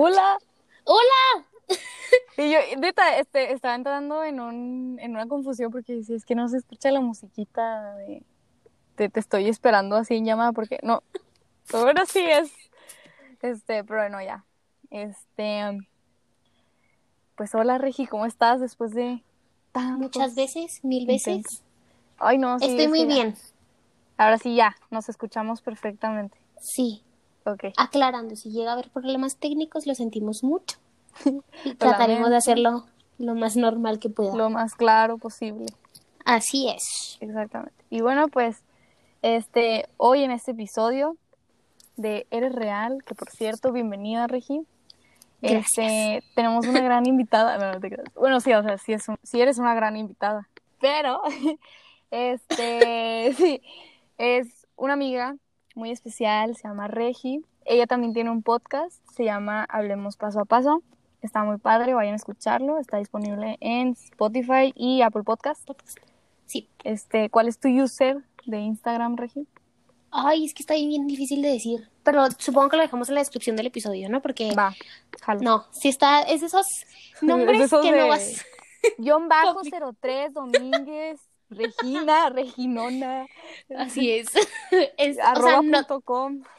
Hola. 0.00 0.38
¡Hola! 0.84 1.46
Y 2.36 2.52
yo, 2.52 2.58
neta, 2.78 3.18
este, 3.18 3.52
estaba 3.52 3.74
entrando 3.74 4.22
en, 4.22 4.38
un, 4.38 4.96
en 5.00 5.10
una 5.10 5.26
confusión 5.26 5.72
porque 5.72 6.04
si 6.04 6.14
es 6.14 6.24
que 6.24 6.36
no 6.36 6.48
se 6.48 6.58
escucha 6.58 6.92
la 6.92 7.00
musiquita 7.00 7.96
de, 7.96 8.22
de 8.96 9.08
te 9.08 9.18
estoy 9.18 9.48
esperando 9.48 9.96
así 9.96 10.14
en 10.14 10.24
llamada 10.24 10.52
porque 10.52 10.78
no, 10.84 11.02
ahora 11.72 12.06
sí 12.06 12.20
es, 12.20 12.52
este, 13.42 13.82
pero 13.82 14.02
bueno, 14.02 14.22
ya. 14.22 14.44
Este, 14.90 15.80
pues 17.34 17.52
hola 17.56 17.78
Regi, 17.78 18.06
¿cómo 18.06 18.24
estás 18.24 18.60
después 18.60 18.94
de 18.94 19.24
tantos 19.72 19.98
Muchas 19.98 20.36
veces, 20.36 20.84
mil 20.84 21.06
veces. 21.08 21.26
intentos? 21.26 21.62
Ay, 22.18 22.38
no, 22.38 22.60
sí, 22.60 22.66
Estoy 22.66 22.84
es 22.84 22.88
muy 22.88 23.00
ya. 23.00 23.06
bien. 23.06 23.34
Ahora 24.16 24.38
sí 24.38 24.54
ya, 24.54 24.76
nos 24.90 25.08
escuchamos 25.08 25.60
perfectamente. 25.60 26.38
Sí. 26.60 27.02
Aclarando, 27.76 28.36
si 28.36 28.50
llega 28.50 28.70
a 28.70 28.72
haber 28.74 28.90
problemas 28.90 29.36
técnicos, 29.36 29.86
lo 29.86 29.94
sentimos 29.94 30.42
mucho. 30.44 30.78
Y 31.64 31.74
trataremos 31.74 32.30
de 32.30 32.36
hacerlo 32.36 32.84
lo 33.18 33.34
más 33.34 33.56
normal 33.56 33.98
que 33.98 34.08
pueda. 34.10 34.34
Lo 34.36 34.50
más 34.50 34.74
claro 34.74 35.18
posible. 35.18 35.66
Así 36.24 36.68
es. 36.68 37.16
Exactamente. 37.20 37.74
Y 37.90 38.00
bueno, 38.00 38.28
pues, 38.28 38.62
este, 39.22 39.88
hoy 39.96 40.22
en 40.22 40.30
este 40.30 40.52
episodio 40.52 41.16
de 41.96 42.26
Eres 42.30 42.52
Real, 42.54 43.02
que 43.04 43.14
por 43.14 43.30
cierto, 43.30 43.72
bienvenida, 43.72 44.26
Regi. 44.28 44.60
Este, 45.42 46.22
tenemos 46.34 46.66
una 46.66 46.80
gran 46.80 47.06
invitada. 47.08 47.58
No, 47.58 47.72
no 47.72 47.80
te. 47.80 47.96
Bueno, 48.14 48.40
sí, 48.40 48.52
o 48.52 48.62
sea, 48.62 48.78
sí, 48.78 48.92
es 48.92 49.08
un- 49.08 49.18
sí 49.22 49.40
eres 49.40 49.58
una 49.58 49.74
gran 49.74 49.96
invitada. 49.96 50.48
Pero, 50.80 51.20
este, 52.10 53.32
sí, 53.36 53.60
es 54.18 54.66
una 54.76 54.92
amiga 54.94 55.36
muy 55.78 55.90
especial, 55.90 56.56
se 56.56 56.68
llama 56.68 56.88
Regi. 56.88 57.42
Ella 57.64 57.86
también 57.86 58.12
tiene 58.12 58.30
un 58.30 58.42
podcast, 58.42 59.00
se 59.14 59.24
llama 59.24 59.64
Hablemos 59.68 60.16
Paso 60.16 60.40
a 60.40 60.44
Paso. 60.44 60.82
Está 61.22 61.42
muy 61.44 61.58
padre, 61.58 61.94
vayan 61.94 62.12
a 62.12 62.16
escucharlo. 62.16 62.78
Está 62.78 62.98
disponible 62.98 63.56
en 63.60 63.88
Spotify 63.90 64.72
y 64.74 65.02
Apple 65.02 65.22
Podcast. 65.22 65.68
Sí. 66.46 66.68
Este, 66.84 67.28
¿cuál 67.30 67.48
es 67.48 67.58
tu 67.58 67.68
user 67.68 68.18
de 68.46 68.58
Instagram, 68.60 69.16
Regi? 69.16 69.46
Ay, 70.10 70.44
es 70.46 70.54
que 70.54 70.62
está 70.62 70.74
bien 70.74 71.06
difícil 71.06 71.42
de 71.42 71.48
decir. 71.50 71.88
Pero 72.02 72.30
supongo 72.38 72.70
que 72.70 72.76
lo 72.76 72.82
dejamos 72.82 73.08
en 73.08 73.16
la 73.16 73.20
descripción 73.20 73.56
del 73.56 73.66
episodio, 73.66 74.08
¿no? 74.08 74.22
Porque. 74.22 74.54
Va, 74.54 74.74
jalo. 75.22 75.40
No, 75.42 75.64
si 75.72 75.88
está. 75.88 76.22
Es 76.22 76.42
esos 76.42 76.66
nombres 77.20 77.52
Es 77.54 77.58
de 77.58 77.64
esos 77.64 77.82
que 77.84 77.92
de- 77.92 78.00
no 78.00 78.08
vas. 78.08 78.44
Guión 78.96 79.28
bajo 79.28 79.60
03, 80.00 80.32
Domínguez, 80.32 81.20
Regina, 81.50 82.28
Reginona, 82.34 83.26
Así 83.76 84.10
es. 84.12 84.28
es 84.96 85.12
o 85.12 85.14
sea, 85.14 85.30
arroba 85.30 85.62
no. 85.62 85.78
punto 85.78 86.00
com. 86.00 86.42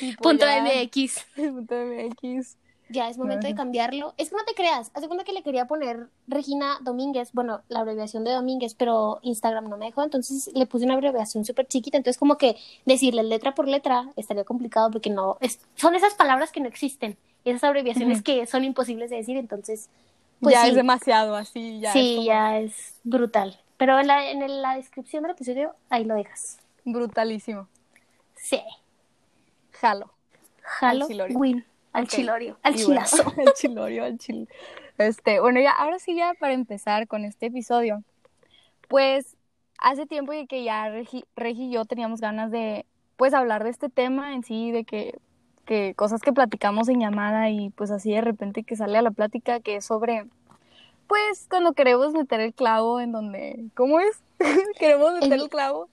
Tipo, 0.00 0.22
Punto 0.22 0.46
ya, 0.46 0.62
MX. 0.62 1.26
punto 1.36 1.74
MX. 1.74 2.56
Ya 2.88 3.08
es 3.08 3.18
momento 3.18 3.46
de 3.46 3.54
cambiarlo. 3.54 4.14
Es 4.16 4.30
que 4.30 4.36
no 4.36 4.44
te 4.44 4.54
creas. 4.54 4.90
Hace 4.94 5.06
cuenta 5.06 5.24
que 5.24 5.32
le 5.32 5.42
quería 5.42 5.66
poner 5.66 6.08
Regina 6.28 6.78
Domínguez, 6.82 7.32
bueno, 7.32 7.62
la 7.68 7.80
abreviación 7.80 8.22
de 8.24 8.30
Domínguez, 8.30 8.74
pero 8.74 9.18
Instagram 9.22 9.68
no 9.68 9.76
me 9.76 9.86
dejó, 9.86 10.04
entonces 10.04 10.50
le 10.54 10.66
puse 10.66 10.84
una 10.84 10.94
abreviación 10.94 11.44
súper 11.44 11.66
chiquita. 11.66 11.96
Entonces, 11.96 12.18
como 12.18 12.38
que 12.38 12.56
decirle 12.84 13.22
letra 13.24 13.54
por 13.54 13.66
letra 13.68 14.08
estaría 14.16 14.44
complicado 14.44 14.90
porque 14.90 15.10
no. 15.10 15.36
Es, 15.40 15.60
son 15.74 15.94
esas 15.94 16.14
palabras 16.14 16.52
que 16.52 16.60
no 16.60 16.68
existen 16.68 17.16
y 17.44 17.50
esas 17.50 17.64
abreviaciones 17.64 18.22
que 18.22 18.46
son 18.46 18.64
imposibles 18.64 19.10
de 19.10 19.16
decir. 19.16 19.36
Entonces, 19.36 19.90
pues 20.40 20.54
ya 20.54 20.62
sí, 20.62 20.68
es 20.70 20.74
demasiado 20.74 21.34
así, 21.34 21.80
ya 21.80 21.92
sí, 21.92 22.10
es 22.10 22.16
como 22.16 22.26
ya 22.26 22.58
es 22.58 22.94
brutal. 23.04 23.60
Pero 23.76 23.98
en 24.00 24.06
la, 24.06 24.30
en 24.30 24.62
la 24.62 24.76
descripción 24.76 25.22
del 25.22 25.32
episodio, 25.32 25.74
ahí 25.90 26.04
lo 26.04 26.14
dejas. 26.14 26.58
brutalísimo. 26.84 27.68
Sí. 28.34 28.62
Jalo. 29.72 30.10
Jalo, 30.62 31.06
chilorio. 31.06 31.38
win. 31.38 31.64
Al 31.92 32.04
Ok. 32.04 32.10
chilorio, 32.10 32.58
al 32.62 32.78
Y 32.78 32.84
bueno, 32.84 33.04
chilazo. 33.04 33.32
al 33.46 33.52
chilorio, 33.54 34.04
al 34.04 34.18
chil. 34.18 34.48
Este, 34.98 35.40
bueno, 35.40 35.60
ya, 35.60 35.72
ahora 35.72 35.98
sí 35.98 36.14
ya 36.14 36.34
para 36.38 36.52
empezar 36.52 37.06
con 37.06 37.24
este 37.24 37.46
episodio. 37.46 38.02
Pues 38.88 39.36
hace 39.78 40.06
tiempo 40.06 40.32
que 40.48 40.64
ya 40.64 40.88
Regi, 40.88 41.24
Regi 41.36 41.64
y 41.64 41.72
yo 41.72 41.84
teníamos 41.84 42.20
ganas 42.20 42.50
de, 42.50 42.86
pues, 43.16 43.34
hablar 43.34 43.64
de 43.64 43.70
este 43.70 43.88
tema 43.88 44.34
en 44.34 44.42
sí, 44.42 44.70
de 44.72 44.84
que, 44.84 45.18
que 45.66 45.94
cosas 45.94 46.22
que 46.22 46.32
platicamos 46.32 46.88
en 46.88 47.00
llamada 47.00 47.50
y 47.50 47.68
pues 47.70 47.90
así 47.90 48.12
de 48.12 48.22
repente 48.22 48.62
que 48.62 48.76
sale 48.76 48.96
a 48.96 49.02
la 49.02 49.10
plática 49.10 49.60
que 49.60 49.76
es 49.76 49.84
sobre, 49.84 50.24
pues, 51.08 51.46
cuando 51.50 51.74
queremos 51.74 52.12
meter 52.14 52.40
el 52.40 52.54
clavo 52.54 53.00
en 53.00 53.12
donde, 53.12 53.66
¿cómo 53.74 54.00
es? 54.00 54.22
queremos 54.78 55.12
meter 55.14 55.32
En- 55.34 55.40
el 55.40 55.48
clavo 55.50 55.88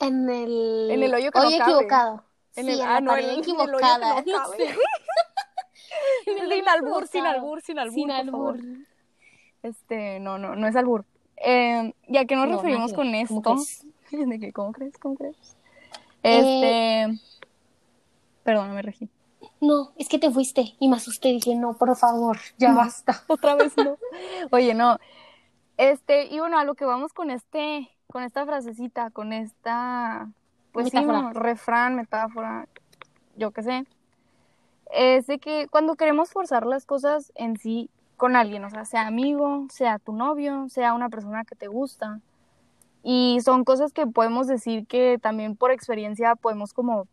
En 0.00 0.28
el, 0.28 0.88
En 0.90 1.02
el 1.02 1.14
hoyo 1.14 1.30
que 1.30 1.38
no 1.38 1.50
cabe. 1.50 1.72
equivocado. 1.72 2.24
en 2.56 2.64
sí, 2.66 2.72
el, 2.72 2.80
en 2.80 2.86
ah, 2.86 2.94
la 2.94 3.00
no, 3.00 3.16
en 3.16 3.24
el 3.24 3.30
hoyo 3.30 3.42
que 3.42 3.52
no 3.72 3.78
cabe. 3.78 4.04
Sin 6.24 6.38
hoyo 6.40 6.62
albur, 6.68 7.06
sin 7.08 7.26
albur, 7.26 7.60
sin 7.62 7.78
albur, 7.78 8.06
por 8.30 8.30
favor. 8.30 8.58
Este, 9.62 10.20
no, 10.20 10.38
no, 10.38 10.56
no 10.56 10.66
es 10.66 10.76
albur. 10.76 11.04
Eh, 11.36 11.92
¿Y 12.06 12.16
a 12.16 12.24
qué 12.24 12.36
nos 12.36 12.48
No, 12.48 12.56
referimos 12.56 12.92
con 12.92 13.14
esto? 13.14 13.42
¿Cómo 13.42 14.72
crees? 14.72 14.98
¿Cómo 14.98 15.14
crees? 15.16 15.36
Eh, 16.22 17.04
Este, 17.06 17.20
perdóname, 18.50 18.82
Regi. 18.82 19.08
No, 19.60 19.92
es 19.96 20.08
que 20.08 20.18
te 20.18 20.30
fuiste 20.30 20.74
y 20.80 20.88
me 20.88 20.96
asusté. 20.96 21.28
Dije, 21.28 21.54
no, 21.54 21.74
por 21.74 21.94
favor, 21.96 22.38
ya 22.58 22.70
No. 22.70 22.76
basta. 22.78 23.22
Otra 23.28 23.54
vez 23.54 23.76
no. 23.76 23.96
Oye, 24.50 24.74
no. 24.74 24.98
Este, 25.76 26.26
y 26.26 26.40
bueno, 26.40 26.58
a 26.58 26.64
lo 26.64 26.74
que 26.74 26.84
vamos 26.84 27.12
con 27.12 27.30
este, 27.30 27.88
con 28.08 28.22
esta 28.24 28.44
frasecita, 28.44 29.10
con 29.10 29.32
esta, 29.32 30.28
pues 30.72 30.88
sí, 30.88 30.96
Metáfora. 30.96 31.22
¿no? 31.22 31.32
refrán, 31.32 31.94
metáfora, 31.94 32.66
yo 33.36 33.52
qué 33.52 33.62
sé, 33.62 33.86
es 34.92 35.26
de 35.28 35.38
que 35.38 35.68
cuando 35.70 35.94
queremos 35.94 36.32
forzar 36.32 36.66
las 36.66 36.84
cosas 36.84 37.32
en 37.36 37.56
sí 37.56 37.88
con 38.16 38.34
alguien, 38.36 38.64
o 38.64 38.70
sea, 38.70 38.84
sea 38.84 39.06
amigo, 39.06 39.66
sea 39.70 39.98
tu 39.98 40.12
novio, 40.12 40.68
sea 40.68 40.92
una 40.92 41.08
persona 41.08 41.44
que 41.44 41.54
te 41.54 41.68
gusta, 41.68 42.20
y 43.02 43.38
son 43.42 43.64
cosas 43.64 43.92
que 43.94 44.06
podemos 44.06 44.48
decir 44.48 44.86
que 44.86 45.18
también 45.22 45.56
por 45.56 45.70
experiencia 45.70 46.34
podemos 46.34 46.74
como, 46.74 47.06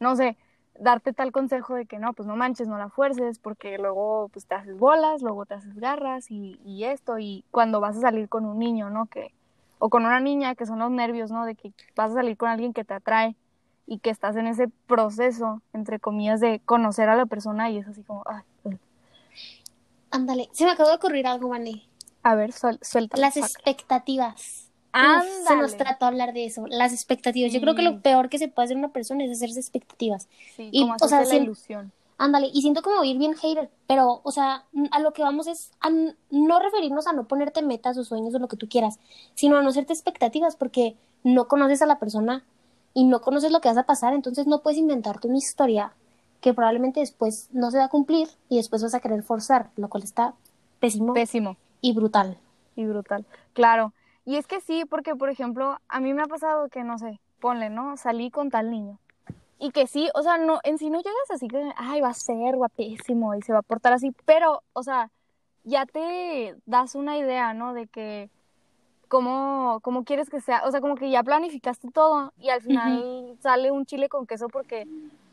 no 0.00 0.16
sé, 0.16 0.36
darte 0.80 1.12
tal 1.12 1.32
consejo 1.32 1.74
de 1.74 1.86
que 1.86 1.98
no, 1.98 2.12
pues 2.12 2.26
no 2.26 2.36
manches, 2.36 2.68
no 2.68 2.78
la 2.78 2.88
fuerces, 2.88 3.38
porque 3.38 3.78
luego 3.78 4.28
pues 4.32 4.46
te 4.46 4.54
haces 4.54 4.78
bolas, 4.78 5.22
luego 5.22 5.46
te 5.46 5.54
haces 5.54 5.74
garras 5.76 6.30
y, 6.30 6.60
y 6.64 6.84
esto, 6.84 7.18
y 7.18 7.44
cuando 7.50 7.80
vas 7.80 7.96
a 7.96 8.00
salir 8.00 8.28
con 8.28 8.44
un 8.44 8.58
niño, 8.58 8.90
¿no? 8.90 9.06
Que, 9.06 9.32
o 9.78 9.88
con 9.88 10.04
una 10.04 10.20
niña, 10.20 10.54
que 10.54 10.66
son 10.66 10.78
los 10.78 10.90
nervios, 10.90 11.30
¿no? 11.30 11.44
De 11.44 11.54
que 11.54 11.72
vas 11.94 12.10
a 12.10 12.14
salir 12.14 12.36
con 12.36 12.48
alguien 12.48 12.72
que 12.72 12.84
te 12.84 12.94
atrae 12.94 13.36
y 13.86 13.98
que 13.98 14.10
estás 14.10 14.36
en 14.36 14.46
ese 14.46 14.68
proceso, 14.86 15.62
entre 15.72 16.00
comillas, 16.00 16.40
de 16.40 16.60
conocer 16.64 17.08
a 17.08 17.16
la 17.16 17.26
persona 17.26 17.70
y 17.70 17.78
es 17.78 17.86
así 17.86 18.02
como, 18.02 18.22
ay. 18.26 18.42
Ándale, 20.10 20.48
se 20.52 20.64
me 20.64 20.70
acabó 20.70 20.88
de 20.88 20.96
ocurrir 20.96 21.26
algo, 21.26 21.48
Vane. 21.48 21.82
a 22.22 22.34
ver, 22.34 22.52
suel, 22.52 22.78
suelta. 22.82 23.16
Las 23.16 23.36
expectativas. 23.36 24.65
Uf, 24.96 25.24
se 25.46 25.56
nos 25.56 25.76
trató 25.76 26.06
hablar 26.06 26.32
de 26.32 26.46
eso, 26.46 26.66
las 26.68 26.92
expectativas. 26.92 27.52
Yo 27.52 27.60
creo 27.60 27.74
que 27.74 27.82
lo 27.82 28.00
peor 28.02 28.28
que 28.28 28.38
se 28.38 28.48
puede 28.48 28.64
hacer 28.66 28.76
una 28.76 28.92
persona 28.92 29.24
es 29.24 29.30
hacerse 29.30 29.60
expectativas. 29.60 30.28
Sí, 30.56 30.68
y, 30.72 30.80
como 30.82 30.94
o 30.94 31.08
sea, 31.08 31.20
la 31.20 31.26
si- 31.26 31.36
ilusión. 31.36 31.92
Ándale, 32.18 32.48
y 32.52 32.62
siento 32.62 32.80
como 32.80 33.04
ir 33.04 33.18
bien 33.18 33.34
hater, 33.34 33.68
pero, 33.86 34.22
o 34.24 34.30
sea, 34.30 34.64
a 34.90 35.00
lo 35.00 35.12
que 35.12 35.22
vamos 35.22 35.46
es 35.46 35.70
a 35.80 35.90
no 35.90 36.58
referirnos 36.60 37.06
a 37.06 37.12
no 37.12 37.28
ponerte 37.28 37.60
metas 37.62 37.98
o 37.98 38.04
sueños 38.04 38.34
o 38.34 38.38
lo 38.38 38.48
que 38.48 38.56
tú 38.56 38.68
quieras, 38.70 38.98
sino 39.34 39.58
a 39.58 39.62
no 39.62 39.68
hacerte 39.68 39.92
expectativas 39.92 40.56
porque 40.56 40.96
no 41.24 41.46
conoces 41.46 41.82
a 41.82 41.86
la 41.86 41.98
persona 41.98 42.42
y 42.94 43.04
no 43.04 43.20
conoces 43.20 43.52
lo 43.52 43.60
que 43.60 43.68
vas 43.68 43.76
a 43.76 43.84
pasar, 43.84 44.14
entonces 44.14 44.46
no 44.46 44.62
puedes 44.62 44.78
inventarte 44.78 45.28
una 45.28 45.36
historia 45.36 45.92
que 46.40 46.54
probablemente 46.54 47.00
después 47.00 47.48
no 47.52 47.70
se 47.70 47.78
va 47.78 47.84
a 47.84 47.88
cumplir 47.88 48.28
y 48.48 48.56
después 48.56 48.82
vas 48.82 48.94
a 48.94 49.00
querer 49.00 49.22
forzar, 49.22 49.70
lo 49.76 49.88
cual 49.90 50.02
está 50.02 50.34
pésimo 50.80 51.12
Pésimo. 51.12 51.56
y 51.82 51.92
brutal. 51.92 52.38
Y 52.76 52.84
brutal. 52.86 53.24
Claro. 53.52 53.92
Y 54.26 54.36
es 54.36 54.46
que 54.46 54.60
sí, 54.60 54.84
porque 54.84 55.14
por 55.14 55.30
ejemplo, 55.30 55.78
a 55.88 56.00
mí 56.00 56.12
me 56.12 56.22
ha 56.22 56.26
pasado 56.26 56.68
que, 56.68 56.82
no 56.82 56.98
sé, 56.98 57.20
ponle, 57.40 57.70
¿no? 57.70 57.96
Salí 57.96 58.30
con 58.30 58.50
tal 58.50 58.70
niño. 58.70 58.98
Y 59.58 59.70
que 59.70 59.86
sí, 59.86 60.10
o 60.14 60.22
sea, 60.22 60.36
no, 60.36 60.58
en 60.64 60.76
sí 60.78 60.90
no 60.90 60.98
llegas 60.98 61.30
así 61.30 61.48
que, 61.48 61.72
ay, 61.76 62.00
va 62.00 62.08
a 62.08 62.14
ser 62.14 62.56
guapísimo 62.56 63.34
y 63.34 63.42
se 63.42 63.52
va 63.52 63.60
a 63.60 63.62
portar 63.62 63.92
así, 63.92 64.12
pero, 64.26 64.62
o 64.74 64.82
sea, 64.82 65.10
ya 65.64 65.86
te 65.86 66.56
das 66.66 66.94
una 66.94 67.16
idea, 67.16 67.54
¿no? 67.54 67.72
De 67.72 67.86
que 67.86 68.28
cómo, 69.08 69.78
cómo 69.82 70.04
quieres 70.04 70.28
que 70.28 70.40
sea, 70.40 70.62
o 70.66 70.70
sea, 70.72 70.80
como 70.80 70.96
que 70.96 71.08
ya 71.08 71.22
planificaste 71.22 71.90
todo 71.90 72.32
y 72.38 72.50
al 72.50 72.60
final 72.60 73.36
sale 73.40 73.70
un 73.70 73.86
chile 73.86 74.08
con 74.08 74.26
queso 74.26 74.48
porque 74.48 74.86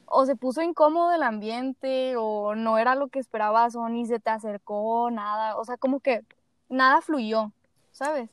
o 0.06 0.26
se 0.26 0.36
puso 0.36 0.62
incómodo 0.62 1.12
el 1.14 1.24
ambiente 1.24 2.16
o 2.16 2.54
no 2.56 2.78
era 2.78 2.94
lo 2.96 3.08
que 3.08 3.20
esperabas 3.20 3.76
o 3.76 3.90
ni 3.90 4.06
se 4.06 4.20
te 4.20 4.30
acercó, 4.30 5.10
nada, 5.12 5.58
o 5.58 5.66
sea, 5.66 5.78
como 5.78 6.00
que 6.00 6.22
nada 6.70 7.02
fluyó, 7.02 7.52
¿sabes? 7.92 8.30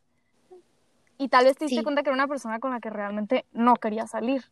Y 1.20 1.28
tal 1.28 1.44
vez 1.44 1.56
te 1.58 1.66
diste 1.66 1.80
Sí. 1.80 1.84
cuenta 1.84 2.02
que 2.02 2.08
era 2.08 2.14
una 2.14 2.26
persona 2.26 2.58
con 2.60 2.70
la 2.70 2.80
que 2.80 2.88
realmente 2.88 3.44
no 3.52 3.76
quería 3.76 4.06
salir. 4.06 4.42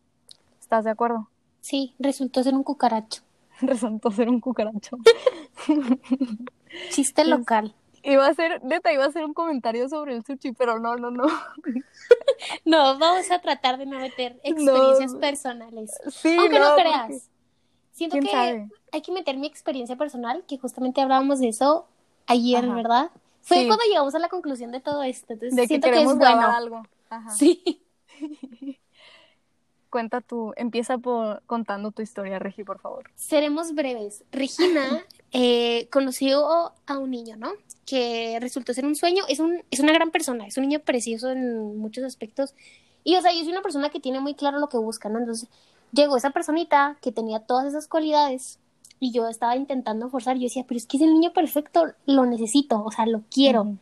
¿Estás 0.60 0.84
de 0.84 0.90
acuerdo? 0.90 1.30
Sí, 1.62 1.94
resultó 1.98 2.42
ser 2.42 2.52
un 2.54 2.62
cucaracho. 2.62 3.22
Resultó 3.62 4.10
ser 4.10 4.28
un 4.28 4.38
cucaracho. 4.40 4.98
Chiste 6.90 7.24
local. 7.24 7.74
Iba 8.02 8.26
a 8.26 8.34
ser, 8.34 8.62
neta, 8.64 8.92
iba 8.92 9.04
a 9.04 9.08
hacer 9.08 9.24
un 9.24 9.34
comentario 9.34 9.88
sobre 9.88 10.14
el 10.14 10.24
sushi, 10.24 10.52
pero 10.52 10.78
no, 10.78 10.96
no, 10.96 11.10
no. 11.10 11.24
No, 12.64 12.98
vamos 12.98 13.30
a 13.32 13.40
tratar 13.40 13.78
de 13.78 13.86
no 13.86 13.98
meter 13.98 14.38
experiencias 14.44 15.12
No. 15.14 15.18
personales. 15.20 15.90
Sí, 16.08 16.36
Aunque 16.38 16.58
no, 16.60 16.66
porque- 16.68 16.82
creas. 16.82 17.28
siento 17.92 18.12
¿Quién 18.14 18.24
que 18.24 18.30
sabe? 18.30 18.68
hay 18.92 19.02
que 19.02 19.10
meter 19.12 19.36
mi 19.38 19.46
experiencia 19.48 19.96
personal, 19.96 20.44
que 20.46 20.56
justamente 20.58 21.00
hablábamos 21.00 21.40
de 21.40 21.48
eso 21.48 21.88
ayer, 22.26 22.64
Ajá. 22.64 22.74
¿verdad? 22.74 23.10
Fue 23.48 23.62
Sí. 23.62 23.66
cuando 23.66 23.84
llegamos 23.86 24.14
a 24.14 24.18
la 24.18 24.28
conclusión 24.28 24.70
de 24.72 24.80
todo 24.80 25.02
esto. 25.02 25.32
Entonces, 25.32 25.56
De 25.56 25.62
que 25.62 25.68
siento 25.68 25.86
que, 25.86 25.92
queremos 25.92 26.12
es 26.12 26.18
bueno. 26.18 26.46
algo. 26.54 26.82
Ajá. 27.08 27.30
Sí. 27.30 27.82
Cuenta 29.90 30.20
tú, 30.20 30.52
empieza 30.56 30.98
por 30.98 31.42
contando 31.46 31.92
tu 31.92 32.02
historia, 32.02 32.38
Regi, 32.38 32.62
por 32.62 32.78
favor. 32.78 33.10
Seremos 33.14 33.74
breves. 33.74 34.22
Regina 34.32 35.02
eh, 35.32 35.88
conoció 35.90 36.46
a 36.86 36.98
un 36.98 37.10
niño, 37.10 37.36
¿no? 37.38 37.52
Que 37.86 38.36
resultó 38.38 38.74
ser 38.74 38.84
un 38.84 38.94
sueño. 38.96 39.24
Es, 39.30 39.40
un, 39.40 39.64
es 39.70 39.80
una 39.80 39.94
gran 39.94 40.10
persona, 40.10 40.46
es 40.46 40.58
un 40.58 40.64
niño 40.64 40.80
precioso 40.80 41.30
en 41.30 41.78
muchos 41.78 42.04
aspectos. 42.04 42.54
Y, 43.02 43.16
o 43.16 43.22
sea, 43.22 43.32
yo 43.32 43.38
soy 43.40 43.52
una 43.52 43.62
persona 43.62 43.88
que 43.88 43.98
tiene 43.98 44.20
muy 44.20 44.34
claro 44.34 44.58
lo 44.58 44.68
que 44.68 44.76
busca, 44.76 45.08
¿no? 45.08 45.20
Entonces, 45.20 45.48
llegó 45.92 46.18
esa 46.18 46.30
personita 46.30 46.98
que 47.00 47.10
tenía 47.10 47.40
todas 47.40 47.64
esas 47.66 47.88
cualidades 47.88 48.58
y 49.00 49.12
yo 49.12 49.28
estaba 49.28 49.56
intentando 49.56 50.08
forzar. 50.10 50.36
Yo 50.36 50.44
decía, 50.44 50.64
pero 50.66 50.78
es 50.78 50.86
que 50.86 50.96
es 50.96 51.02
el 51.02 51.12
niño 51.14 51.32
perfecto, 51.32 51.86
lo 52.06 52.26
necesito, 52.26 52.82
o 52.84 52.90
sea, 52.90 53.06
lo 53.06 53.22
quiero. 53.30 53.74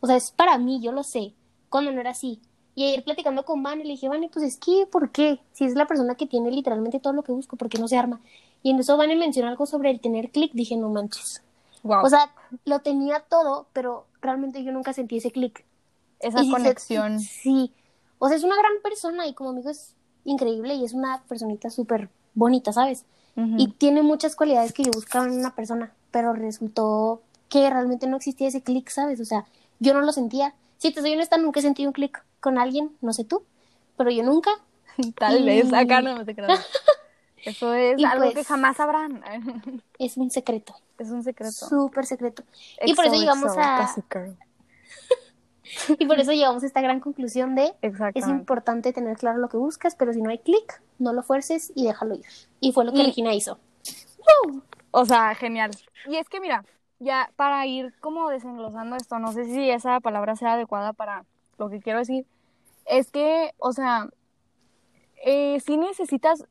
O 0.00 0.06
sea, 0.06 0.16
es 0.16 0.30
para 0.30 0.58
mí, 0.58 0.80
yo 0.80 0.92
lo 0.92 1.02
sé. 1.02 1.32
Cuando 1.68 1.92
no 1.92 2.00
era 2.00 2.10
así. 2.10 2.40
Y 2.74 2.84
ayer 2.84 3.02
platicando 3.04 3.44
con 3.44 3.62
Vane, 3.62 3.84
le 3.84 3.90
dije, 3.92 4.08
Vane, 4.08 4.28
pues 4.32 4.44
es 4.44 4.56
que, 4.58 4.86
¿por 4.90 5.10
qué? 5.10 5.40
Si 5.52 5.64
es 5.64 5.74
la 5.74 5.86
persona 5.86 6.14
que 6.14 6.26
tiene 6.26 6.50
literalmente 6.50 7.00
todo 7.00 7.12
lo 7.14 7.22
que 7.22 7.32
busco, 7.32 7.56
¿por 7.56 7.68
qué 7.68 7.78
no 7.78 7.88
se 7.88 7.96
arma? 7.96 8.20
Y 8.62 8.70
en 8.70 8.78
eso 8.78 8.96
Vane 8.96 9.16
mencionó 9.16 9.48
algo 9.48 9.64
sobre 9.66 9.90
el 9.90 10.00
tener 10.00 10.30
clic. 10.30 10.52
Dije, 10.52 10.76
no 10.76 10.88
manches. 10.90 11.42
Wow. 11.82 12.04
O 12.04 12.08
sea, 12.10 12.32
lo 12.64 12.80
tenía 12.80 13.20
todo, 13.20 13.66
pero 13.72 14.06
realmente 14.20 14.62
yo 14.62 14.72
nunca 14.72 14.92
sentí 14.92 15.16
ese 15.18 15.30
clic. 15.30 15.64
Esa 16.20 16.40
Y 16.40 16.44
sí 16.44 16.46
se- 16.50 16.52
conexión. 16.56 17.20
Sí. 17.20 17.72
O 18.18 18.28
sea, 18.28 18.36
es 18.36 18.44
una 18.44 18.56
gran 18.56 18.72
persona 18.82 19.26
y 19.26 19.34
como 19.34 19.50
amigo 19.50 19.70
es 19.70 19.94
increíble 20.24 20.74
y 20.74 20.84
es 20.84 20.92
una 20.92 21.22
personita 21.28 21.70
súper 21.70 22.08
bonita, 22.34 22.72
¿sabes? 22.72 23.04
Y 23.36 23.68
tiene 23.68 24.02
muchas 24.02 24.34
cualidades 24.34 24.72
que 24.72 24.82
yo 24.82 24.90
buscaba 24.92 25.26
en 25.26 25.32
una 25.32 25.54
persona, 25.54 25.92
pero 26.10 26.32
resultó 26.32 27.20
que 27.50 27.68
realmente 27.68 28.06
no 28.06 28.16
existía 28.16 28.48
ese 28.48 28.62
clic, 28.62 28.88
¿sabes? 28.88 29.20
O 29.20 29.24
sea, 29.26 29.44
yo 29.78 29.92
no 29.92 30.00
lo 30.00 30.12
sentía. 30.12 30.54
Si 30.78 30.90
te 30.90 31.00
soy 31.02 31.12
honesta, 31.12 31.36
nunca 31.36 31.60
he 31.60 31.62
sentido 31.62 31.90
un 31.90 31.92
clic 31.92 32.24
con 32.40 32.58
alguien, 32.58 32.92
no 33.02 33.12
sé 33.12 33.24
tú, 33.24 33.42
pero 33.98 34.10
yo 34.10 34.22
nunca. 34.22 34.50
Tal 35.18 35.44
vez, 35.44 35.70
acá 35.72 36.00
no 36.00 36.24
te 36.24 36.34
creas. 36.34 36.66
Eso 37.44 37.74
es 37.74 37.98
Y 37.98 38.04
algo 38.04 38.24
pues- 38.24 38.34
que 38.34 38.44
jamás 38.44 38.76
sabrán. 38.78 39.22
Es 39.98 40.16
un 40.16 40.30
secreto, 40.30 40.74
es 40.98 41.10
un 41.10 41.22
secreto. 41.22 41.52
súper 41.52 42.04
secreto. 42.06 42.42
y 42.84 42.94
por 42.94 43.04
eso 43.06 43.14
llegamos 43.14 43.56
a-. 43.56 43.86
Y 45.98 46.06
por 46.06 46.18
eso 46.20 46.32
llegamos 46.32 46.62
a 46.62 46.66
esta 46.66 46.80
gran 46.80 47.00
conclusión 47.00 47.54
de 47.54 47.72
es 48.14 48.28
importante 48.28 48.92
tener 48.92 49.16
claro 49.16 49.38
lo 49.38 49.48
que 49.48 49.56
buscas, 49.56 49.94
pero 49.96 50.12
si 50.12 50.20
no 50.20 50.30
hay 50.30 50.38
clic, 50.38 50.82
no 50.98 51.12
lo 51.12 51.22
fuerces 51.22 51.72
y 51.74 51.84
déjalo 51.86 52.14
ir. 52.14 52.24
Y 52.60 52.72
fue 52.72 52.84
lo 52.84 52.92
que 52.92 52.98
Y- 53.00 53.06
Regina 53.06 53.34
hizo. 53.34 53.58
O 54.90 55.04
sea, 55.04 55.34
genial. 55.34 55.70
Y 56.06 56.16
es 56.16 56.28
que 56.28 56.40
mira, 56.40 56.64
ya 56.98 57.30
para 57.36 57.66
ir 57.66 57.94
como 58.00 58.30
desenglosando 58.30 58.96
esto, 58.96 59.18
no 59.18 59.32
sé 59.32 59.44
si 59.44 59.70
esa 59.70 60.00
palabra 60.00 60.36
sea 60.36 60.54
adecuada 60.54 60.92
para 60.92 61.24
lo 61.58 61.68
que 61.68 61.80
quiero 61.80 61.98
decir, 61.98 62.26
es 62.86 63.10
que, 63.10 63.52
o 63.58 63.72
sea, 63.72 64.08
eh, 65.24 65.60
sí 65.64 65.76
necesitas 65.76 66.44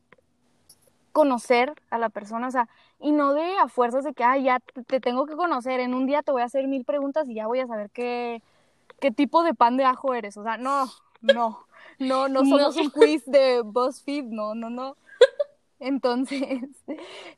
conocer 1.12 1.74
a 1.90 1.98
la 1.98 2.10
persona, 2.10 2.48
o 2.48 2.52
sea, 2.52 2.68
y 3.00 3.12
no 3.12 3.34
de 3.34 3.58
a 3.58 3.68
fuerzas 3.68 4.04
de 4.04 4.14
que, 4.14 4.24
ah, 4.24 4.38
ya 4.38 4.60
te 4.88 5.00
tengo 5.00 5.26
que 5.26 5.36
conocer, 5.36 5.80
en 5.80 5.94
un 5.94 6.06
día 6.06 6.22
te 6.24 6.32
voy 6.32 6.42
a 6.42 6.46
hacer 6.46 6.68
mil 6.68 6.84
preguntas 6.84 7.28
y 7.30 7.36
ya 7.36 7.48
voy 7.48 7.62
a 7.62 7.68
saber 7.68 7.90
qué, 7.92 8.42
qué 9.00 9.12
tipo 9.12 9.44
de 9.44 9.54
pan 9.54 9.78
de 9.78 9.86
ajo 9.86 10.14
eres, 10.14 10.38
o 10.38 10.44
sea, 10.44 10.58
no, 10.58 10.86
no, 11.22 11.66
no, 12.00 12.28
no 12.28 12.46
somos 12.46 12.76
No. 12.76 12.82
un 12.84 12.90
quiz 12.92 13.26
de 13.26 13.62
BuzzFeed, 13.62 14.26
no, 14.26 14.56
no, 14.56 14.70
no. 14.70 14.96
Entonces, 15.80 16.42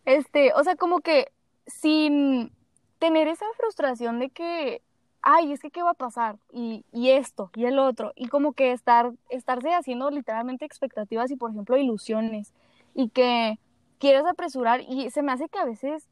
este, 0.05 0.53
o 0.53 0.63
sea, 0.63 0.75
como 0.75 0.99
que 0.99 1.31
sin 1.65 2.51
tener 2.99 3.27
esa 3.27 3.45
frustración 3.57 4.19
de 4.19 4.29
que, 4.29 4.81
ay, 5.21 5.51
es 5.51 5.59
que 5.59 5.71
qué 5.71 5.83
va 5.83 5.91
a 5.91 5.93
pasar, 5.95 6.37
y, 6.51 6.85
y 6.91 7.09
esto, 7.11 7.49
y 7.55 7.65
el 7.65 7.79
otro, 7.79 8.13
y 8.15 8.27
como 8.27 8.53
que 8.53 8.71
estar, 8.71 9.11
estarse 9.29 9.73
haciendo 9.73 10.09
literalmente 10.09 10.65
expectativas 10.65 11.31
y, 11.31 11.35
por 11.35 11.51
ejemplo, 11.51 11.77
ilusiones, 11.77 12.53
y 12.93 13.09
que 13.09 13.59
quieres 13.99 14.25
apresurar, 14.25 14.81
y 14.81 15.09
se 15.09 15.23
me 15.23 15.31
hace 15.31 15.49
que 15.49 15.59
a 15.59 15.65
veces 15.65 16.07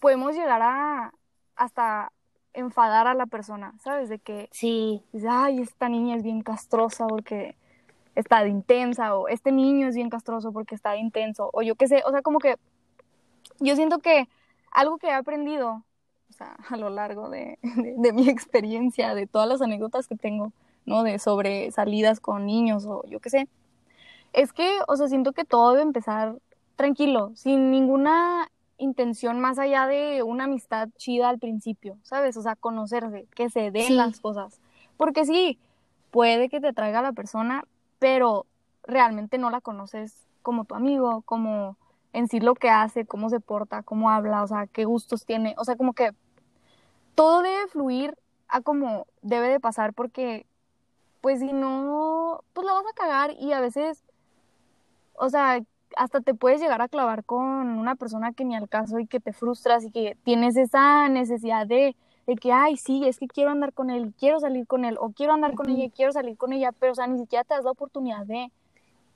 podemos 0.00 0.34
llegar 0.34 0.62
a 0.62 1.12
hasta 1.56 2.12
enfadar 2.54 3.06
a 3.06 3.14
la 3.14 3.26
persona, 3.26 3.74
¿sabes? 3.80 4.08
De 4.08 4.18
que 4.18 4.48
Sí, 4.52 5.02
ay, 5.28 5.60
esta 5.60 5.88
niña 5.88 6.16
es 6.16 6.22
bien 6.22 6.42
castrosa 6.42 7.06
porque 7.06 7.56
está 8.14 8.42
de 8.42 8.50
intensa, 8.50 9.16
o 9.16 9.28
este 9.28 9.52
niño 9.52 9.88
es 9.88 9.94
bien 9.96 10.10
castroso 10.10 10.52
porque 10.52 10.74
está 10.74 10.92
de 10.92 10.98
intenso, 10.98 11.50
o 11.52 11.62
yo 11.62 11.76
qué 11.76 11.88
sé, 11.88 12.02
o 12.06 12.10
sea, 12.10 12.22
como 12.22 12.38
que 12.40 12.56
yo 13.60 13.76
siento 13.76 13.98
que 13.98 14.28
algo 14.70 14.98
que 14.98 15.08
he 15.08 15.12
aprendido, 15.12 15.84
o 16.30 16.32
sea, 16.32 16.56
a 16.70 16.76
lo 16.76 16.90
largo 16.90 17.28
de, 17.28 17.58
de- 17.62 17.94
de 17.96 18.12
mi 18.12 18.28
experiencia, 18.28 19.14
de 19.14 19.26
todas 19.26 19.48
las 19.48 19.62
anécdotas 19.62 20.06
que 20.08 20.16
tengo, 20.16 20.52
¿no? 20.86 21.02
De 21.02 21.18
sobre 21.18 21.70
salidas 21.72 22.20
con 22.20 22.46
niños 22.46 22.86
o 22.86 23.04
yo 23.08 23.20
qué 23.20 23.30
sé, 23.30 23.48
es 24.32 24.52
que, 24.52 24.78
o 24.88 24.96
sea, 24.96 25.08
siento 25.08 25.32
que 25.32 25.44
todo 25.44 25.72
debe 25.72 25.82
empezar 25.82 26.36
tranquilo, 26.76 27.32
sin 27.36 27.70
ninguna 27.70 28.50
intención 28.80 29.40
más 29.40 29.58
allá 29.58 29.86
de 29.86 30.22
una 30.22 30.44
amistad 30.44 30.88
chida 30.96 31.28
al 31.28 31.38
principio, 31.38 31.96
¿sabes? 32.02 32.36
O 32.36 32.42
sea, 32.42 32.56
conocerse, 32.56 33.26
que 33.34 33.50
se 33.50 33.70
den 33.70 33.86
Sí. 33.86 33.94
las 33.94 34.20
cosas. 34.20 34.60
Porque 34.96 35.24
sí, 35.24 35.58
puede 36.10 36.48
que 36.48 36.60
te 36.60 36.68
atraiga 36.68 37.02
la 37.02 37.12
persona, 37.12 37.64
pero 37.98 38.46
realmente 38.82 39.38
no 39.38 39.50
la 39.50 39.60
conoces 39.60 40.26
como 40.42 40.64
tu 40.64 40.74
amigo, 40.74 41.22
como 41.22 41.76
en 42.12 42.26
sí 42.26 42.40
lo 42.40 42.54
que 42.54 42.70
hace, 42.70 43.06
cómo 43.06 43.28
se 43.30 43.38
porta, 43.40 43.82
cómo 43.82 44.10
habla, 44.10 44.42
o 44.42 44.46
sea, 44.48 44.66
qué 44.66 44.84
gustos 44.84 45.24
tiene, 45.24 45.54
o 45.58 45.64
sea, 45.64 45.76
como 45.76 45.92
que 45.92 46.10
todo 47.14 47.42
debe 47.42 47.68
fluir 47.68 48.16
a 48.48 48.62
como 48.62 49.06
debe 49.22 49.48
de 49.48 49.60
pasar 49.60 49.92
porque 49.94 50.46
pues 51.20 51.38
si 51.40 51.52
no, 51.52 52.42
pues 52.54 52.66
la 52.66 52.72
vas 52.72 52.86
a 52.90 52.94
cagar 52.94 53.32
y 53.38 53.52
a 53.52 53.60
veces, 53.60 54.02
o 55.14 55.28
sea, 55.28 55.60
hasta 55.96 56.20
te 56.20 56.34
puedes 56.34 56.60
llegar 56.60 56.80
a 56.82 56.88
clavar 56.88 57.24
con 57.24 57.42
una 57.78 57.94
persona 57.96 58.32
que 58.32 58.44
ni 58.44 58.56
al 58.56 58.68
caso 58.68 58.98
y 58.98 59.06
que 59.06 59.20
te 59.20 59.32
frustras 59.32 59.84
y 59.84 59.90
que 59.90 60.16
tienes 60.24 60.56
esa 60.56 61.08
necesidad 61.08 61.66
de, 61.66 61.96
de 62.26 62.36
que, 62.36 62.52
ay, 62.52 62.76
sí, 62.76 63.06
es 63.06 63.18
que 63.18 63.26
quiero 63.26 63.50
andar 63.50 63.72
con 63.72 63.90
él, 63.90 64.12
quiero 64.18 64.40
salir 64.40 64.66
con 64.66 64.84
él, 64.84 64.96
o 65.00 65.10
quiero 65.10 65.32
andar 65.32 65.54
con 65.54 65.68
ella 65.68 65.84
y 65.84 65.90
quiero 65.90 66.12
salir 66.12 66.36
con 66.36 66.52
ella, 66.52 66.72
pero 66.72 66.92
o 66.92 66.94
sea, 66.94 67.06
ni 67.06 67.18
siquiera 67.18 67.44
te 67.44 67.54
das 67.54 67.64
la 67.64 67.70
oportunidad 67.72 68.24
de, 68.26 68.34
de 68.34 68.50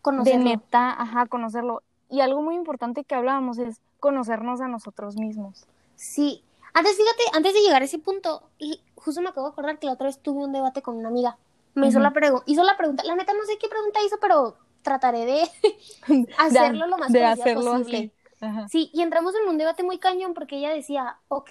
conocerlo. 0.03 0.45
neta, 0.45 1.01
ajá, 1.01 1.27
conocerlo. 1.27 1.83
Y 2.11 2.21
algo 2.21 2.43
muy 2.43 2.55
importante 2.55 3.05
que 3.05 3.15
hablábamos 3.15 3.59
es 3.59 3.81
conocernos 4.01 4.61
a 4.61 4.69
nosotros 4.69 5.17
mismos. 5.17 5.67
Sí. 5.97 6.43
Antes, 6.75 6.97
fíjate, 6.97 7.23
antes 7.37 7.55
de 7.55 7.61
llegar 7.61 7.83
a 7.83 7.85
ese 7.85 7.99
punto, 7.99 8.43
y 8.59 8.81
justo 8.97 9.23
me 9.23 9.29
acabo 9.29 9.47
de 9.47 9.53
acordar 9.53 9.79
que 9.79 9.87
la 9.87 9.93
otra 9.93 10.07
vez 10.07 10.19
tuve 10.19 10.45
un 10.45 10.53
debate 10.53 10.83
con 10.83 10.97
una 10.97 11.09
amiga. 11.09 11.39
Me 11.75 11.87
hizo 11.89 11.99
Ujú. 11.99 12.03
la 12.05 12.13
pregu- 12.13 12.43
hizo 12.47 12.63
la 12.63 12.77
pregunta, 12.77 13.03
la 13.05 13.15
neta 13.17 13.33
no 13.33 13.45
sé 13.45 13.59
qué 13.59 13.69
pregunta 13.69 14.01
hizo, 14.05 14.17
pero 14.21 14.57
trataré 14.85 15.25
de 16.07 16.29
hacerlo 16.39 16.87
lo 16.87 16.99
más 16.99 17.11
de 17.11 17.25
hacerlo 17.25 17.73
posible. 17.73 18.13
así. 18.41 18.69
Sí, 18.69 18.91
y 18.93 19.03
entramos 19.03 19.35
en 19.35 19.49
un 19.49 19.59
debate 19.59 19.83
muy 19.83 19.99
cañón 19.99 20.35
porque 20.35 20.59
ella 20.59 20.71
decía, 20.71 21.19
ok, 21.29 21.51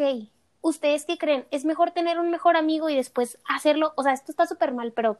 ¿ustedes 0.61 1.05
qué 1.05 1.17
creen? 1.17 1.45
¿Es 1.51 1.65
mejor 1.65 1.91
tener 1.91 2.19
un 2.19 2.29
mejor 2.29 2.55
amigo 2.55 2.89
y 2.89 2.95
después 2.95 3.39
hacerlo? 3.49 3.93
O 3.97 4.03
sea, 4.03 4.13
esto 4.13 4.31
está 4.31 4.45
súper 4.45 4.73
mal, 4.73 4.93
pero 4.93 5.17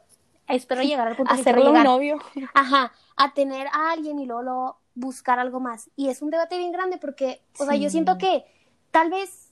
espero 0.48 0.82
llegar 0.82 1.08
al 1.08 1.16
punto 1.16 1.34
quiero 1.34 1.40
Hacerlo 1.50 1.66
llegar. 1.66 1.84
novio. 1.84 2.18
Ajá, 2.54 2.92
a 3.16 3.34
tener 3.34 3.66
a 3.72 3.90
alguien 3.90 4.18
y 4.20 4.26
luego, 4.26 4.42
luego 4.42 4.78
buscar 4.94 5.38
algo 5.40 5.58
más. 5.60 5.90
Y 5.96 6.08
es 6.08 6.22
un 6.22 6.30
debate 6.30 6.56
bien 6.58 6.70
grande 6.72 6.98
porque, 6.98 7.42
o 7.58 7.64
sea, 7.66 7.74
yo 7.74 7.90
siento 7.90 8.16
que 8.18 8.44
tal 8.92 9.10
vez 9.10 9.50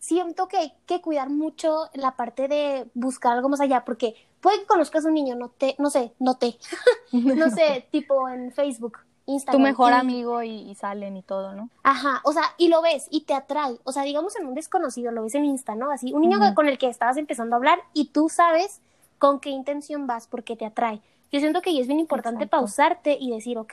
siento 0.00 0.48
que 0.48 0.56
hay 0.56 0.72
que 0.86 1.00
cuidar 1.00 1.30
mucho 1.30 1.88
la 1.94 2.16
parte 2.16 2.48
de 2.48 2.90
buscar 2.94 3.34
algo 3.34 3.48
más 3.48 3.60
allá, 3.60 3.84
porque 3.84 4.16
puede 4.42 4.58
que 4.60 4.66
conozcas 4.66 5.06
a 5.06 5.08
un 5.08 5.14
niño, 5.14 5.34
no 5.36 5.48
te, 5.48 5.74
no 5.78 5.88
sé, 5.88 6.12
no 6.18 6.36
te, 6.36 6.58
no 7.12 7.48
sé, 7.50 7.86
tipo 7.92 8.28
en 8.28 8.52
Facebook, 8.52 8.98
tu 9.24 9.32
Instagram. 9.32 9.62
mejor 9.62 9.92
y- 9.92 9.94
amigo 9.94 10.42
y, 10.42 10.50
y 10.70 10.74
salen 10.74 11.16
y 11.16 11.22
todo, 11.22 11.54
¿no? 11.54 11.70
Ajá, 11.84 12.20
o 12.24 12.32
sea, 12.32 12.42
y 12.58 12.68
lo 12.68 12.82
ves 12.82 13.06
y 13.10 13.22
te 13.22 13.32
atrae. 13.34 13.78
O 13.84 13.92
sea, 13.92 14.02
digamos 14.02 14.36
en 14.36 14.46
un 14.46 14.54
desconocido, 14.54 15.10
lo 15.12 15.22
ves 15.22 15.34
en 15.36 15.44
Insta, 15.46 15.74
¿no? 15.74 15.90
Así, 15.90 16.12
un 16.12 16.20
niño 16.20 16.38
con 16.54 16.68
el 16.68 16.76
que 16.76 16.88
estabas 16.88 17.16
empezando 17.16 17.54
a 17.54 17.58
hablar 17.58 17.78
y 17.94 18.06
tú 18.06 18.28
sabes 18.28 18.80
con 19.18 19.38
qué 19.40 19.50
intención 19.50 20.06
vas 20.06 20.26
porque 20.26 20.56
te 20.56 20.66
atrae. 20.66 21.00
Yo 21.30 21.38
siento 21.40 21.62
que 21.62 21.70
ahí 21.70 21.80
es 21.80 21.86
bien 21.86 22.00
importante 22.00 22.44
Exacto. 22.44 22.56
pausarte 22.58 23.16
y 23.18 23.30
decir, 23.30 23.56
ok, 23.56 23.72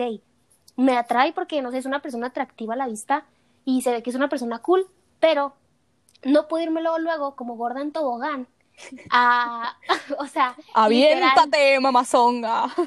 me 0.77 0.95
atrae 0.97 1.33
porque, 1.33 1.61
no 1.61 1.71
sé, 1.71 1.79
es 1.79 1.85
una 1.85 2.01
persona 2.01 2.27
atractiva 2.27 2.75
a 2.75 2.77
la 2.77 2.87
vista 2.87 3.25
y 3.65 3.81
se 3.81 3.91
ve 3.91 4.01
que 4.03 4.11
es 4.11 4.15
una 4.15 4.29
persona 4.29 4.59
cool, 4.59 4.87
pero 5.19 5.53
no 6.23 6.47
puedo 6.47 6.63
irme 6.63 6.81
luego, 6.81 6.99
luego 6.99 7.35
como 7.35 7.57
gorda 7.57 7.81
en 7.81 7.91
tobogán 7.91 8.47
a, 9.09 9.77
o 10.19 10.27
sea, 10.27 10.55
literal- 10.57 10.85
Aviéntate, 10.85 11.79
mamazonga. 11.79 12.65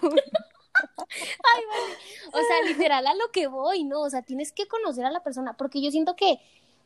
Ay, 0.75 1.63
vale. 1.69 1.99
O 2.33 2.47
sea, 2.47 2.63
literal 2.67 3.07
a 3.07 3.15
lo 3.15 3.31
que 3.31 3.47
voy, 3.47 3.85
¿no? 3.85 4.01
O 4.01 4.11
sea, 4.11 4.23
tienes 4.23 4.53
que 4.53 4.67
conocer 4.69 5.05
a 5.05 5.11
la 5.11 5.23
persona, 5.23 5.55
porque 5.55 5.83
yo 5.83 5.91
siento 5.91 6.17
que 6.17 6.41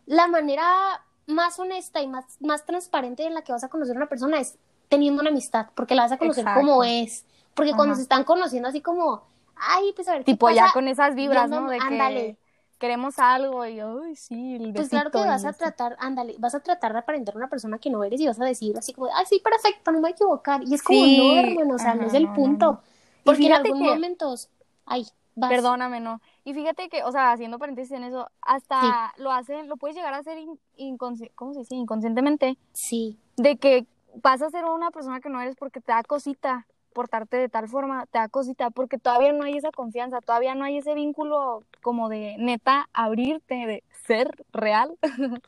la 0.06 0.26
manera 0.26 1.02
más 1.26 1.58
honesta 1.58 2.00
y 2.02 2.06
más, 2.08 2.24
más 2.40 2.64
transparente 2.66 3.24
en 3.24 3.34
la 3.34 3.42
que 3.42 3.52
vas 3.52 3.64
a 3.64 3.68
conocer 3.68 3.96
a 3.96 3.98
una 3.98 4.08
persona 4.08 4.38
es 4.40 4.58
teniendo 4.88 5.20
una 5.20 5.30
amistad, 5.30 5.68
porque 5.74 5.94
la 5.94 6.02
vas 6.02 6.12
a 6.12 6.18
conocer 6.18 6.42
Exacto. 6.42 6.60
como 6.60 6.84
es. 6.84 7.24
Porque 7.54 7.72
cuando 7.74 7.94
se 7.94 8.02
están 8.02 8.24
conociendo 8.24 8.68
así 8.68 8.80
como, 8.82 9.22
ay, 9.56 9.92
pues 9.94 10.08
a 10.08 10.12
ver, 10.12 10.24
¿qué 10.24 10.32
tipo 10.32 10.50
ya 10.50 10.62
pasa? 10.62 10.72
con 10.74 10.88
esas 10.88 11.14
vibras, 11.14 11.48
¿no? 11.48 11.68
De 11.68 11.78
que, 11.78 11.84
ándale. 11.84 12.36
Queremos 12.78 13.18
algo 13.18 13.64
y, 13.66 13.80
ay, 13.80 14.16
sí, 14.16 14.56
el 14.56 14.72
Pues 14.74 14.88
claro 14.88 15.10
que 15.10 15.18
vas 15.18 15.44
a 15.44 15.52
tratar, 15.52 15.96
ándale, 15.98 16.34
vas 16.38 16.54
a 16.54 16.60
tratar 16.60 16.92
de 16.92 16.98
aparentar 16.98 17.36
una 17.36 17.48
persona 17.48 17.78
que 17.78 17.90
no 17.90 18.04
eres 18.04 18.20
y 18.20 18.26
vas 18.26 18.40
a 18.40 18.44
decir 18.44 18.76
así 18.78 18.92
como, 18.92 19.08
ay, 19.14 19.24
sí, 19.26 19.40
perfecto, 19.42 19.90
no 19.90 19.98
me 19.98 20.02
voy 20.02 20.10
a 20.10 20.12
equivocar. 20.12 20.62
Y 20.64 20.74
es 20.74 20.82
como, 20.82 21.04
Sí, 21.04 21.16
no, 21.18 21.36
hermano, 21.38 21.74
o 21.74 21.78
sea, 21.78 21.94
no 21.94 22.06
es 22.06 22.14
el 22.14 22.24
no, 22.24 22.28
no, 22.30 22.34
punto. 22.34 22.66
no. 22.72 22.80
Y 22.82 23.24
Porque 23.24 23.42
en 23.42 23.48
fíjate 23.48 23.68
algún 23.68 23.82
que- 23.82 23.90
momentos, 23.90 24.50
ay, 24.84 25.06
vas. 25.34 25.50
Perdóname, 25.50 26.00
no. 26.00 26.20
Y 26.44 26.54
fíjate 26.54 26.88
que, 26.88 27.02
o 27.04 27.12
sea, 27.12 27.32
haciendo 27.32 27.58
paréntesis 27.58 27.92
en 27.92 28.04
eso, 28.04 28.30
hasta 28.40 29.12
lo 29.16 29.32
hacen, 29.32 29.68
lo 29.68 29.76
puedes 29.76 29.96
llegar 29.96 30.14
a 30.14 30.18
hacer 30.18 30.38
in- 30.38 30.58
inconsci- 30.78 31.30
¿cómo 31.34 31.52
se 31.54 31.60
dice? 31.60 31.74
Inconscientemente, 31.74 32.56
Sí, 32.72 33.18
de 33.36 33.56
que 33.56 33.86
vas 34.22 34.40
a 34.42 34.50
ser 34.50 34.64
una 34.64 34.90
persona 34.90 35.20
que 35.20 35.28
no 35.28 35.40
eres 35.40 35.56
porque 35.56 35.80
te 35.80 35.92
da 35.92 36.02
cosita 36.02 36.66
portarte 36.96 37.36
de 37.36 37.50
tal 37.50 37.68
forma, 37.68 38.06
te 38.06 38.18
da 38.18 38.28
cosita, 38.30 38.70
porque 38.70 38.96
todavía 38.96 39.30
no 39.34 39.44
hay 39.44 39.58
esa 39.58 39.70
confianza, 39.70 40.22
todavía 40.22 40.54
no 40.54 40.64
hay 40.64 40.78
ese 40.78 40.94
vínculo 40.94 41.62
como 41.82 42.08
de 42.08 42.36
neta 42.38 42.88
abrirte, 42.94 43.54
de 43.66 43.84
ser 44.06 44.30
real, 44.50 44.96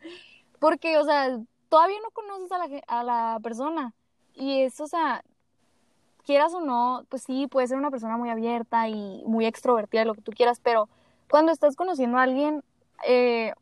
porque, 0.61 0.99
o 0.99 1.05
sea, 1.05 1.39
todavía 1.71 1.97
no 2.03 2.11
conoces 2.11 2.53
a 2.53 2.59
la, 2.59 2.81
a 2.87 3.03
la 3.03 3.41
persona 3.43 3.95
y 4.35 4.61
eso, 4.61 4.85
o 4.85 4.89
sea, 4.89 5.25
quieras 6.27 6.53
o 6.53 6.61
no, 6.61 7.07
pues 7.09 7.23
sí, 7.23 7.47
puede 7.47 7.67
ser 7.67 7.79
una 7.79 7.91
persona 7.91 8.19
muy 8.19 8.29
abierta 8.29 8.87
y 8.89 9.23
muy 9.25 9.47
extrovertida, 9.47 10.05
lo 10.05 10.13
que 10.13 10.21
tú 10.21 10.33
quieras, 10.33 10.61
pero 10.63 10.91
cuando 11.31 11.51
estás 11.51 11.77
conociendo 11.77 12.19
a 12.19 12.25
alguien, 12.25 12.63
eh, 13.07 13.55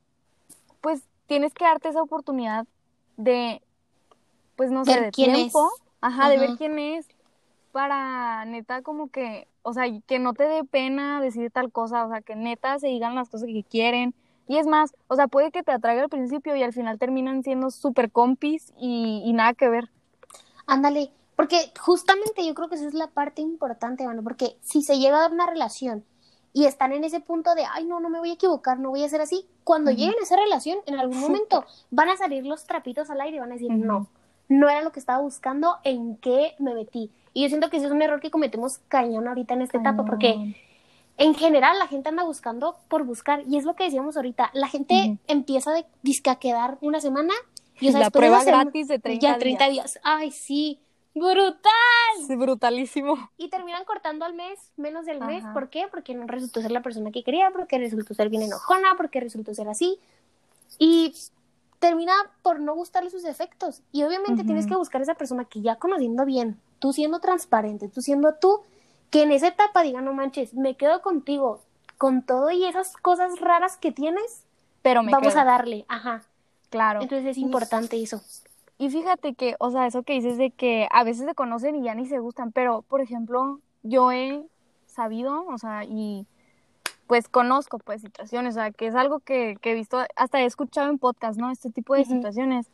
pues 0.80 1.04
tienes 1.28 1.54
que 1.54 1.64
darte 1.64 1.88
esa 1.88 2.02
oportunidad 2.02 2.66
de, 3.16 3.62
pues 4.56 4.72
no 4.72 4.84
sé, 4.84 4.90
Ver 4.90 5.04
de 5.04 5.12
quién 5.12 5.36
tiempo, 5.36 5.70
es. 5.72 5.82
ajá, 6.00 6.28
de 6.28 6.38
ver 6.38 6.48
Ajá. 6.48 6.58
quién 6.58 6.78
es, 6.80 7.06
para 7.76 8.42
neta 8.46 8.80
como 8.80 9.10
que, 9.10 9.48
o 9.60 9.74
sea, 9.74 9.84
que 10.06 10.18
no 10.18 10.32
te 10.32 10.44
dé 10.44 10.64
pena 10.64 11.20
decir 11.20 11.50
tal 11.50 11.70
cosa, 11.70 12.06
o 12.06 12.08
sea, 12.08 12.22
que 12.22 12.34
neta 12.34 12.78
se 12.78 12.86
digan 12.86 13.14
las 13.14 13.28
cosas 13.28 13.48
que 13.48 13.64
quieren. 13.64 14.14
Y 14.48 14.56
es 14.56 14.66
más, 14.66 14.96
o 15.08 15.14
sea, 15.14 15.28
puede 15.28 15.50
que 15.50 15.62
te 15.62 15.72
atraiga 15.72 16.02
al 16.02 16.08
principio 16.08 16.56
y 16.56 16.62
al 16.62 16.72
final 16.72 16.98
terminan 16.98 17.42
siendo 17.42 17.70
súper 17.70 18.10
compis 18.10 18.72
y, 18.78 19.20
y 19.26 19.32
nada 19.34 19.52
que 19.52 19.68
ver. 19.68 19.90
ándale. 20.66 21.10
Porque 21.36 21.70
justamente 21.78 22.46
yo 22.46 22.54
creo 22.54 22.70
que 22.70 22.76
esa 22.76 22.86
es 22.86 22.94
la 22.94 23.08
parte 23.08 23.42
importante, 23.42 24.06
mano, 24.06 24.22
porque 24.22 24.56
si 24.62 24.80
se 24.80 24.98
llega 24.98 25.18
a 25.18 25.20
dar 25.20 25.32
una 25.32 25.46
relación 25.46 26.02
y 26.54 26.64
están 26.64 26.94
en 26.94 27.04
ese 27.04 27.20
punto 27.20 27.54
de, 27.54 27.66
ay, 27.70 27.84
no, 27.84 28.00
no 28.00 28.08
me 28.08 28.20
voy 28.20 28.30
a 28.30 28.34
equivocar, 28.34 28.78
no 28.78 28.88
voy 28.88 29.04
a 29.04 29.08
ser 29.10 29.20
así, 29.20 29.46
cuando 29.64 29.90
lleguen 29.90 30.14
a 30.18 30.22
esa 30.22 30.36
relación, 30.36 30.78
en 30.86 30.98
algún 30.98 31.20
momento 31.20 31.66
van 31.90 32.08
a 32.08 32.16
salir 32.16 32.46
los 32.46 32.64
trapitos 32.64 33.10
al 33.10 33.20
aire 33.20 33.36
y 33.36 33.40
van 33.40 33.50
a 33.50 33.56
decir, 33.56 33.70
no, 33.70 34.08
no 34.48 34.68
era 34.68 34.82
lo 34.82 34.92
que 34.92 35.00
estaba 35.00 35.20
buscando, 35.20 35.76
en 35.84 36.16
qué 36.16 36.54
me 36.58 36.74
metí. 36.74 37.10
Y 37.32 37.42
yo 37.42 37.48
siento 37.48 37.68
que 37.70 37.76
ese 37.78 37.86
es 37.86 37.92
un 37.92 38.00
error 38.02 38.20
que 38.20 38.30
cometemos 38.30 38.78
cañón 38.88 39.28
ahorita 39.28 39.54
en 39.54 39.62
esta 39.62 39.78
etapa, 39.78 40.04
porque 40.04 40.56
en 41.18 41.34
general 41.34 41.78
la 41.78 41.86
gente 41.86 42.08
anda 42.08 42.24
buscando 42.24 42.76
por 42.88 43.04
buscar, 43.04 43.42
y 43.48 43.56
es 43.58 43.64
lo 43.64 43.74
que 43.74 43.84
decíamos 43.84 44.16
ahorita, 44.16 44.50
la 44.54 44.68
gente 44.68 45.18
empieza 45.26 45.72
de 45.72 45.84
disque 46.02 46.30
a 46.30 46.36
quedar 46.36 46.78
una 46.80 47.00
semana 47.00 47.32
y 47.80 47.88
o 47.88 47.90
sea, 47.90 48.00
la 48.00 48.06
de 48.06 48.10
prueba 48.10 48.40
sema- 48.40 48.62
gratis 48.64 48.88
de 48.88 48.98
30 48.98 49.20
ya 49.26 49.38
30 49.38 49.68
días. 49.68 49.98
Ay, 50.02 50.30
sí, 50.30 50.78
brutal. 51.14 52.36
Brutalísimo. 52.38 53.30
Y 53.36 53.48
terminan 53.48 53.84
cortando 53.84 54.24
al 54.24 54.34
mes, 54.34 54.58
menos 54.76 55.04
del 55.06 55.20
mes. 55.20 55.44
¿Por 55.52 55.68
qué? 55.68 55.86
Porque 55.90 56.14
no 56.14 56.26
resultó 56.26 56.60
ser 56.62 56.70
la 56.70 56.82
persona 56.82 57.10
que 57.10 57.22
quería, 57.22 57.50
porque 57.50 57.78
resultó 57.78 58.14
ser 58.14 58.28
bien 58.28 58.42
enojona, 58.42 58.94
porque 58.96 59.20
resultó 59.20 59.52
ser 59.54 59.68
así. 59.68 59.98
Y 60.78 61.14
termina 61.78 62.12
por 62.42 62.60
no 62.60 62.74
gustarle 62.74 63.10
sus 63.10 63.24
efectos. 63.24 63.82
Y 63.92 64.02
obviamente 64.04 64.44
tienes 64.44 64.66
que 64.66 64.76
buscar 64.76 65.02
esa 65.02 65.14
persona 65.14 65.44
que 65.44 65.60
ya 65.60 65.76
conociendo 65.76 66.24
bien, 66.24 66.58
tú 66.78 66.92
siendo 66.92 67.20
transparente, 67.20 67.88
tú 67.88 68.00
siendo 68.02 68.34
tú, 68.34 68.60
que 69.10 69.22
en 69.22 69.32
esa 69.32 69.48
etapa 69.48 69.82
diga, 69.82 70.00
no 70.00 70.12
manches, 70.12 70.54
me 70.54 70.76
quedo 70.76 71.02
contigo, 71.02 71.60
con 71.98 72.22
todo 72.22 72.50
y 72.50 72.64
esas 72.64 72.96
cosas 72.96 73.38
raras 73.40 73.76
que 73.76 73.92
tienes, 73.92 74.42
Pero 74.82 75.02
me 75.02 75.12
vamos 75.12 75.28
quedo, 75.32 75.40
a 75.40 75.44
darle. 75.44 75.84
Ajá. 75.88 76.22
claro. 76.70 77.00
Entonces 77.02 77.26
es 77.26 77.38
Y- 77.38 77.42
importante 77.42 78.02
eso. 78.02 78.20
Y 78.78 78.90
fíjate 78.90 79.34
que, 79.34 79.56
o 79.58 79.70
sea, 79.70 79.86
eso 79.86 80.02
que 80.02 80.12
dices 80.12 80.36
de 80.36 80.50
que 80.50 80.86
a 80.92 81.02
veces 81.04 81.24
se 81.26 81.34
conocen 81.34 81.76
y 81.76 81.82
ya 81.84 81.94
ni 81.94 82.06
se 82.06 82.18
gustan, 82.18 82.52
pero, 82.52 82.82
por 82.82 83.00
ejemplo, 83.00 83.60
yo 83.82 84.12
he 84.12 84.44
sabido, 84.86 85.46
o 85.46 85.56
sea, 85.56 85.84
y 85.84 86.26
pues 87.06 87.28
conozco 87.28 87.78
pues 87.78 88.02
situaciones, 88.02 88.56
o 88.56 88.60
sea, 88.60 88.70
que 88.70 88.86
es 88.86 88.94
algo 88.94 89.20
que, 89.20 89.56
que 89.60 89.72
he 89.72 89.74
visto, 89.74 89.98
hasta 90.16 90.40
he 90.40 90.44
escuchado 90.44 90.90
en 90.90 90.98
podcast, 90.98 91.38
¿no? 91.38 91.50
Este 91.50 91.70
tipo 91.70 91.94
de 91.94 92.04
situaciones, 92.04 92.66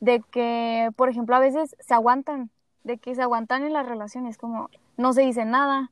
de 0.00 0.22
que, 0.30 0.90
por 0.96 1.08
ejemplo, 1.08 1.34
a 1.34 1.40
veces 1.40 1.76
se 1.80 1.94
aguantan, 1.94 2.50
de 2.84 2.98
que 2.98 3.14
se 3.14 3.22
aguantan 3.22 3.64
en 3.64 3.72
las 3.72 3.86
relaciones, 3.86 4.38
como 4.38 4.70
no 4.96 5.12
se 5.12 5.22
dice 5.22 5.44
nada, 5.44 5.90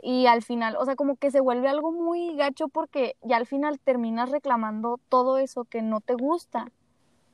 y 0.00 0.26
al 0.26 0.42
final, 0.42 0.76
o 0.76 0.84
sea, 0.84 0.96
como 0.96 1.16
que 1.16 1.30
se 1.30 1.40
vuelve 1.40 1.68
algo 1.68 1.92
muy 1.92 2.36
gacho 2.36 2.68
porque 2.68 3.16
ya 3.22 3.36
al 3.36 3.46
final 3.46 3.80
terminas 3.80 4.30
reclamando 4.30 5.00
todo 5.08 5.38
eso 5.38 5.64
que 5.64 5.82
no 5.82 6.00
te 6.00 6.14
gusta, 6.14 6.70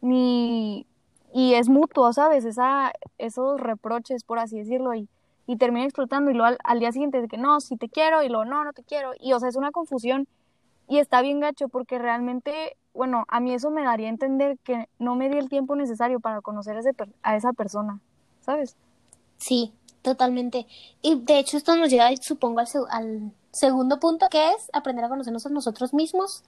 ni 0.01 0.87
y 1.35 1.55
es 1.55 1.69
mutuo, 1.69 2.13
¿sabes? 2.13 2.45
Esa, 2.45 2.93
esos 3.19 3.61
reproches, 3.61 4.23
por 4.23 4.39
así 4.39 4.57
decirlo, 4.57 4.95
y, 4.95 5.09
y 5.47 5.57
termina 5.57 5.85
explotando 5.85 6.31
y 6.31 6.35
luego 6.35 6.57
al, 6.63 6.79
día 6.79 6.93
siguiente 6.93 7.21
de 7.21 7.29
que 7.29 7.37
no, 7.37 7.61
sí 7.61 7.77
te 7.77 7.89
quiero, 7.89 8.23
y 8.23 8.29
luego 8.29 8.45
no, 8.45 8.65
no 8.65 8.73
te 8.73 8.83
quiero, 8.83 9.13
y 9.21 9.33
o 9.33 9.41
sea, 9.41 9.49
es 9.49 9.57
una 9.57 9.71
confusión 9.71 10.27
y 10.89 10.99
está 10.99 11.23
bien 11.23 11.41
gacho 11.41 11.69
porque 11.69 11.99
realmente, 11.99 12.77
bueno, 12.93 13.25
a 13.29 13.41
mí 13.41 13.55
eso 13.55 13.71
me 13.71 13.83
daría 13.83 14.09
a 14.09 14.11
entender 14.11 14.59
que 14.65 14.89
no 14.99 15.17
me 15.17 15.29
di 15.29 15.39
el 15.39 15.49
tiempo 15.49 15.77
necesario 15.77 16.21
para 16.21 16.41
conocer 16.41 16.77
a, 16.77 16.81
ese 16.81 16.91
a 17.23 17.37
esa 17.37 17.53
persona, 17.53 18.01
¿sabes? 18.41 18.77
Sí, 19.39 19.73
totalmente. 20.03 20.67
Y 21.03 21.21
de 21.21 21.39
hecho 21.39 21.57
esto 21.57 21.77
nos 21.77 21.91
lleva, 21.91 22.15
supongo, 22.17 22.61
al, 22.61 22.67
al 22.91 23.33
segundo 23.55 24.01
punto, 24.01 24.29
que 24.31 24.51
es 24.51 24.71
aprender 24.73 25.05
a 25.05 25.09
conocernos 25.09 25.47
a 25.47 25.49
nosotros 25.49 25.95
mismos 25.95 26.43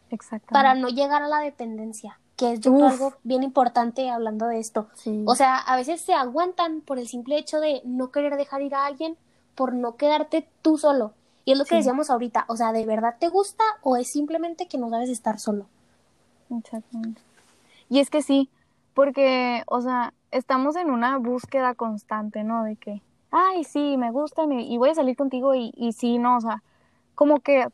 para 0.51 0.75
no 0.75 0.89
llegar 0.89 1.23
a 1.23 1.29
la 1.29 1.39
dependencia, 1.41 2.19
que 2.37 2.53
es 2.53 2.61
yo 2.61 2.75
creo 2.75 2.89
algo 2.89 3.15
bien 3.23 3.43
importante 3.43 4.11
hablando 4.11 4.47
de 4.47 4.59
esto. 4.59 4.89
Sí. 4.95 5.25
O 5.27 5.35
sea, 5.35 5.57
a 5.57 5.77
veces 5.77 6.01
se 6.01 6.13
aguantan 6.15 6.81
por 6.83 6.99
el 6.99 7.09
simple 7.09 7.39
hecho 7.39 7.61
de 7.61 7.81
no 7.85 8.11
querer 8.11 8.37
dejar 8.37 8.63
ir 8.63 8.75
a 8.75 8.85
alguien, 8.87 9.17
por 9.55 9.73
no 9.73 9.97
quedarte 9.97 10.49
tú 10.63 10.77
solo. 10.77 11.15
Y 11.45 11.53
es 11.53 11.59
lo 11.59 11.65
que 11.65 11.77
decíamos 11.77 12.11
ahorita, 12.11 12.45
o 12.49 12.57
sea, 12.57 12.73
¿de 12.73 12.85
verdad 12.85 13.17
te 13.19 13.29
gusta 13.29 13.63
o 13.83 13.97
es 13.97 14.11
simplemente 14.11 14.67
que 14.67 14.79
no 14.79 14.91
sabes 14.91 15.09
estar 15.09 15.39
solo? 15.39 15.67
Exactamente. 16.51 17.21
Y 17.89 18.01
es 18.01 18.11
que 18.11 18.21
sí, 18.23 18.51
porque, 18.95 19.63
o 19.69 19.81
sea, 19.81 20.13
estamos 20.33 20.75
en 20.77 20.91
una 20.91 21.19
búsqueda 21.19 21.75
constante, 21.75 22.43
¿no? 22.43 22.65
De 22.65 22.77
que, 22.77 23.01
ay, 23.31 23.63
sí, 23.65 23.97
me 23.97 24.11
gusta 24.11 24.47
me- 24.47 24.63
y 24.63 24.77
voy 24.77 24.91
a 24.91 24.95
salir 24.95 25.17
contigo 25.17 25.55
y, 25.55 25.73
y 25.77 25.93
sí, 25.93 26.19
no, 26.19 26.37
o 26.37 26.41
sea, 26.41 26.63
como 27.17 27.41
que 27.41 27.67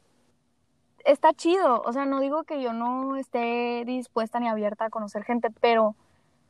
está 1.05 1.35
chido, 1.35 1.83
o 1.83 1.93
sea, 1.93 2.07
no 2.07 2.21
digo 2.21 2.45
que 2.45 2.63
yo 2.63 2.73
no 2.73 3.17
esté 3.17 3.85
dispuesta 3.85 4.41
ni 4.41 4.49
abierta 4.49 4.87
a 4.87 4.91
conocer 4.91 5.25
gente, 5.25 5.51
pero 5.61 5.95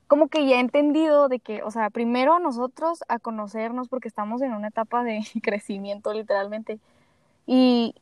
como 0.07 0.29
que 0.29 0.47
ya 0.47 0.57
he 0.57 0.61
entendido 0.61 1.29
de 1.29 1.41
que, 1.41 1.63
o 1.63 1.71
sea, 1.71 1.91
primero 1.91 2.39
nosotros 2.39 3.03
a 3.09 3.19
conocernos 3.19 3.89
porque 3.89 4.09
estamos 4.09 4.43
en 4.43 4.53
una 4.53 4.69
etapa 4.69 5.03
de 5.05 5.23
crecimiento 5.43 6.13
literalmente 6.13 6.79
y, 7.47 7.95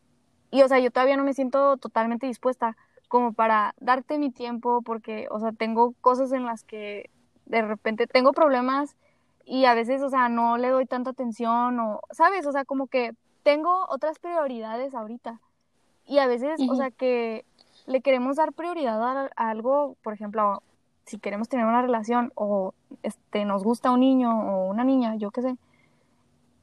y, 0.51 0.63
o 0.63 0.69
sea, 0.69 0.81
yo 0.81 0.91
todavía 0.91 1.17
no 1.17 1.25
me 1.25 1.35
siento 1.35 1.77
totalmente 1.77 2.27
dispuesta 2.27 2.77
como 3.09 3.33
para 3.33 3.75
darte 3.81 4.19
mi 4.19 4.31
tiempo 4.31 4.83
porque, 4.83 5.29
o 5.31 5.41
sea, 5.41 5.53
tengo 5.53 5.95
cosas 6.01 6.33
en 6.33 6.45
las 6.45 6.65
que 6.65 7.11
de 7.47 7.63
repente 7.63 8.07
tengo 8.07 8.33
problemas 8.33 8.97
y 9.45 9.65
a 9.67 9.75
veces, 9.75 10.03
o 10.03 10.11
sea, 10.11 10.29
no 10.29 10.59
le 10.59 10.69
doy 10.69 10.87
tanta 10.87 11.11
atención 11.11 11.79
o, 11.81 12.01
¿sabes? 12.11 12.47
O 12.47 12.53
sea, 12.53 12.65
como 12.65 12.89
que 12.89 13.15
tengo 13.43 13.87
otras 13.89 14.19
prioridades 14.19 14.95
ahorita 14.95 15.41
y 16.07 16.19
a 16.19 16.27
veces, 16.27 16.61
o 16.69 16.75
sea, 16.75 16.91
que 16.91 17.45
le 17.87 18.01
queremos 18.01 18.37
dar 18.37 18.53
prioridad 18.53 19.03
a, 19.03 19.31
a 19.37 19.51
algo, 19.51 19.97
por 20.03 20.13
ejemplo, 20.13 20.63
si 21.05 21.19
queremos 21.19 21.49
tener 21.49 21.67
una 21.67 21.83
relación 21.83 22.33
o 22.35 22.75
este 23.03 23.45
nos 23.45 23.65
gusta 23.65 23.91
un 23.91 24.01
niño 24.01 24.31
o 24.31 24.69
una 24.69 24.85
niña, 24.85 25.17
yo 25.17 25.31
qué 25.31 25.43
sé. 25.43 25.57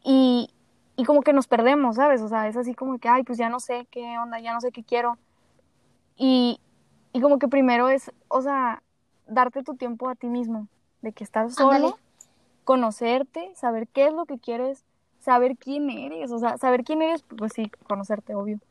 Y, 0.04 0.50
y 0.96 1.04
como 1.04 1.22
que 1.22 1.34
nos 1.34 1.48
perdemos, 1.48 1.98
¿sabes? 1.98 2.22
O 2.22 2.28
sea, 2.30 2.48
es 2.48 2.56
así 2.56 2.74
como 2.74 2.98
que, 2.98 3.10
ay, 3.10 3.24
pues 3.24 3.38
ya 3.38 3.50
no 3.50 3.60
sé 3.60 3.88
qué 3.92 4.18
onda, 4.20 4.40
ya 4.40 4.54
no 4.54 4.62
sé 4.62 4.72
qué 4.72 4.84
quiero. 4.84 5.18
Y, 6.16 6.60
y 7.14 7.22
como 7.22 7.40
que 7.40 7.48
primero 7.48 7.90
es, 7.90 8.12
o 8.30 8.42
sea, 8.42 8.82
darte 9.28 9.64
tu 9.64 9.76
tiempo 9.76 10.10
a 10.10 10.16
ti 10.16 10.28
mismo, 10.28 10.68
de 11.02 11.12
que 11.12 11.24
estás 11.24 11.56
solo, 11.56 11.72
Ándale. 11.72 11.94
conocerte, 12.64 13.52
saber 13.56 13.88
qué 13.90 14.08
es 14.08 14.14
lo 14.14 14.26
que 14.26 14.40
quieres, 14.40 14.86
saber 15.28 15.58
quién 15.58 15.90
eres, 15.90 16.32
o 16.32 16.40
sea, 16.40 16.58
saber 16.58 16.86
quién 16.86 17.02
eres, 17.02 17.22
pues 17.24 17.52
sí, 17.52 17.70
conocerte, 17.86 18.34
obvio, 18.34 18.62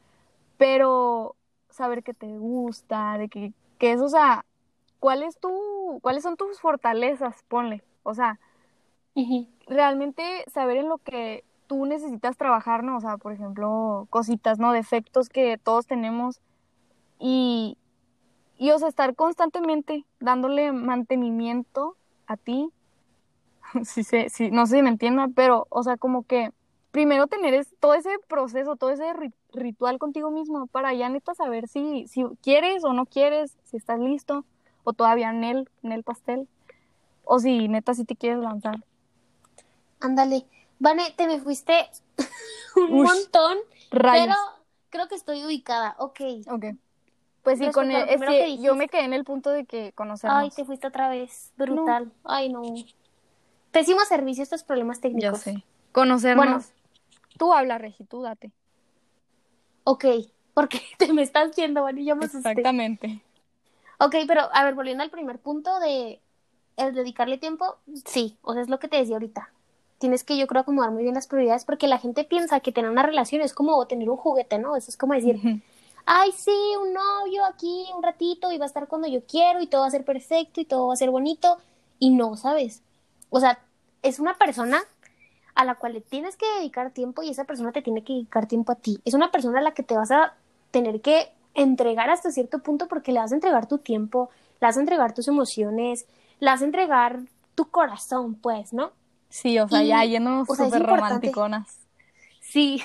pero 0.57 1.37
saber 1.69 2.03
qué 2.03 2.15
te 2.15 2.39
gusta, 2.39 3.19
de 3.19 3.29
que, 3.29 3.53
que 3.77 3.93
es, 3.93 4.01
o 4.01 4.09
sea, 4.09 4.47
¿cuál 4.99 5.23
es 5.23 5.39
tu, 5.39 5.51
cuáles 6.01 6.23
son 6.23 6.39
tus 6.39 6.59
fortalezas? 6.59 7.45
Ponle, 7.49 7.85
o 8.05 8.15
sea, 8.15 8.41
realmente 9.67 10.23
saber 10.51 10.79
en 10.79 10.89
lo 10.89 10.97
que 10.97 11.45
tú 11.67 11.85
necesitas 11.85 12.39
trabajar, 12.39 12.83
¿no? 12.83 12.97
O 12.97 13.01
sea, 13.03 13.19
por 13.19 13.35
ejemplo, 13.35 14.07
cositas, 14.09 14.59
¿no? 14.59 14.73
Defectos 14.73 15.29
que 15.29 15.59
todos 15.59 15.87
tenemos 15.87 16.41
y, 17.19 17.77
y 18.57 18.71
o 18.71 18.79
sea, 18.79 18.89
estar 18.89 19.15
constantemente 19.15 20.07
dándole 20.21 20.73
mantenimiento 20.73 21.99
a 22.27 22.39
ti. 22.39 22.71
Sí, 23.85 24.05
sé, 24.05 24.29
sí, 24.31 24.51
no 24.51 24.67
sé 24.67 24.77
si 24.77 24.83
me 24.83 24.91
entiendan, 24.91 25.33
pero, 25.35 25.67
o 25.71 25.83
sea, 25.83 25.97
como 25.97 26.25
que 26.25 26.51
primero 26.91 27.27
tener 27.27 27.55
es, 27.55 27.69
todo 27.81 27.95
ese 27.95 28.11
proceso, 28.29 28.77
todo 28.77 28.91
ese 28.91 29.05
ri- 29.15 29.33
ritual 29.53 29.99
contigo 29.99 30.31
mismo 30.31 30.67
para 30.69 30.95
ya 30.95 31.09
neta 31.09 31.35
saber 31.35 31.69
si, 31.69 32.07
si 32.09 32.25
quieres 32.43 32.85
o 32.85 32.93
no 32.93 33.07
quieres, 33.07 33.57
si 33.65 33.77
estás 33.77 34.01
listo 34.01 34.45
o 34.85 34.93
todavía 34.93 35.31
en 35.31 35.45
el, 35.45 35.69
en 35.83 35.93
el 35.93 36.03
pastel 36.05 36.49
o 37.25 37.39
si 37.41 37.69
neta 37.69 37.95
si 37.95 38.05
te 38.05 38.17
quieres 38.17 38.41
lanzar. 38.41 38.77
Ándale. 40.01 40.47
Vane, 40.79 41.13
te 41.17 41.27
me 41.27 41.41
fuiste 41.41 41.89
un 42.77 43.03
Ush, 43.03 43.03
montón, 43.03 43.59
Rayos. 43.91 44.27
pero 44.29 44.35
creo 44.91 45.09
que 45.09 45.15
estoy 45.15 45.45
ubicada. 45.45 45.97
Ok. 45.99 46.21
Ok. 46.51 46.65
Pues 47.43 47.59
sí, 47.59 47.71
con 47.71 47.91
el, 47.91 48.09
es 48.09 48.21
que 48.23 48.39
que 48.39 48.59
yo 48.63 48.75
me 48.75 48.89
quedé 48.89 49.05
en 49.05 49.13
el 49.13 49.25
punto 49.25 49.51
de 49.51 49.67
que 49.67 49.93
conocernos. 49.95 50.43
Ay, 50.43 50.51
te 50.51 50.65
fuiste 50.65 50.87
otra 50.87 51.09
vez. 51.09 51.53
Brutal. 51.57 52.13
Ay, 52.25 52.49
no. 52.49 52.63
Pésimo 53.77 54.01
servicio 54.07 54.43
estos 54.43 54.63
problemas 54.63 54.97
ya 54.97 55.03
técnicos. 55.03 55.41
sé. 55.41 55.63
Conocernos. 55.93 56.47
Bueno. 56.47 56.65
Tú 57.37 57.53
habla, 57.53 57.77
Regi, 57.77 58.05
tú 58.05 58.23
date. 58.23 58.51
Ok. 59.85 60.07
Porque 60.55 60.81
te 60.99 61.13
me 61.13 61.21
estás 61.21 61.55
yendo, 61.55 61.83
Vane, 61.83 62.03
ya 62.03 62.15
me 62.15 62.25
asusté. 62.25 62.49
Exactamente. 62.49 63.21
Ok, 63.99 64.17
pero 64.27 64.49
a 64.51 64.65
ver, 64.65 64.75
volviendo 64.75 65.03
al 65.03 65.11
primer 65.11 65.39
punto 65.39 65.79
de 65.79 66.23
el 66.79 66.95
dedicarle 66.95 67.37
tiempo, 67.37 67.77
sí, 68.07 68.39
o 68.41 68.55
sea, 68.55 68.63
es 68.63 68.71
lo 68.71 68.79
que 68.79 68.89
te 68.89 68.97
decía 68.97 69.17
ahorita. 69.17 69.51
Tienes 69.99 70.25
que, 70.25 70.39
yo 70.39 70.47
creo, 70.47 70.63
acomodar 70.63 70.91
muy 70.91 71.03
bien 71.03 71.15
las 71.15 71.27
prioridades 71.27 71.67
porque 71.67 71.87
la 71.87 71.99
gente 71.99 72.25
piensa 72.25 72.61
que 72.61 72.73
tener 72.73 72.91
una 72.91 73.03
relación 73.03 73.43
es 73.43 73.53
como 73.53 73.87
tener 73.87 74.09
un 74.09 74.17
juguete, 74.17 74.59
¿no? 74.59 74.75
Eso 74.77 74.91
es 74.91 74.97
como 74.97 75.13
decir, 75.13 75.39
ay, 76.07 76.33
sí, 76.33 76.59
un 76.83 76.95
novio 76.95 77.45
aquí 77.45 77.89
un 77.95 78.03
ratito 78.03 78.53
y 78.53 78.57
va 78.57 78.65
a 78.65 78.69
estar 78.69 78.89
cuando 78.89 79.07
yo 79.07 79.27
quiero 79.27 79.61
y 79.61 79.67
todo 79.67 79.83
va 79.83 79.89
a 79.89 79.91
ser 79.91 80.07
perfecto 80.07 80.63
y 80.63 80.65
todo 80.65 80.87
va 80.87 80.95
a 80.95 80.97
ser 80.97 81.11
bonito. 81.11 81.59
Y 81.99 82.09
no, 82.09 82.39
¿sabes? 82.39 82.83
O 83.29 83.41
sea, 83.41 83.59
es 84.07 84.19
una 84.19 84.37
persona 84.39 84.81
a 85.55 85.65
la 85.65 85.75
cual 85.77 85.95
le 85.95 86.01
tienes 86.01 86.37
que 86.37 86.47
dedicar 86.59 86.91
tiempo 86.93 87.23
y 87.23 87.31
esa 87.31 87.45
persona 87.45 87.73
te 87.73 87.83
tiene 87.83 88.05
que 88.05 88.13
dedicar 88.13 88.47
tiempo 88.47 88.73
a 88.73 88.77
ti. 88.77 88.99
Es 89.05 89.15
una 89.15 89.31
persona 89.31 89.59
a 89.61 89.63
la 89.63 89.73
que 89.73 89.83
te 89.83 89.97
vas 89.97 90.11
a 90.11 90.35
tener 90.71 91.01
que 91.01 91.29
entregar 91.55 92.11
hasta 92.11 92.31
cierto 92.31 92.59
punto 92.59 92.89
porque 92.89 93.13
le 93.13 93.21
vas 93.21 93.33
a 93.33 93.35
entregar 93.35 93.67
tu 93.67 93.79
tiempo, 93.79 94.29
le 94.61 94.67
vas 94.67 94.77
a 94.77 94.81
entregar 94.81 95.15
tus 95.15 95.29
emociones, 95.29 96.07
le 96.41 96.51
vas 96.51 96.61
a 96.61 96.67
entregar 96.67 97.21
tu 97.55 97.71
corazón, 97.71 98.35
pues, 98.35 98.73
¿no? 98.75 98.93
Sí, 99.31 99.59
o 99.59 99.67
sea, 99.69 99.83
Y, 99.83 99.89
ya 99.89 100.05
yéndonos 100.05 100.47
sea, 100.47 100.67
súper 100.67 100.81
importante. 100.83 101.07
romanticonas. 101.31 101.79
Sí. 102.41 102.83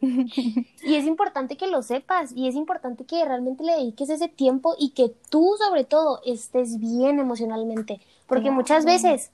y 0.00 0.94
es 0.94 1.04
importante 1.04 1.56
que 1.56 1.66
lo 1.66 1.82
sepas 1.82 2.32
y 2.34 2.48
es 2.48 2.54
importante 2.54 3.04
que 3.04 3.24
realmente 3.24 3.62
le 3.62 3.72
dediques 3.76 4.08
ese 4.10 4.28
tiempo 4.28 4.74
y 4.78 4.90
que 4.90 5.12
tú 5.30 5.54
sobre 5.58 5.84
todo 5.84 6.20
estés 6.24 6.78
bien 6.78 7.18
emocionalmente, 7.18 8.00
porque 8.26 8.44
Claro. 8.44 8.56
muchas 8.56 8.84
veces 8.84 9.30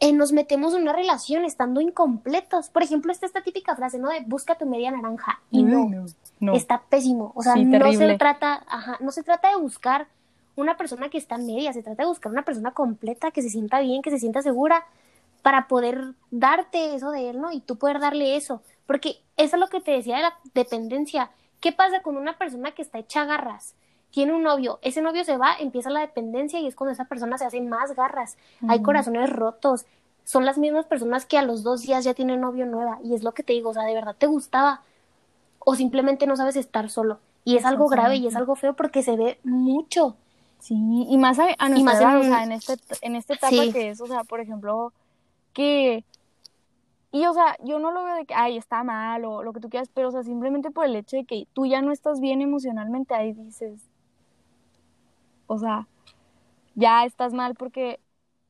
eh, 0.00 0.14
nos 0.14 0.32
metemos 0.32 0.74
en 0.74 0.82
una 0.82 0.94
relación 0.94 1.44
estando 1.44 1.80
incompletos. 1.82 2.70
Por 2.70 2.82
ejemplo, 2.82 3.12
está 3.12 3.26
esta 3.26 3.42
típica 3.42 3.76
frase, 3.76 3.98
¿no? 3.98 4.08
De 4.08 4.20
busca 4.20 4.56
tu 4.56 4.64
media 4.64 4.90
naranja 4.90 5.40
y 5.50 5.62
no, 5.62 5.88
no. 5.88 6.06
no. 6.40 6.54
está 6.54 6.82
pésimo. 6.88 7.32
O 7.34 7.42
sea, 7.42 7.52
Sí, 7.52 7.64
no 7.66 7.92
se 7.92 8.16
trata, 8.16 8.64
ajá, 8.66 8.96
no 9.00 9.12
se 9.12 9.22
trata 9.22 9.50
de 9.50 9.56
buscar 9.56 10.08
una 10.56 10.78
persona 10.78 11.10
que 11.10 11.18
está 11.18 11.36
media, 11.36 11.72
se 11.74 11.82
trata 11.82 12.02
de 12.02 12.08
buscar 12.08 12.32
una 12.32 12.44
persona 12.44 12.72
completa 12.72 13.30
que 13.30 13.42
se 13.42 13.50
sienta 13.50 13.80
bien, 13.80 14.00
que 14.00 14.10
se 14.10 14.18
sienta 14.18 14.40
segura 14.40 14.84
para 15.42 15.68
poder 15.68 16.14
darte 16.30 16.94
eso 16.94 17.10
de 17.10 17.30
él, 17.30 17.40
¿no? 17.40 17.52
Y 17.52 17.60
tú 17.60 17.76
poder 17.76 18.00
darle 18.00 18.36
eso. 18.36 18.62
Porque 18.86 19.18
eso 19.36 19.56
es 19.56 19.60
lo 19.60 19.68
que 19.68 19.80
te 19.80 19.92
decía 19.92 20.16
de 20.16 20.22
la 20.22 20.34
dependencia. 20.54 21.30
¿Qué 21.60 21.72
pasa 21.72 22.00
con 22.00 22.16
una 22.16 22.38
persona 22.38 22.72
que 22.72 22.82
está 22.82 22.98
hecha 22.98 23.26
garras? 23.26 23.74
Tiene 24.10 24.32
un 24.32 24.42
novio, 24.42 24.78
ese 24.82 25.02
novio 25.02 25.22
se 25.24 25.36
va, 25.36 25.54
empieza 25.58 25.88
la 25.90 26.00
dependencia 26.00 26.58
y 26.60 26.66
es 26.66 26.74
cuando 26.74 26.92
esa 26.92 27.04
persona 27.04 27.38
se 27.38 27.44
hace 27.44 27.60
más 27.60 27.94
garras. 27.94 28.36
Hay 28.68 28.82
corazones 28.82 29.30
rotos. 29.30 29.86
Son 30.24 30.44
las 30.44 30.58
mismas 30.58 30.84
personas 30.86 31.26
que 31.26 31.38
a 31.38 31.42
los 31.42 31.62
dos 31.62 31.82
días 31.82 32.04
ya 32.04 32.12
tienen 32.14 32.40
novio 32.40 32.66
nueva. 32.66 32.98
Y 33.04 33.14
es 33.14 33.22
lo 33.22 33.32
que 33.32 33.42
te 33.42 33.52
digo, 33.52 33.70
o 33.70 33.74
sea, 33.74 33.84
de 33.84 33.94
verdad 33.94 34.16
te 34.18 34.26
gustaba. 34.26 34.82
O 35.60 35.74
simplemente 35.76 36.26
no 36.26 36.36
sabes 36.36 36.56
estar 36.56 36.90
solo. 36.90 37.20
Y 37.44 37.56
es 37.56 37.64
algo 37.64 37.88
grave 37.88 38.16
y 38.16 38.26
es 38.26 38.34
algo 38.36 38.56
feo 38.56 38.74
porque 38.74 39.02
se 39.02 39.16
ve 39.16 39.38
mucho. 39.44 40.16
Sí, 40.58 40.74
y 41.08 41.16
más 41.16 41.38
a, 41.38 41.46
a 41.58 41.68
nuestra 41.68 41.84
más 41.84 42.00
edad, 42.00 42.16
en- 42.16 42.20
o 42.20 42.24
sea, 42.24 42.44
en, 42.44 42.52
este, 42.52 42.74
en 43.02 43.16
esta 43.16 43.34
etapa 43.34 43.50
Sí. 43.50 43.72
que 43.72 43.90
es, 43.90 44.00
o 44.00 44.06
sea, 44.06 44.24
por 44.24 44.40
ejemplo, 44.40 44.92
que... 45.54 46.04
Y, 47.12 47.26
o 47.26 47.32
sea, 47.32 47.56
yo 47.64 47.78
no 47.78 47.90
lo 47.90 48.04
veo 48.04 48.14
de 48.14 48.24
que, 48.26 48.34
ay, 48.34 48.56
está 48.56 48.84
mal 48.84 49.24
o 49.24 49.42
lo 49.42 49.52
que 49.52 49.60
tú 49.60 49.68
quieras, 49.68 49.88
pero, 49.92 50.08
o 50.08 50.12
sea, 50.12 50.22
simplemente 50.22 50.70
por 50.70 50.84
el 50.84 50.94
hecho 50.94 51.16
de 51.16 51.24
que 51.24 51.46
tú 51.54 51.66
ya 51.66 51.80
no 51.82 51.90
estás 51.92 52.20
bien 52.20 52.40
emocionalmente, 52.40 53.14
ahí 53.14 53.32
dices, 53.32 53.80
o 55.50 55.58
sea, 55.58 55.88
ya 56.76 57.04
estás 57.04 57.34
mal 57.34 57.56
porque, 57.56 57.98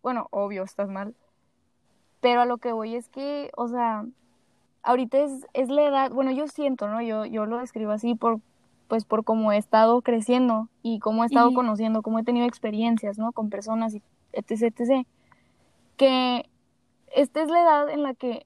bueno, 0.02 0.26
obvio, 0.30 0.64
estás 0.64 0.90
mal, 0.90 1.14
pero 2.20 2.42
a 2.42 2.44
lo 2.44 2.58
que 2.58 2.72
voy 2.72 2.94
es 2.94 3.08
que, 3.08 3.50
o 3.56 3.68
sea, 3.68 4.04
ahorita 4.82 5.16
es, 5.16 5.46
es 5.54 5.70
la 5.70 5.86
edad, 5.86 6.10
bueno, 6.10 6.30
yo 6.30 6.46
siento, 6.46 6.88
¿no? 6.88 7.00
Yo, 7.00 7.24
yo 7.24 7.46
lo 7.46 7.56
describo 7.56 7.92
así 7.92 8.14
por, 8.14 8.40
pues 8.86 9.06
por 9.06 9.24
cómo 9.24 9.50
he 9.50 9.56
estado 9.56 10.02
creciendo 10.02 10.68
y 10.82 10.98
cómo 10.98 11.22
he 11.22 11.26
estado 11.26 11.54
conociendo, 11.54 12.02
cómo 12.02 12.18
he 12.18 12.22
tenido 12.22 12.46
experiencias, 12.46 13.16
¿no? 13.16 13.32
Con 13.32 13.48
personas 13.48 13.94
y 13.94 14.02
etc, 14.32 14.64
etc. 14.64 15.06
Que 15.96 16.50
esta 17.16 17.40
es 17.40 17.48
la 17.48 17.62
edad 17.62 17.88
en 17.88 18.02
la 18.02 18.12
que 18.12 18.44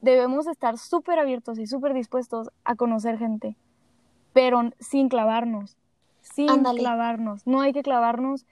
debemos 0.00 0.46
estar 0.46 0.78
súper 0.78 1.18
abiertos 1.18 1.58
y 1.58 1.66
súper 1.66 1.92
dispuestos 1.92 2.48
a 2.64 2.74
conocer 2.74 3.18
gente, 3.18 3.54
pero 4.32 4.62
sin 4.80 5.10
clavarnos, 5.10 5.76
sin 6.34 6.62
clavarnos. 6.62 7.46
No 7.46 7.60
hay 7.60 7.72
que 7.72 7.82
clavarnos 7.82 8.46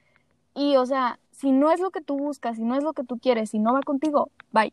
y, 0.55 0.77
o 0.77 0.87
sea, 0.87 1.19
si 1.33 1.51
no 1.51 1.71
es 1.71 1.81
lo 1.81 1.91
que 1.91 2.01
tú 2.01 2.17
buscas, 2.17 2.57
si 2.57 2.63
no 2.63 2.77
es 2.77 2.85
lo 2.85 2.93
que 2.93 3.05
tú 3.05 3.19
quieres, 3.19 3.51
si 3.51 3.59
no 3.59 3.75
va 3.75 3.81
contigo, 3.83 4.31
bye. 4.53 4.73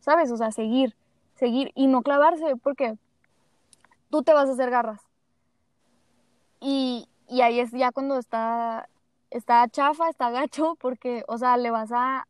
¿Sabes? 0.00 0.30
O 0.30 0.36
sea, 0.36 0.52
seguir, 0.52 0.96
seguir 1.34 1.72
y 1.74 1.88
no 1.88 2.02
clavarse 2.02 2.56
porque 2.56 2.96
tú 4.10 4.22
te 4.22 4.32
vas 4.32 4.48
a 4.48 4.52
hacer 4.52 4.70
garras. 4.70 5.02
Y, 6.60 7.08
y 7.28 7.40
ahí 7.40 7.58
es 7.58 7.72
ya 7.72 7.90
cuando 7.90 8.18
está, 8.18 8.88
está 9.30 9.68
chafa, 9.68 10.08
está 10.08 10.30
gacho, 10.30 10.76
porque, 10.80 11.24
o 11.28 11.38
sea, 11.38 11.56
le 11.56 11.70
vas 11.70 11.90
a, 11.92 12.26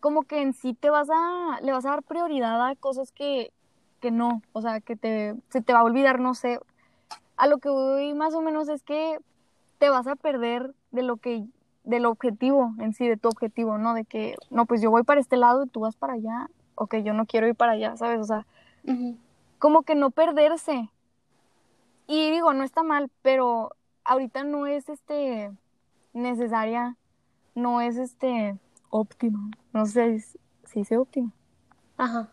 como 0.00 0.22
que 0.22 0.42
en 0.42 0.52
sí 0.52 0.74
te 0.74 0.90
vas 0.90 1.08
a, 1.10 1.60
le 1.62 1.72
vas 1.72 1.86
a 1.86 1.90
dar 1.90 2.02
prioridad 2.02 2.66
a 2.66 2.76
cosas 2.76 3.10
que, 3.10 3.52
que 4.00 4.10
no, 4.10 4.42
o 4.52 4.60
sea, 4.60 4.80
que 4.80 4.96
te, 4.96 5.34
se 5.48 5.62
te 5.62 5.72
va 5.72 5.80
a 5.80 5.84
olvidar, 5.84 6.20
no 6.20 6.34
sé. 6.34 6.60
A 7.42 7.48
lo 7.48 7.58
que 7.58 7.68
voy 7.68 8.14
más 8.14 8.34
o 8.34 8.40
menos 8.40 8.68
es 8.68 8.84
que 8.84 9.18
te 9.78 9.90
vas 9.90 10.06
a 10.06 10.14
perder 10.14 10.76
de 10.92 11.02
lo 11.02 11.16
que, 11.16 11.44
del 11.82 12.06
objetivo 12.06 12.72
en 12.78 12.94
sí, 12.94 13.08
de 13.08 13.16
tu 13.16 13.26
objetivo, 13.26 13.78
¿no? 13.78 13.94
De 13.94 14.04
que, 14.04 14.36
no, 14.50 14.64
pues 14.64 14.80
yo 14.80 14.92
voy 14.92 15.02
para 15.02 15.20
este 15.20 15.36
lado 15.36 15.64
y 15.64 15.68
tú 15.68 15.80
vas 15.80 15.96
para 15.96 16.12
allá, 16.12 16.48
o 16.76 16.86
que 16.86 17.02
yo 17.02 17.14
no 17.14 17.26
quiero 17.26 17.48
ir 17.48 17.56
para 17.56 17.72
allá, 17.72 17.96
¿sabes? 17.96 18.20
O 18.20 18.24
sea, 18.24 18.46
como 19.58 19.82
que 19.82 19.96
no 19.96 20.12
perderse. 20.12 20.88
Y 22.06 22.30
digo, 22.30 22.54
no 22.54 22.62
está 22.62 22.84
mal, 22.84 23.10
pero 23.22 23.72
ahorita 24.04 24.44
no 24.44 24.68
es 24.68 24.88
este 24.88 25.50
necesaria, 26.12 26.96
no 27.56 27.80
es 27.80 27.96
este 27.96 28.56
óptima, 28.88 29.50
no 29.72 29.86
sé 29.86 30.20
si 30.20 30.78
dice 30.78 30.96
óptima. 30.96 31.32
Ajá, 31.96 32.28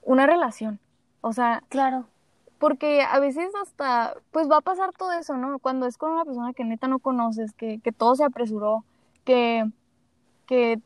Una 0.00 0.26
relación. 0.26 0.80
O 1.20 1.34
sea, 1.34 1.62
claro. 1.68 2.06
Porque 2.58 3.02
a 3.02 3.18
veces 3.18 3.54
hasta, 3.60 4.14
pues 4.30 4.50
va 4.50 4.58
a 4.58 4.62
pasar 4.62 4.92
todo 4.92 5.12
eso, 5.12 5.36
¿no? 5.36 5.58
Cuando 5.58 5.86
es 5.86 5.98
con 5.98 6.12
una 6.12 6.24
persona 6.24 6.52
que 6.52 6.64
neta 6.64 6.88
no 6.88 6.98
conoces, 6.98 7.52
que, 7.52 7.80
que 7.80 7.92
todo 7.92 8.14
se 8.14 8.24
apresuró, 8.24 8.84
que, 9.24 9.64
que 10.46 10.80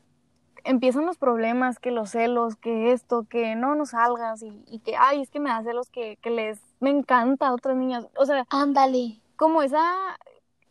empiezan 0.63 1.05
los 1.05 1.17
problemas, 1.17 1.79
que 1.79 1.91
los 1.91 2.11
celos, 2.11 2.55
que 2.55 2.91
esto, 2.91 3.25
que 3.29 3.55
no 3.55 3.75
nos 3.75 3.91
salgas 3.91 4.43
y, 4.43 4.63
y 4.67 4.79
que, 4.79 4.95
ay, 4.97 5.21
es 5.21 5.29
que 5.29 5.39
me 5.39 5.49
da 5.49 5.63
celos 5.63 5.89
que, 5.89 6.17
que 6.17 6.29
les, 6.29 6.59
me 6.79 6.89
encanta 6.89 7.47
a 7.47 7.53
otras 7.53 7.77
niñas. 7.77 8.07
O 8.17 8.25
sea, 8.25 8.45
Ándale. 8.49 9.21
como 9.35 9.61
esa, 9.61 10.17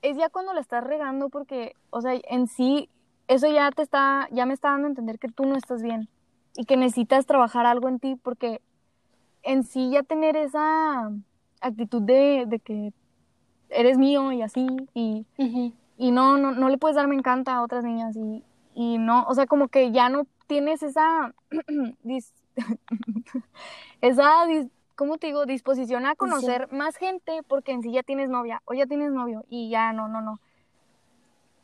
es 0.03 0.17
ya 0.17 0.29
cuando 0.29 0.53
la 0.53 0.61
estás 0.61 0.85
regando 0.85 1.29
porque, 1.29 1.75
o 1.91 2.01
sea, 2.01 2.13
en 2.29 2.47
sí, 2.47 2.89
eso 3.29 3.49
ya 3.49 3.71
te 3.71 3.83
está, 3.83 4.29
ya 4.33 4.47
me 4.47 4.55
está 4.55 4.71
dando 4.71 4.87
a 4.87 4.91
entender 4.91 5.19
que 5.19 5.29
tú 5.29 5.47
no 5.47 5.57
estás 5.57 5.83
bien 5.83 6.09
y 6.57 6.65
que 6.65 6.77
necesitas 6.77 7.27
trabajar 7.27 7.65
algo 7.67 7.89
en 7.89 8.01
ti 8.01 8.17
porque 8.17 8.61
en 9.43 9.65
sí 9.65 9.91
ya 9.91 10.03
tener 10.03 10.37
esa 10.37 11.11
actitud 11.61 12.03
de, 12.03 12.45
de 12.47 12.59
que 12.59 12.93
eres 13.69 13.99
mío 13.99 14.33
y 14.33 14.43
así 14.43 14.67
y, 14.95 15.27
y 15.97 16.11
no, 16.11 16.37
no, 16.39 16.53
no 16.53 16.69
le 16.69 16.79
puedes 16.79 16.97
dar 16.97 17.07
me 17.07 17.15
encanta 17.15 17.57
a 17.57 17.63
otras 17.63 17.85
niñas 17.85 18.17
y, 18.17 18.45
y 18.75 18.99
no, 18.99 19.25
o 19.25 19.35
sea, 19.35 19.47
como 19.47 19.69
que 19.69 19.93
ya 19.93 20.09
no 20.09 20.27
tienes 20.47 20.83
esa, 20.83 21.35
esa, 24.01 24.47
¿cómo 24.97 25.19
te 25.19 25.29
digo? 25.29 25.47
Disposición 25.47 26.07
a 26.07 26.15
conocer 26.15 26.73
más 26.73 26.97
gente 26.97 27.43
porque 27.47 27.73
en 27.73 27.83
sí 27.83 27.93
ya 27.93 28.03
tienes 28.03 28.31
novia 28.31 28.63
o 28.65 28.75
ya 28.75 28.87
tienes 28.87 29.13
novio 29.13 29.45
y 29.49 29.71
ya 29.71 29.93
no, 29.93 30.09
no, 30.09 30.21
no. 30.21 30.41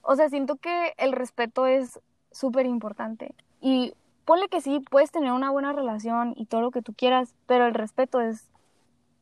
O 0.02 0.14
sea, 0.14 0.28
siento 0.28 0.56
que 0.56 0.94
el 0.98 1.12
respeto 1.12 1.66
es 1.66 2.00
súper 2.30 2.66
importante 2.66 3.34
y 3.60 3.94
ponle 4.26 4.48
que 4.48 4.60
sí, 4.60 4.80
puedes 4.90 5.10
tener 5.10 5.32
una 5.32 5.50
buena 5.50 5.72
relación 5.72 6.34
y 6.36 6.44
todo 6.44 6.60
lo 6.60 6.70
que 6.70 6.82
tú 6.82 6.92
quieras, 6.92 7.34
pero 7.46 7.66
el 7.66 7.72
respeto 7.72 8.20
es 8.20 8.50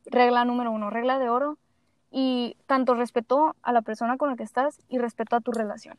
regla 0.07 0.45
número 0.45 0.73
uno, 0.73 0.91
regla 0.91 1.19
de 1.21 1.29
oro 1.29 1.59
y 2.11 2.57
tanto 2.67 2.95
respeto 2.95 3.55
a 3.63 3.73
la 3.73 3.83
persona 3.83 4.17
con 4.17 4.31
la 4.31 4.37
que 4.37 4.43
estás 4.43 4.81
y 4.89 4.99
respeto 4.99 5.37
a 5.37 5.41
tu 5.41 5.53
relación. 5.53 5.99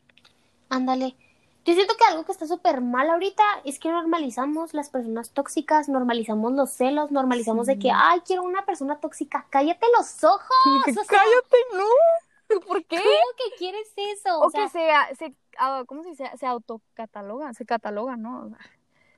Ándale. 0.68 1.16
Yo 1.64 1.74
siento 1.74 1.94
que 1.96 2.04
algo 2.04 2.24
que 2.24 2.32
está 2.32 2.46
súper 2.46 2.80
mal 2.80 3.08
ahorita 3.10 3.42
es 3.64 3.78
que 3.78 3.90
normalizamos 3.90 4.74
las 4.74 4.90
personas 4.90 5.30
tóxicas, 5.30 5.88
normalizamos 5.88 6.52
los 6.52 6.70
celos, 6.70 7.10
normalizamos 7.10 7.66
de 7.66 7.78
que, 7.78 7.90
ay, 7.92 8.20
quiero 8.24 8.42
una 8.42 8.64
persona 8.64 8.98
tóxica, 9.00 9.46
cállate 9.50 9.86
los 9.96 10.22
ojos. 10.22 10.56
Que 10.84 10.90
o 10.92 10.94
sea, 10.94 11.04
cállate, 11.06 11.56
no. 11.74 12.60
¿Por 12.60 12.84
qué? 12.84 12.96
¿Cómo 12.96 13.08
que 13.36 13.56
quieres 13.58 13.92
eso? 13.96 14.38
O, 14.38 14.46
O 14.46 14.50
sea, 14.50 14.64
que 14.64 14.70
se, 14.70 15.16
se 15.16 15.34
ah, 15.58 15.82
¿cómo 15.86 16.04
se 16.04 16.10
dice? 16.10 16.30
Se 16.36 16.46
autocatalogan, 16.46 17.54
se 17.54 17.66
catalogan, 17.66 18.22
¿no? 18.22 18.44
O 18.44 18.48
sea, 18.48 18.58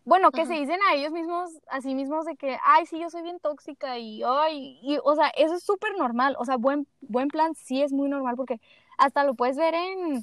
Bueno, 0.08 0.30
que 0.32 0.42
Ajá. 0.42 0.54
se 0.54 0.58
dicen 0.58 0.80
a 0.90 0.94
ellos 0.94 1.12
mismos, 1.12 1.50
a 1.68 1.80
sí 1.82 1.94
mismos 1.94 2.24
de 2.24 2.34
que, 2.36 2.58
ay, 2.64 2.86
sí, 2.86 2.98
yo 2.98 3.10
soy 3.10 3.22
bien 3.22 3.38
tóxica 3.40 3.98
y, 3.98 4.22
ay, 4.24 4.78
y, 4.82 4.98
o 5.04 5.14
sea, 5.14 5.28
eso 5.36 5.54
es 5.54 5.62
súper 5.62 5.96
normal, 5.98 6.34
o 6.38 6.44
sea, 6.46 6.56
buen, 6.56 6.86
buen 7.02 7.28
plan 7.28 7.54
sí 7.54 7.82
es 7.82 7.92
muy 7.92 8.08
normal 8.08 8.34
porque 8.34 8.58
hasta 8.96 9.22
lo 9.24 9.34
puedes 9.34 9.56
ver 9.58 9.74
en, 9.74 10.20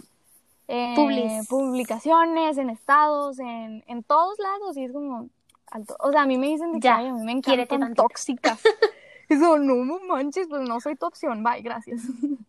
en 0.68 0.96
Publis. 0.96 1.48
publicaciones, 1.48 2.58
en 2.58 2.70
estados, 2.72 3.38
en, 3.40 3.84
en 3.88 4.04
todos 4.04 4.40
lados 4.40 4.76
y 4.76 4.86
es 4.86 4.92
como, 4.92 5.30
alto- 5.72 5.96
o 6.00 6.12
sea, 6.12 6.24
a 6.24 6.26
mí 6.26 6.38
me 6.38 6.48
dicen 6.48 6.72
de 6.74 6.80
que, 6.80 6.88
Ya, 6.88 6.96
ay, 6.98 7.08
a 7.08 7.14
mí 7.14 7.22
me 7.24 7.32
encantan 7.34 7.94
tóxicas. 7.96 8.62
Eso, 9.30 9.58
no, 9.60 9.86
no 9.86 10.00
manches, 10.08 10.48
pues 10.48 10.62
no 10.68 10.80
soy 10.80 10.96
toxión, 10.96 11.44
bye, 11.44 11.62
gracias. 11.62 12.02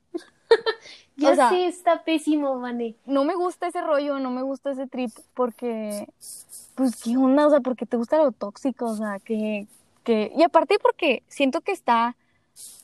ya 1.17 1.31
o 1.31 1.35
sea- 1.35 1.49
sé, 1.51 1.67
está 1.67 2.05
pésimo, 2.05 2.59
Vane. 2.61 2.95
no 3.07 3.25
me 3.25 3.35
gusta 3.35 3.69
ese 3.69 3.81
rollo, 3.81 4.19
no 4.19 4.31
me 4.31 4.43
gusta 4.43 4.71
ese 4.71 4.87
trip 4.87 5.11
porque, 5.35 6.09
pues, 6.75 7.03
¿qué 7.03 7.17
onda? 7.17 7.47
O 7.47 7.51
sea, 7.51 7.61
porque 7.61 7.87
te 7.87 7.97
gusta 7.97 8.19
lo 8.19 8.33
tóxico, 8.33 8.87
o 8.87 8.97
sea, 8.97 9.19
que, 9.19 9.67
que, 10.05 10.33
y 10.37 10.43
aparte 10.43 10.79
porque 10.81 11.23
siento 11.29 11.61
que 11.61 11.73
está 11.73 12.17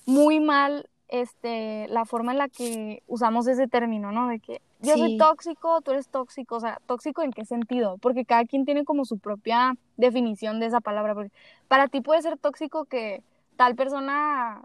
muy 0.06 0.40
mal, 0.40 0.88
este, 1.08 1.88
la 1.88 2.06
forma 2.06 2.32
en 2.32 2.38
la 2.38 2.48
que 2.48 3.02
usamos 3.06 3.46
ese 3.46 3.68
término, 3.68 4.12
¿no? 4.12 4.28
De 4.28 4.40
que 4.40 4.62
yo 4.80 4.96
soy 4.96 5.18
tóxico, 5.18 5.80
tú 5.82 5.90
eres 5.92 6.08
tóxico, 6.08 6.56
o 6.56 6.60
sea, 6.60 6.80
tóxico 6.86 7.22
en 7.22 7.32
qué 7.32 7.44
sentido? 7.44 7.98
Porque 7.98 8.24
cada 8.24 8.46
quien 8.46 8.64
tiene 8.64 8.84
como 8.84 9.04
su 9.04 9.18
propia 9.18 9.76
definición 9.98 10.58
de 10.58 10.66
esa 10.66 10.80
palabra, 10.80 11.14
porque 11.14 11.30
para 11.68 11.86
ti 11.88 12.00
puede 12.00 12.22
ser 12.22 12.38
tóxico 12.38 12.86
que 12.86 13.22
tal 13.56 13.76
persona, 13.76 14.62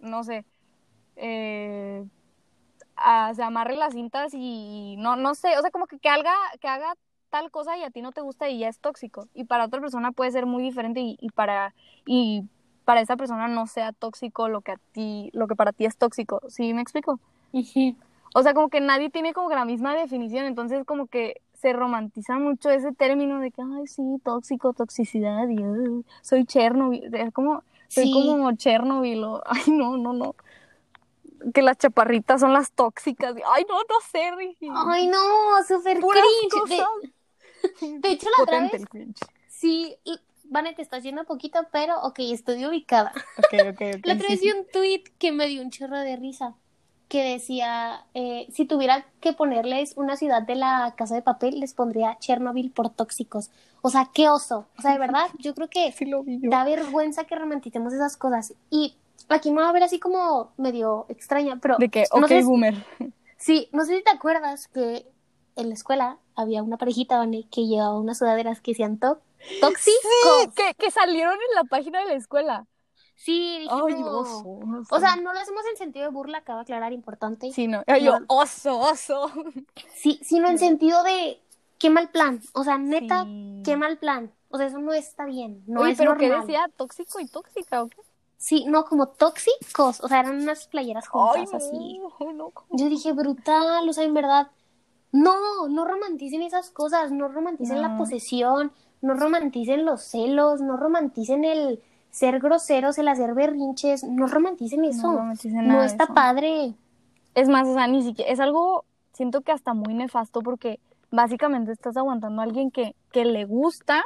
no 0.00 0.24
sé, 0.24 0.44
eh, 1.16 2.04
a- 2.96 3.32
se 3.34 3.42
amarre 3.42 3.76
las 3.76 3.94
cintas 3.94 4.32
y 4.34 4.96
no, 4.98 5.16
no 5.16 5.34
sé, 5.34 5.56
o 5.58 5.60
sea, 5.60 5.70
como 5.70 5.86
que, 5.86 5.98
que 5.98 6.08
haga, 6.08 6.34
que 6.60 6.68
haga 6.68 6.94
tal 7.30 7.50
cosa 7.50 7.76
y 7.76 7.82
a 7.82 7.90
ti 7.90 8.00
no 8.02 8.12
te 8.12 8.20
gusta 8.20 8.48
y 8.48 8.58
ya 8.60 8.68
es 8.68 8.78
tóxico. 8.78 9.26
Y 9.34 9.44
para 9.44 9.64
otra 9.64 9.80
persona 9.80 10.12
puede 10.12 10.30
ser 10.30 10.46
muy 10.46 10.62
diferente 10.62 11.00
y, 11.00 11.16
y 11.20 11.30
para, 11.30 11.74
y 12.06 12.44
para 12.84 13.00
esa 13.00 13.16
persona 13.16 13.48
no 13.48 13.66
sea 13.66 13.92
tóxico 13.92 14.48
lo 14.48 14.60
que 14.60 14.72
a 14.72 14.76
ti, 14.92 15.30
lo 15.32 15.46
que 15.48 15.56
para 15.56 15.72
ti 15.72 15.84
es 15.84 15.96
tóxico. 15.96 16.40
¿Sí 16.48 16.72
me 16.74 16.82
explico? 16.82 17.18
O 18.34 18.42
sea, 18.42 18.52
como 18.54 18.68
que 18.68 18.80
nadie 18.80 19.10
tiene 19.10 19.32
como 19.32 19.48
que 19.48 19.54
la 19.54 19.64
misma 19.64 19.94
definición, 19.94 20.44
entonces 20.44 20.84
como 20.84 21.06
que 21.06 21.40
se 21.54 21.72
romantiza 21.72 22.36
mucho 22.38 22.68
ese 22.70 22.92
término 22.92 23.38
de 23.40 23.50
que, 23.50 23.62
ay, 23.62 23.86
sí, 23.86 24.02
tóxico, 24.24 24.72
toxicidad, 24.72 25.48
y 25.48 25.56
"Ay, 25.62 26.04
soy 26.20 26.44
Chernobyl, 26.44 27.14
es 27.14 27.32
como, 27.32 27.62
soy 27.88 28.04
Sí. 28.06 28.12
como 28.12 28.52
Chernobyl, 28.52 29.22
o, 29.24 29.42
ay, 29.46 29.62
no, 29.72 29.96
no, 29.96 30.12
no, 30.12 30.34
que 31.52 31.62
las 31.62 31.78
chaparritas 31.78 32.40
son 32.40 32.52
las 32.52 32.72
tóxicas, 32.72 33.34
ay, 33.52 33.64
no, 33.68 33.76
no 33.78 34.00
sé, 34.10 34.30
Rigi, 34.36 34.68
Ay, 34.70 35.08
no, 35.08 35.62
súper 35.66 35.98
cringe. 36.00 36.68
De, 37.80 37.98
de 38.00 38.08
hecho, 38.10 38.28
la 38.36 38.42
otra 38.44 38.60
vez, 38.60 38.84
sí, 39.48 39.96
y- 40.04 40.18
Vane, 40.46 40.74
te 40.74 40.82
estás 40.82 41.02
yendo 41.02 41.24
poquito, 41.24 41.58
pero 41.72 42.00
ok, 42.02 42.18
estoy 42.18 42.64
ubicada. 42.66 43.12
Ok, 43.38 43.54
ok, 43.70 43.80
ok. 43.96 44.00
La 44.06 44.14
otra 44.14 44.28
vez 44.28 44.40
vi 44.40 44.50
un 44.50 44.66
tweet 44.70 45.04
que 45.18 45.32
me 45.32 45.46
dio 45.46 45.62
un 45.62 45.70
chorro 45.70 45.98
de 45.98 46.16
risa, 46.16 46.54
que 47.08 47.22
decía, 47.24 48.04
eh, 48.12 48.46
si 48.52 48.66
tuviera 48.66 49.06
que 49.20 49.32
ponerles 49.32 49.94
una 49.96 50.16
ciudad 50.16 50.42
de 50.42 50.54
la 50.56 50.94
casa 50.96 51.14
de 51.14 51.22
papel, 51.22 51.60
les 51.60 51.72
pondría 51.72 52.18
Chernobyl 52.18 52.70
por 52.70 52.90
tóxicos. 52.90 53.50
O 53.82 53.88
sea, 53.90 54.10
qué 54.12 54.28
oso. 54.28 54.66
O 54.78 54.82
sea, 54.82 54.92
de 54.92 54.98
verdad, 54.98 55.28
yo 55.38 55.54
creo 55.54 55.68
que 55.68 55.90
sí 55.92 56.04
lo 56.04 56.22
vi 56.22 56.40
yo. 56.40 56.50
da 56.50 56.64
vergüenza 56.64 57.24
que 57.24 57.34
romanticemos 57.36 57.92
esas 57.92 58.16
cosas. 58.16 58.54
Y 58.70 58.96
aquí 59.28 59.50
me 59.50 59.62
va 59.62 59.68
a 59.68 59.72
ver 59.72 59.82
así 59.82 59.98
como 59.98 60.52
medio 60.56 61.06
extraña, 61.08 61.58
pero 61.60 61.76
De 61.78 61.88
que, 61.88 62.04
no 62.14 62.20
ok, 62.22 62.28
sé 62.28 62.40
si- 62.42 62.46
boomer. 62.48 62.74
Sí, 63.36 63.68
no 63.72 63.84
sé 63.84 63.96
si 63.96 64.02
te 64.02 64.10
acuerdas 64.10 64.68
que 64.68 65.06
en 65.56 65.68
la 65.68 65.74
escuela 65.74 66.18
había 66.34 66.62
una 66.62 66.78
parejita, 66.78 67.18
Vane, 67.18 67.46
que 67.50 67.66
llevaba 67.66 67.98
unas 67.98 68.18
sudaderas 68.18 68.60
que 68.60 68.70
decían 68.72 68.98
to 68.98 69.20
tóxicos. 69.60 70.00
Sí, 70.42 70.50
que, 70.56 70.74
que 70.74 70.90
salieron 70.90 71.34
en 71.34 71.54
la 71.54 71.64
página 71.64 72.00
de 72.00 72.06
la 72.06 72.14
escuela. 72.14 72.66
Sí, 73.16 73.58
dije, 73.60 73.70
Ay, 73.72 73.94
no. 74.00 74.18
oso. 74.20 74.58
O 74.90 74.98
sea, 75.00 75.16
no 75.16 75.32
lo 75.32 75.38
hacemos 75.38 75.62
en 75.70 75.76
sentido 75.76 76.06
de 76.06 76.10
burla, 76.12 76.38
acaba 76.38 76.60
de 76.60 76.62
aclarar, 76.62 76.92
importante. 76.92 77.52
Sí, 77.52 77.68
no. 77.68 77.82
Yo, 78.00 78.18
no. 78.20 78.26
oso, 78.28 78.78
oso. 78.80 79.30
Sí, 79.94 80.18
sino 80.24 80.48
en 80.48 80.58
sentido 80.58 81.02
de 81.04 81.40
qué 81.78 81.90
mal 81.90 82.08
plan. 82.10 82.40
O 82.54 82.64
sea, 82.64 82.78
neta, 82.78 83.24
Sí. 83.24 83.62
qué 83.64 83.76
mal 83.76 83.98
plan. 83.98 84.32
O 84.48 84.56
sea, 84.58 84.66
eso 84.66 84.78
no 84.78 84.92
está 84.92 85.26
bien. 85.26 85.62
No 85.66 85.82
Oye, 85.82 85.92
es 85.92 85.98
pero 85.98 86.16
¿qué 86.16 86.28
normal. 86.28 86.46
decía? 86.46 86.70
¿Tóxico 86.76 87.20
y 87.20 87.26
tóxica 87.28 87.82
o 87.82 87.88
qué? 87.88 87.98
Sí, 88.44 88.66
no, 88.66 88.84
como 88.84 89.06
tóxicos. 89.06 90.02
O 90.04 90.08
sea, 90.08 90.20
eran 90.20 90.42
unas 90.42 90.66
playeras 90.66 91.06
Ay, 91.06 91.10
juntas 91.10 91.50
no, 91.50 91.56
así. 91.56 91.98
no, 92.34 92.50
¿cómo? 92.50 92.66
Yo 92.78 92.90
dije, 92.90 93.12
brutal, 93.14 93.88
o 93.88 93.92
sea, 93.94 94.04
en 94.04 94.12
verdad. 94.12 94.48
No, 95.12 95.66
no 95.68 95.86
romanticen 95.86 96.42
esas 96.42 96.68
cosas, 96.68 97.10
no 97.10 97.28
romanticen 97.28 97.80
la 97.80 97.88
No. 97.88 97.96
posesión, 97.96 98.70
no 99.00 99.14
romanticen 99.14 99.86
los 99.86 100.02
celos, 100.02 100.60
no 100.60 100.76
romanticen 100.76 101.46
el 101.46 101.80
ser 102.10 102.38
groseros, 102.38 102.98
el 102.98 103.08
hacer 103.08 103.32
berrinches, 103.32 104.04
no 104.04 104.26
romanticen 104.26 104.84
eso. 104.84 105.10
No 105.12 105.18
romanticen 105.20 105.66
No 105.66 105.68
nada 105.68 105.86
está 105.86 106.04
eso. 106.04 106.12
padre. 106.12 106.74
Es 107.34 107.48
más, 107.48 107.66
o 107.66 107.72
sea, 107.72 107.86
ni 107.86 108.02
siquiera, 108.02 108.30
es 108.30 108.40
algo, 108.40 108.84
siento 109.14 109.40
que 109.40 109.52
hasta 109.52 109.72
muy 109.72 109.94
nefasto 109.94 110.42
porque 110.42 110.80
básicamente 111.10 111.72
estás 111.72 111.96
aguantando 111.96 112.42
a 112.42 112.44
alguien 112.44 112.70
que, 112.70 112.94
que 113.10 113.24
le 113.24 113.46
gusta 113.46 114.04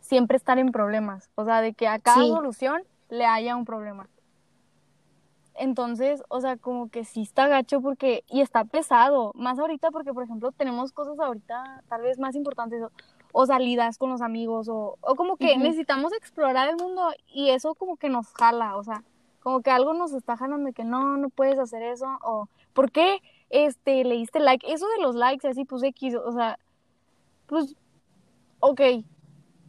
siempre 0.00 0.36
estar 0.38 0.58
en 0.58 0.72
problemas. 0.72 1.30
O 1.36 1.44
sea, 1.44 1.60
de 1.60 1.72
que 1.72 1.86
a 1.86 2.00
cada 2.00 2.22
Sí. 2.22 2.28
solución 2.28 2.82
le 3.14 3.26
haya 3.26 3.56
un 3.56 3.64
problema. 3.64 4.08
Entonces, 5.56 6.22
o 6.28 6.40
sea, 6.40 6.56
como 6.56 6.90
que 6.90 7.04
sí 7.04 7.22
está 7.22 7.46
gacho 7.46 7.80
porque, 7.80 8.24
y 8.28 8.40
está 8.40 8.64
pesado, 8.64 9.30
más 9.36 9.58
ahorita 9.58 9.92
porque, 9.92 10.12
por 10.12 10.24
ejemplo, 10.24 10.50
tenemos 10.50 10.90
cosas 10.92 11.18
ahorita 11.20 11.84
tal 11.88 12.02
vez 12.02 12.18
más 12.18 12.34
importantes, 12.34 12.82
o, 12.82 12.90
o 13.32 13.46
salidas 13.46 13.96
con 13.96 14.10
los 14.10 14.20
amigos, 14.20 14.68
o, 14.68 14.98
o 15.00 15.14
como 15.14 15.36
que 15.36 15.54
Ujú. 15.54 15.62
necesitamos 15.62 16.12
explorar 16.12 16.68
el 16.68 16.76
mundo 16.76 17.08
y 17.28 17.50
eso 17.50 17.76
como 17.76 17.96
que 17.96 18.08
nos 18.08 18.32
jala, 18.34 18.76
o 18.76 18.82
sea, 18.82 19.04
como 19.40 19.60
que 19.60 19.70
algo 19.70 19.94
nos 19.94 20.12
está 20.12 20.36
jalando 20.36 20.66
de 20.66 20.72
que 20.72 20.84
no, 20.84 21.16
no 21.18 21.28
puedes 21.30 21.58
hacer 21.58 21.82
eso, 21.82 22.06
o 22.22 22.48
¿por 22.72 22.90
qué 22.90 23.20
este, 23.50 24.02
le 24.02 24.16
diste 24.16 24.40
like? 24.40 24.72
Eso 24.72 24.88
de 24.88 25.02
los 25.02 25.14
likes, 25.14 25.46
así 25.46 25.64
pues 25.64 25.84
X, 25.84 26.16
o 26.16 26.32
sea, 26.32 26.58
pues, 27.46 27.76
ok, 28.58 28.80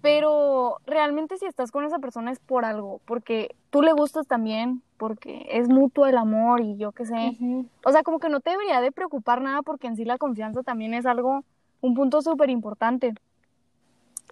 pero 0.05 0.77
realmente 0.85 1.35
si 1.39 1.47
estás 1.47 1.71
con 1.71 1.83
esa 1.83 1.97
persona 1.97 2.31
es 2.31 2.37
por 2.37 2.63
algo, 2.63 3.01
porque 3.05 3.55
tú 3.71 3.81
le 3.81 3.91
gustas 3.91 4.27
también, 4.27 4.83
porque 4.97 5.47
es 5.49 5.67
mutuo 5.67 6.05
el 6.05 6.15
amor 6.15 6.61
y 6.61 6.77
yo 6.77 6.91
qué 6.91 7.07
sé. 7.07 7.35
O 7.83 7.91
sea, 7.91 8.03
como 8.03 8.19
que 8.19 8.29
no 8.29 8.39
te 8.39 8.51
debería 8.51 8.81
de 8.81 8.91
preocupar 8.91 9.41
nada 9.41 9.63
porque 9.63 9.87
en 9.87 9.95
sí 9.95 10.05
la 10.05 10.19
confianza 10.19 10.61
también 10.61 10.93
es 10.93 11.07
algo, 11.07 11.43
un 11.81 11.95
punto 11.95 12.21
súper 12.21 12.51
importante. 12.51 13.15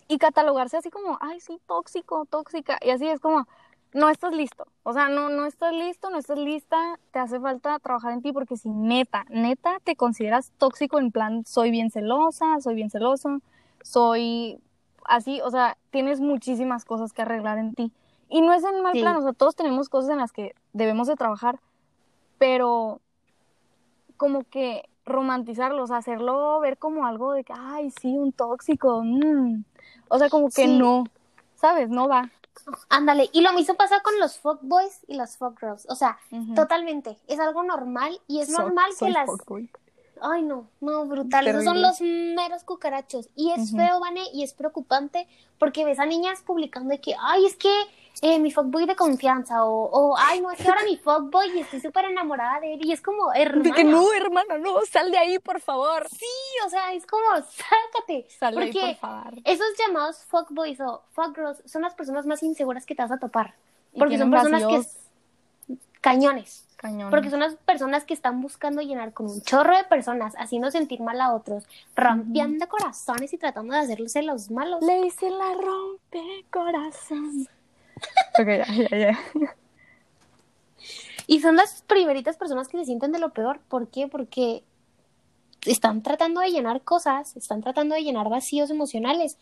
Y 0.07 0.19
catalogarse 0.19 0.77
así 0.77 0.91
como, 0.91 1.17
ay, 1.21 1.39
sí, 1.39 1.59
tóxico, 1.65 2.25
tóxica, 2.25 2.77
y 2.79 2.91
así 2.91 3.07
es 3.07 3.19
como, 3.19 3.47
no 3.95 4.09
estás 4.09 4.35
listo. 4.35 4.67
O 4.83 4.93
sea, 4.93 5.09
no, 5.09 5.29
no 5.29 5.47
estás 5.47 5.73
listo, 5.73 6.11
no 6.11 6.19
estás 6.19 6.37
lista, 6.37 6.99
te 7.09 7.17
hace 7.17 7.39
falta 7.39 7.79
trabajar 7.79 8.13
en 8.13 8.21
ti 8.21 8.31
porque 8.31 8.57
si 8.57 8.69
neta, 8.69 9.25
neta 9.29 9.79
te 9.83 9.95
consideras 9.95 10.51
tóxico 10.59 10.99
en 10.99 11.11
plan, 11.11 11.43
soy 11.47 11.71
bien 11.71 11.89
celosa, 11.89 12.61
soy 12.61 12.75
bien 12.75 12.91
celoso, 12.91 13.39
soy 13.81 14.59
así, 15.05 15.41
o 15.41 15.49
sea, 15.51 15.77
tienes 15.91 16.19
muchísimas 16.19 16.85
cosas 16.85 17.13
que 17.13 17.21
arreglar 17.21 17.57
en 17.57 17.73
ti. 17.75 17.91
Y 18.29 18.41
no 18.41 18.53
es 18.53 18.63
en 18.63 18.81
mal 18.81 18.93
Sí. 18.93 19.01
plan, 19.01 19.15
o 19.17 19.21
sea, 19.21 19.33
todos 19.33 19.55
tenemos 19.55 19.89
cosas 19.89 20.09
en 20.11 20.17
las 20.17 20.31
que 20.31 20.55
debemos 20.73 21.07
de 21.07 21.15
trabajar, 21.15 21.59
pero 22.37 22.99
como 24.17 24.43
que 24.43 24.89
romantizarlo, 25.05 25.83
o 25.83 25.87
sea, 25.87 25.97
hacerlo 25.97 26.59
ver 26.59 26.77
como 26.77 27.05
algo 27.05 27.33
de 27.33 27.43
que, 27.43 27.53
ay, 27.55 27.91
sí, 27.91 28.17
un 28.17 28.31
tóxico, 28.31 29.01
mm". 29.03 29.63
o 30.09 30.17
sea, 30.17 30.29
como 30.29 30.47
que 30.47 30.65
Sí. 30.65 30.77
no, 30.77 31.03
¿sabes? 31.55 31.89
No 31.89 32.07
va. 32.07 32.29
Ándale, 32.89 33.29
y 33.33 33.41
lo 33.41 33.51
mismo 33.53 33.73
pasa 33.75 33.99
con 34.01 34.17
los 34.19 34.39
fuckboys 34.39 35.01
y 35.07 35.15
las 35.15 35.37
fuckgirls. 35.37 35.85
O 35.89 35.95
sea, 35.95 36.17
totalmente, 36.55 37.17
es 37.27 37.39
algo 37.39 37.63
normal 37.63 38.19
y 38.27 38.39
es 38.39 38.53
So- 38.53 38.61
normal 38.61 38.91
que 38.97 39.09
las... 39.09 39.25
fuckboy. 39.29 39.69
Ay, 40.25 40.41
no, 40.41 40.69
no, 40.79 41.05
brutal. 41.05 41.47
Esos 41.47 41.65
son 41.65 41.81
los 41.81 41.99
meros 41.99 42.63
cucarachos. 42.63 43.29
Y 43.35 43.51
es 43.51 43.71
feo, 43.71 43.99
Vane, 43.99 44.23
y 44.33 44.43
es 44.43 44.53
preocupante 44.53 45.27
porque 45.59 45.83
ves 45.83 45.99
a 45.99 46.05
niñas 46.05 46.41
publicando 46.43 46.89
de 46.89 47.01
que, 47.01 47.13
ay, 47.19 47.45
es 47.45 47.57
que 47.57 47.69
eh, 48.21 48.39
mi 48.39 48.51
fuckboy 48.51 48.85
de 48.85 48.95
confianza, 48.95 49.65
o, 49.65 49.83
o, 49.83 50.15
ay, 50.17 50.39
no, 50.39 50.49
es 50.49 50.59
que 50.59 50.69
ahora 50.69 50.83
mi 50.85 50.95
fuckboy 50.95 51.57
y 51.57 51.59
estoy 51.59 51.81
súper 51.81 52.05
enamorada 52.05 52.61
de 52.61 52.75
él. 52.75 52.85
Y 52.85 52.93
es 52.93 53.01
como, 53.01 53.33
hermana. 53.33 53.63
De 53.63 53.71
que 53.71 53.83
no, 53.83 54.13
hermana, 54.13 54.57
no, 54.57 54.79
sal 54.89 55.11
de 55.11 55.17
ahí, 55.17 55.39
por 55.39 55.59
favor. 55.59 56.07
Sí, 56.09 56.25
o 56.65 56.69
sea, 56.69 56.93
es 56.93 57.05
como, 57.05 57.25
sácate. 57.35 58.25
Sal 58.29 58.55
de 58.55 58.61
ahí, 58.61 58.71
porque 58.71 58.97
por 59.01 59.09
favor. 59.09 59.33
esos 59.43 59.67
llamados 59.77 60.23
fuckboys 60.25 60.79
o 60.79 61.03
fuckgirls 61.11 61.63
son 61.65 61.81
las 61.81 61.95
personas 61.95 62.25
más 62.25 62.41
inseguras 62.43 62.85
que 62.85 62.95
te 62.95 63.01
vas 63.01 63.11
a 63.11 63.17
topar. 63.17 63.55
Porque 63.97 64.17
son 64.17 64.31
personas 64.31 64.65
que 64.65 65.02
cañones. 66.03 66.67
Cañón. 66.75 67.09
Porque 67.09 67.29
son 67.29 67.39
las 67.39 67.55
personas 67.55 68.03
que 68.03 68.13
están 68.13 68.41
buscando 68.41 68.81
llenar 68.81 69.13
con 69.13 69.27
un 69.27 69.41
chorro 69.41 69.75
de 69.75 69.85
personas, 69.85 70.33
haciendo 70.37 70.69
sentir 70.69 70.99
mal 70.99 71.21
a 71.21 71.33
otros, 71.33 71.63
rompiendo 71.95 72.67
corazones 72.67 73.31
y 73.31 73.37
tratando 73.37 73.73
de 73.73 73.79
hacerles 73.79 74.13
los 74.25 74.51
malos. 74.51 74.83
Le 74.83 75.07
hice 75.07 75.29
la 75.29 75.53
rompe 75.53 76.45
corazón. 76.51 77.47
ok, 78.37 78.47
ya, 78.47 78.65
ya, 78.89 78.97
ya. 78.97 79.55
Y 81.25 81.39
son 81.39 81.55
las 81.55 81.83
primeritas 81.83 82.35
personas 82.35 82.67
que 82.67 82.77
se 82.77 82.85
sienten 82.85 83.13
de 83.13 83.19
lo 83.19 83.31
peor. 83.31 83.61
¿Por 83.69 83.87
qué? 83.87 84.09
Porque 84.09 84.65
están 85.65 86.03
tratando 86.03 86.41
de 86.41 86.51
llenar 86.51 86.81
cosas, 86.81 87.37
están 87.37 87.61
tratando 87.61 87.95
de 87.95 88.03
llenar 88.03 88.27
vacíos 88.27 88.69
emocionales, 88.69 89.37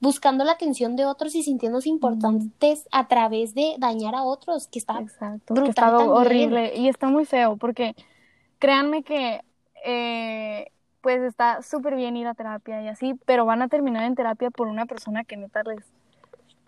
buscando 0.00 0.44
la 0.44 0.52
atención 0.52 0.96
de 0.96 1.06
otros 1.06 1.34
y 1.34 1.42
sintiéndose 1.42 1.88
importantes 1.88 2.86
a 2.92 3.08
través 3.08 3.54
de 3.54 3.76
dañar 3.78 4.14
a 4.14 4.24
otros, 4.24 4.68
que 4.68 4.78
está 4.78 5.04
Exacto, 5.04 5.60
que 5.60 5.70
brutal 5.72 5.72
está 5.72 5.96
también. 5.96 6.04
horrible 6.04 6.72
y 6.76 6.88
está 6.88 7.08
muy 7.08 7.24
feo 7.24 7.56
porque 7.56 7.94
créanme 8.58 9.02
que 9.04 9.42
eh, 9.84 10.68
pues 11.02 11.22
está 11.22 11.62
súper 11.62 11.96
bien 11.96 12.16
ir 12.16 12.26
a 12.28 12.34
terapia 12.34 12.82
y 12.82 12.88
así, 12.88 13.14
pero 13.26 13.46
van 13.46 13.62
a 13.62 13.68
terminar 13.68 14.04
en 14.04 14.14
terapia 14.16 14.50
por 14.50 14.68
una 14.68 14.86
persona 14.86 15.24
que 15.24 15.36
neta 15.36 15.62
les 15.64 15.84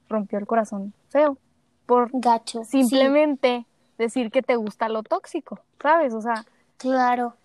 rompió 0.09 0.39
el 0.39 0.47
corazón 0.47 0.95
feo, 1.11 1.39
por 1.87 2.11
gacho. 2.13 2.63
sí, 2.65 2.81
simplemente 2.81 3.67
decir 3.99 4.31
que 4.31 4.43
te 4.43 4.57
gusta 4.57 4.89
lo 4.89 5.03
tóxico, 5.03 5.61
¿sabes? 5.81 6.15
O 6.15 6.21
sea, 6.21 6.47
claro. 6.79 7.37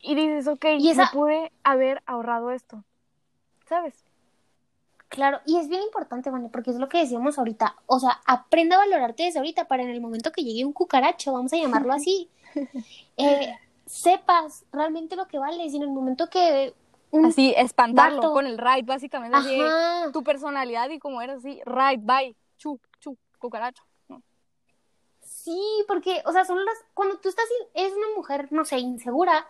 y 0.00 0.14
dices, 0.14 0.46
ok, 0.48 0.64
Y 0.76 0.90
esa- 0.90 1.04
me 1.04 1.06
pude 1.06 1.52
haber 1.62 2.02
ahorrado 2.06 2.50
esto, 2.50 2.84
¿sabes? 3.68 4.04
Claro, 5.08 5.40
y 5.46 5.56
es 5.56 5.68
bien 5.68 5.82
importante, 5.82 6.30
Vane, 6.30 6.50
porque 6.50 6.70
es 6.70 6.76
lo 6.76 6.88
que 6.88 6.98
decíamos 6.98 7.38
ahorita. 7.38 7.76
O 7.86 7.98
sea, 7.98 8.20
aprende 8.26 8.74
a 8.74 8.78
valorarte 8.78 9.22
desde 9.24 9.38
ahorita 9.38 9.66
para 9.66 9.82
en 9.82 9.88
el 9.90 10.00
momento 10.00 10.30
que 10.32 10.44
llegue 10.44 10.64
un 10.64 10.72
cucaracho, 10.72 11.32
vamos 11.32 11.52
a 11.52 11.56
llamarlo 11.56 11.92
así, 11.94 12.28
eh, 13.16 13.54
sepas 13.86 14.64
realmente 14.70 15.16
lo 15.16 15.26
que 15.26 15.38
vales 15.38 15.72
y 15.72 15.76
en 15.76 15.82
el 15.82 15.88
momento 15.90 16.28
que 16.28 16.74
un... 17.10 17.24
Así, 17.24 17.54
espantarlo 17.56 18.18
vato. 18.18 18.32
con 18.34 18.46
el 18.46 18.58
ride, 18.58 18.82
básicamente, 18.82 19.36
así, 19.38 19.58
tu 20.12 20.22
personalidad 20.22 20.90
y 20.90 20.98
como 20.98 21.22
eres 21.22 21.38
así, 21.38 21.60
ride, 21.64 22.02
bye, 22.02 22.36
chu, 22.58 22.78
chu, 23.00 23.16
cucaracho. 23.38 23.82
¿no? 24.08 24.22
sí, 25.22 25.58
porque, 25.86 26.22
o 26.26 26.32
sea, 26.32 26.44
son 26.44 26.62
las... 26.62 26.74
Cuando 26.92 27.16
tú 27.18 27.30
estás, 27.30 27.46
in- 27.60 27.82
eres 27.82 27.94
una 27.94 28.08
mujer, 28.14 28.48
no 28.50 28.66
sé, 28.66 28.78
insegura, 28.78 29.46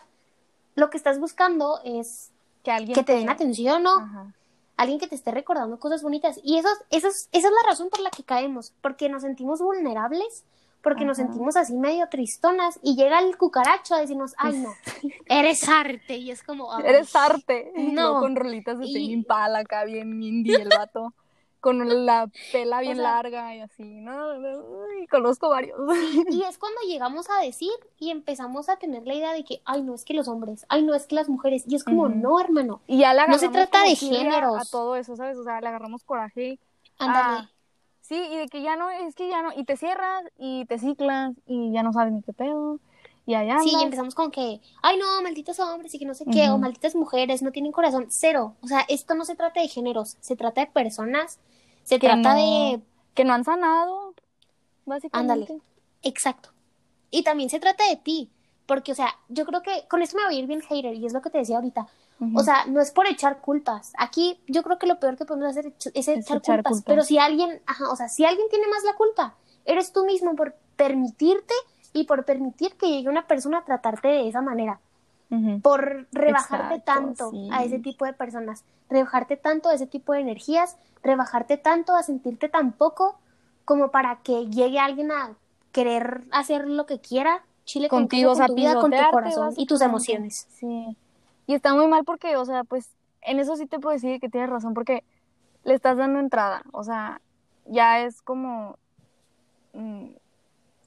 lo 0.75 0.89
que 0.89 0.95
estás 0.95 1.19
buscando 1.19 1.81
es 1.83 2.31
Que 2.63 2.71
alguien 2.71 2.95
que 2.95 3.03
te 3.03 3.13
den 3.13 3.29
atención, 3.29 3.83
¿no? 3.83 3.99
Ajá. 3.99 4.33
Alguien 4.81 4.99
que 4.99 5.07
te 5.07 5.15
esté 5.15 5.31
recordando 5.31 5.79
cosas 5.79 6.01
bonitas. 6.01 6.39
Y 6.43 6.57
eso, 6.57 6.69
eso 6.89 7.07
es- 7.07 7.29
esa 7.31 7.47
es 7.47 7.53
la 7.53 7.69
razón 7.69 7.89
por 7.89 7.99
la 7.99 8.09
que 8.09 8.23
caemos, 8.23 8.73
porque 8.81 9.09
nos 9.09 9.21
sentimos 9.23 9.61
vulnerables, 9.61 10.43
porque 10.81 11.03
nos 11.03 11.17
sentimos 11.17 11.57
así 11.57 11.73
medio 11.75 12.07
tristonas, 12.09 12.79
y 12.81 12.95
llega 12.95 13.19
el 13.19 13.35
cucaracho 13.37 13.95
a 13.95 13.99
decirnos, 13.99 14.33
ay 14.37 14.57
no, 14.59 14.73
eres 15.27 15.67
arte, 15.67 16.15
y 16.17 16.31
es 16.31 16.41
como. 16.43 16.77
Eres 16.79 17.13
arte. 17.15 17.71
No. 17.75 18.13
No. 18.13 18.19
con 18.21 18.35
rolitas 18.37 18.79
de 18.79 18.85
Y- 18.85 19.11
Impala 19.11 19.59
acá, 19.59 19.83
bien 19.83 20.23
indie 20.23 20.55
el 20.55 20.69
vato. 20.69 21.13
Con 21.59 22.05
la 22.05 22.29
pela 22.51 22.79
bien 22.81 22.97
sea- 22.97 23.03
larga 23.03 23.55
y 23.55 23.59
así, 23.61 23.83
¿no? 24.01 24.33
Uy, 24.37 25.07
conozco 25.07 25.49
varios. 25.49 25.77
Y 26.29 26.41
es 26.43 26.57
cuando 26.57 26.81
llegamos 26.87 27.29
a 27.29 27.41
decir 27.43 27.71
y 27.97 28.11
empezamos 28.11 28.69
a 28.69 28.77
tener 28.77 29.05
la 29.05 29.13
idea 29.13 29.33
de 29.33 29.43
que, 29.43 29.61
ay 29.65 29.81
no, 29.83 29.93
es 29.95 30.05
que 30.05 30.13
los 30.13 30.27
hombres, 30.27 30.65
ay 30.69 30.83
no, 30.83 30.93
es 30.95 31.05
que 31.07 31.15
las 31.15 31.29
mujeres, 31.29 31.63
y 31.67 31.75
es 31.75 31.83
como, 31.83 32.03
Ujú. 32.03 32.15
no, 32.15 32.39
hermano, 32.39 32.81
Y 32.87 32.99
ya 32.99 33.13
le 33.13 33.27
No 33.27 33.37
se 33.37 33.49
trata 33.49 33.83
de 33.83 33.95
géneros. 33.95 34.55
A 34.61 34.65
todo 34.71 34.95
eso, 34.95 35.15
¿sabes? 35.15 35.37
O 35.37 35.43
sea, 35.43 35.59
le 35.61 35.67
agarramos 35.67 36.03
coraje. 36.03 36.59
ándale. 36.97 37.47
Sí, 38.01 38.15
y 38.15 38.37
de 38.37 38.47
que 38.47 38.63
ya 38.63 38.75
no, 38.75 38.89
es 38.89 39.13
que 39.13 39.29
ya 39.29 39.43
no, 39.43 39.51
y 39.55 39.63
te 39.65 39.77
cierras 39.77 40.23
y 40.37 40.65
te 40.65 40.79
ciclas 40.79 41.33
y 41.45 41.71
ya 41.71 41.83
no 41.83 41.93
sabes 41.93 42.11
ni 42.13 42.23
qué 42.23 42.33
pedo. 42.33 42.79
Y 43.25 43.35
allá 43.35 43.59
Sí, 43.61 43.71
y 43.79 43.83
empezamos 43.83 44.15
con 44.15 44.31
que, 44.31 44.59
ay 44.81 44.97
no, 44.97 45.21
malditos 45.21 45.59
hombres 45.59 45.93
y 45.93 45.99
que 45.99 46.05
no 46.05 46.15
sé 46.15 46.25
qué, 46.31 46.49
o 46.49 46.57
malditas 46.57 46.95
mujeres, 46.95 47.41
no 47.43 47.51
tienen 47.51 47.71
corazón, 47.71 48.07
cero. 48.09 48.55
O 48.61 48.67
sea, 48.67 48.85
esto 48.87 49.13
no 49.13 49.23
se 49.23 49.35
trata 49.35 49.61
de 49.61 49.67
géneros, 49.67 50.17
se 50.19 50.35
trata 50.35 50.61
de 50.61 50.67
personas, 50.67 51.39
se 51.83 51.99
Que 51.99 52.07
trata 52.07 52.33
no- 52.33 52.35
de 52.35 52.81
que 53.13 53.23
no 53.25 53.33
han 53.33 53.43
sanado, 53.43 54.13
básicamente. 54.85 55.59
Exacto. 56.01 56.49
Y 57.11 57.23
también 57.23 57.49
se 57.49 57.59
trata 57.59 57.87
de 57.87 57.97
ti, 57.97 58.29
porque, 58.65 58.91
o 58.91 58.95
sea, 58.95 59.15
yo 59.27 59.45
creo 59.45 59.61
que 59.61 59.85
con 59.89 60.01
esto 60.01 60.17
me 60.17 60.25
voy 60.25 60.35
a 60.35 60.39
ir 60.39 60.47
bien 60.47 60.61
hater, 60.61 60.93
y 60.95 61.05
es 61.05 61.13
lo 61.13 61.21
que 61.21 61.29
te 61.29 61.39
decía 61.39 61.57
ahorita. 61.57 61.87
O 62.35 62.43
sea, 62.43 62.65
no 62.65 62.81
es 62.81 62.91
por 62.91 63.07
echar 63.07 63.39
culpas. 63.39 63.93
Aquí 63.97 64.41
yo 64.47 64.61
creo 64.61 64.77
que 64.77 64.87
lo 64.87 64.99
peor 64.99 65.15
que 65.15 65.23
podemos 65.23 65.49
hacer 65.51 65.67
es, 65.67 65.85
es 65.93 66.07
echar, 66.09 66.37
echar 66.39 66.57
culpas. 66.57 66.71
culpas. 66.73 66.83
Pero 66.85 67.03
si 67.03 67.17
alguien, 67.17 67.61
ajá, 67.65 67.89
o 67.89 67.95
sea, 67.95 68.09
si 68.09 68.25
alguien 68.25 68.45
tiene 68.49 68.67
más 68.67 68.83
la 68.83 68.93
culpa, 68.95 69.35
eres 69.63 69.93
tú 69.93 70.03
mismo 70.05 70.35
por 70.35 70.53
permitirte 70.75 71.53
y 71.93 72.05
por 72.05 72.25
permitir 72.25 72.75
que 72.75 72.87
llegue 72.87 73.09
una 73.09 73.27
persona 73.27 73.59
a 73.59 73.65
tratarte 73.65 74.07
de 74.07 74.27
esa 74.27 74.41
manera. 74.41 74.79
Por 75.61 76.07
rebajarte 76.11 76.75
Exacto, 76.77 76.91
tanto 76.91 77.29
sí. 77.29 77.49
a 77.51 77.63
ese 77.63 77.77
tipo 77.77 78.03
de 78.03 78.13
personas, 78.13 78.63
rebajarte 78.89 79.37
tanto 79.37 79.69
a 79.69 79.75
ese 79.75 79.85
tipo 79.85 80.13
de 80.13 80.21
energías, 80.21 80.75
rebajarte 81.03 81.57
tanto 81.57 81.95
a 81.95 82.01
sentirte 82.01 82.49
tan 82.49 82.71
poco 82.71 83.19
como 83.63 83.91
para 83.91 84.21
que 84.23 84.47
llegue 84.47 84.79
alguien 84.79 85.11
a 85.11 85.35
querer 85.71 86.23
hacer 86.31 86.67
lo 86.67 86.87
que 86.87 86.99
quiera, 86.99 87.43
chile 87.65 87.89
contigo, 87.89 88.33
con 88.33 88.47
tu 88.47 88.55
vida, 88.55 88.73
con 88.81 88.89
tu 88.89 88.97
corazón 89.11 89.53
y 89.55 89.67
tus 89.67 89.81
emociones. 89.81 90.47
Sí. 90.49 90.97
Y 91.45 91.53
está 91.53 91.75
muy 91.75 91.87
mal 91.87 92.03
porque, 92.05 92.35
o 92.35 92.45
sea, 92.45 92.63
pues 92.63 92.89
en 93.21 93.39
eso 93.39 93.55
sí 93.55 93.67
te 93.67 93.79
puedo 93.79 93.93
decir 93.93 94.19
que 94.19 94.29
tienes 94.29 94.49
razón 94.49 94.73
porque 94.73 95.03
le 95.63 95.75
estás 95.75 95.97
dando 95.97 96.19
entrada. 96.19 96.63
O 96.71 96.83
sea, 96.83 97.21
ya 97.65 98.01
es 98.01 98.21
como 98.23 98.77
mm, 99.73 100.07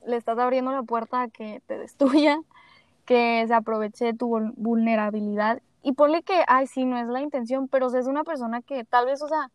le 0.07 0.17
estás 0.17 0.39
abriendo 0.39 0.73
la 0.73 0.83
puerta 0.83 1.23
a 1.23 1.29
que 1.29 1.63
te 1.67 1.79
destruya, 1.79 2.39
que 3.05 3.45
se 3.47 3.55
aproveche 3.55 4.07
de 4.07 4.15
tu 4.15 4.29
vul- 4.29 4.55
vulnerabilidad. 4.57 5.61
Y 5.83 5.93
ponle 5.93 6.23
que, 6.23 6.45
ay, 6.47 6.67
sí, 6.67 6.85
no 6.85 6.97
es 6.97 7.09
la 7.09 7.21
intención, 7.21 7.69
pero 7.69 7.87
o 7.87 7.91
sea, 7.91 8.01
es 8.01 8.07
una 8.07 8.25
persona 8.25 8.63
que 8.63 8.85
tal 8.85 9.07
vez, 9.07 9.21
o 9.23 9.29
sea, 9.29 9.51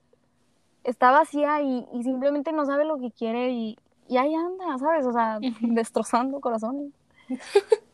está 0.83 1.11
vacía 1.11 1.61
y, 1.61 1.87
y 1.93 2.03
simplemente 2.03 2.51
no 2.51 2.65
sabe 2.65 2.85
lo 2.85 2.97
que 2.97 3.11
quiere 3.11 3.51
y, 3.51 3.77
y 4.09 4.17
ahí 4.17 4.33
anda, 4.33 4.77
¿sabes? 4.77 5.05
O 5.05 5.13
sea, 5.13 5.39
destrozando 5.61 6.39
corazones. 6.39 6.91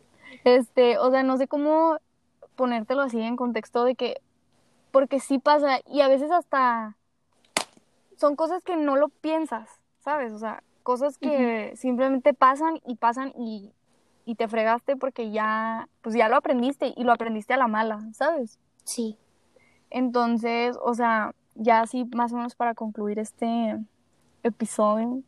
Este, 0.46 0.98
o 0.98 1.10
sea, 1.10 1.24
no 1.24 1.38
sé 1.38 1.48
cómo 1.48 1.98
ponértelo 2.56 3.02
así 3.04 3.22
en 3.22 3.38
contexto 3.38 3.86
de 3.86 3.96
que, 3.96 4.20
porque 4.92 5.22
sí 5.22 5.39
pasa, 5.39 5.80
y 5.88 6.02
a 6.02 6.10
veces 6.10 6.32
hasta 6.32 6.98
son 8.18 8.36
cosas 8.36 8.62
que 8.63 8.76
no 8.76 8.98
lo 8.98 9.08
piensas, 9.08 9.70
¿sabes? 10.04 10.34
O 10.34 10.39
sea, 10.39 10.62
cosas 10.84 11.17
que 11.17 11.74
simplemente 11.76 12.34
pasan 12.34 12.80
y 12.86 12.96
pasan 12.96 13.34
y, 13.38 13.72
y 14.26 14.36
te 14.36 14.48
fregaste 14.48 14.96
porque 14.96 15.32
ya, 15.32 15.88
pues 16.02 16.15
ya 16.15 16.30
lo 16.30 16.36
aprendiste 16.36 16.93
y 16.96 17.04
lo 17.04 17.12
aprendiste 17.13 17.54
a 17.54 17.58
la 17.58 17.67
mala, 17.67 18.00
¿sabes? 18.13 18.60
Sí. 18.84 19.17
Entonces, 19.89 20.78
o 20.84 20.93
sea, 20.93 21.34
ya 21.56 21.82
así 21.82 22.06
más 22.15 22.34
o 22.34 22.38
menos 22.38 22.56
para 22.56 22.74
concluir 22.76 23.19
este 23.19 23.78
episodio, 24.43 25.22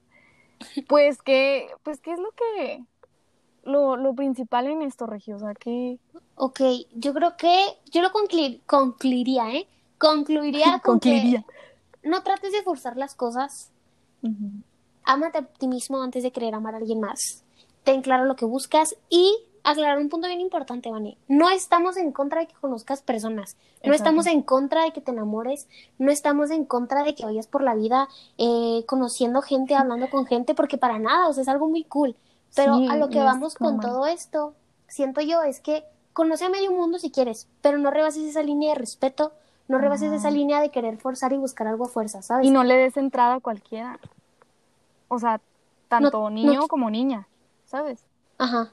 pues 0.88 1.22
que, 1.22 1.68
pues 1.84 2.02
qué 2.02 2.12
es 2.14 2.20
lo 2.20 2.32
que, 2.32 2.84
lo, 3.64 3.96
lo 3.98 4.14
principal 4.14 4.68
en 4.68 4.82
esto, 4.82 5.06
Regio, 5.08 5.36
o 5.38 5.40
sea, 5.40 5.54
que 5.56 5.98
Ok, 6.38 6.60
yo 6.96 7.14
creo 7.14 7.38
que 7.38 7.66
yo 7.92 8.02
lo 8.02 8.10
conclu- 8.12 8.60
concluiría, 8.66 9.54
¿eh? 9.54 9.68
Concluiría 9.98 10.80
con 10.84 11.00
Concluiría. 11.00 11.46
que 12.02 12.10
no 12.10 12.22
trates 12.24 12.52
de 12.52 12.62
forzar 12.62 12.98
las 12.98 13.16
cosas. 13.16 13.72
Ujú. 14.22 14.52
Ámate 15.06 15.38
a 15.38 15.46
ti 15.46 15.68
mismo 15.68 16.02
antes 16.02 16.24
de 16.24 16.32
querer 16.32 16.56
amar 16.56 16.74
a 16.74 16.78
alguien 16.78 17.00
más. 17.00 17.44
Ten 17.84 18.02
claro 18.02 18.26
lo 18.26 18.36
que 18.36 18.46
buscas 18.46 18.96
y 19.10 19.38
aclarar 19.64 19.98
un 19.98 20.10
punto 20.10 20.28
bien 20.28 20.42
importante, 20.42 20.92
Vane. 20.92 21.18
No 21.28 21.50
estamos 21.50 21.98
en 21.98 22.12
contra 22.12 22.42
de 22.42 22.48
que 22.48 22.56
conozcas 22.56 23.02
personas. 23.02 23.56
No 23.84 23.94
Exacto. 23.94 23.94
estamos 23.94 24.28
en 24.28 24.42
contra 24.42 24.84
de 24.84 24.92
que 24.92 25.02
te 25.02 25.12
enamores. 25.12 25.68
No 25.98 26.12
estamos 26.12 26.52
en 26.52 26.66
contra 26.66 27.04
de 27.04 27.16
que 27.16 27.26
vayas 27.26 27.48
por 27.48 27.64
la 27.64 27.76
vida 27.76 28.08
eh, 28.38 28.84
conociendo 28.88 29.42
gente, 29.42 29.76
hablando 29.76 30.10
con 30.10 30.26
gente, 30.26 30.56
porque 30.56 30.78
para 30.78 31.00
nada, 31.00 31.28
o 31.28 31.34
sea, 31.34 31.44
es 31.44 31.48
algo 31.48 31.68
muy 31.68 31.84
cool. 31.84 32.16
Pero 32.56 32.78
Sí, 32.78 32.88
a 32.90 32.96
lo 32.96 33.10
que 33.10 33.20
vamos 33.20 33.56
con 33.56 33.80
todo 33.80 34.06
esto, 34.08 34.54
siento 34.88 35.22
yo, 35.22 35.44
es 35.44 35.60
que 35.60 35.84
conoce 36.14 36.46
a 36.46 36.50
medio 36.50 36.72
mundo 36.72 36.98
si 36.98 37.12
quieres, 37.12 37.48
pero 37.62 37.78
no 37.78 37.92
rebases 37.92 38.24
esa 38.24 38.42
línea 38.42 38.74
de 38.74 38.80
respeto, 38.80 39.34
no 39.68 39.78
rebases 39.78 40.08
Ajá. 40.08 40.16
esa 40.16 40.32
línea 40.32 40.62
de 40.62 40.70
querer 40.70 40.98
forzar 40.98 41.34
y 41.34 41.38
buscar 41.38 41.68
algo 41.68 41.86
a 41.86 41.90
fuerza, 41.90 42.22
¿sabes? 42.22 42.48
Y 42.48 42.52
no 42.52 42.64
le 42.64 42.76
des 42.76 42.96
entrada 42.96 43.36
a 43.36 43.40
cualquiera. 43.42 44.00
O 45.16 45.20
sea, 45.20 45.42
tanto 45.88 46.24
No- 46.24 46.30
niño 46.30 46.54
no- 46.62 46.68
como 46.68 46.90
niña, 46.90 47.28
¿sabes? 47.66 48.06
Ajá. 48.38 48.72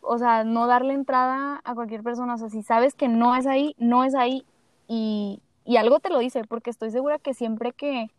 O 0.00 0.18
sea, 0.18 0.44
no 0.44 0.66
darle 0.66 0.94
entrada 0.94 1.60
a 1.64 1.74
cualquier 1.74 2.02
persona. 2.02 2.34
O 2.34 2.38
sea, 2.38 2.48
si 2.48 2.62
sabes 2.62 2.94
que 2.94 3.08
no 3.08 3.34
es 3.36 3.46
ahí, 3.46 3.74
no 3.78 4.04
es 4.04 4.14
ahí. 4.14 4.44
Y, 4.86 5.42
y 5.64 5.76
algo 5.76 6.00
te 6.00 6.08
lo 6.08 6.18
dice, 6.18 6.44
porque 6.44 6.70
estoy 6.70 6.90
segura 6.90 7.18
que 7.18 7.34
siempre 7.34 7.72
que, 7.72 8.10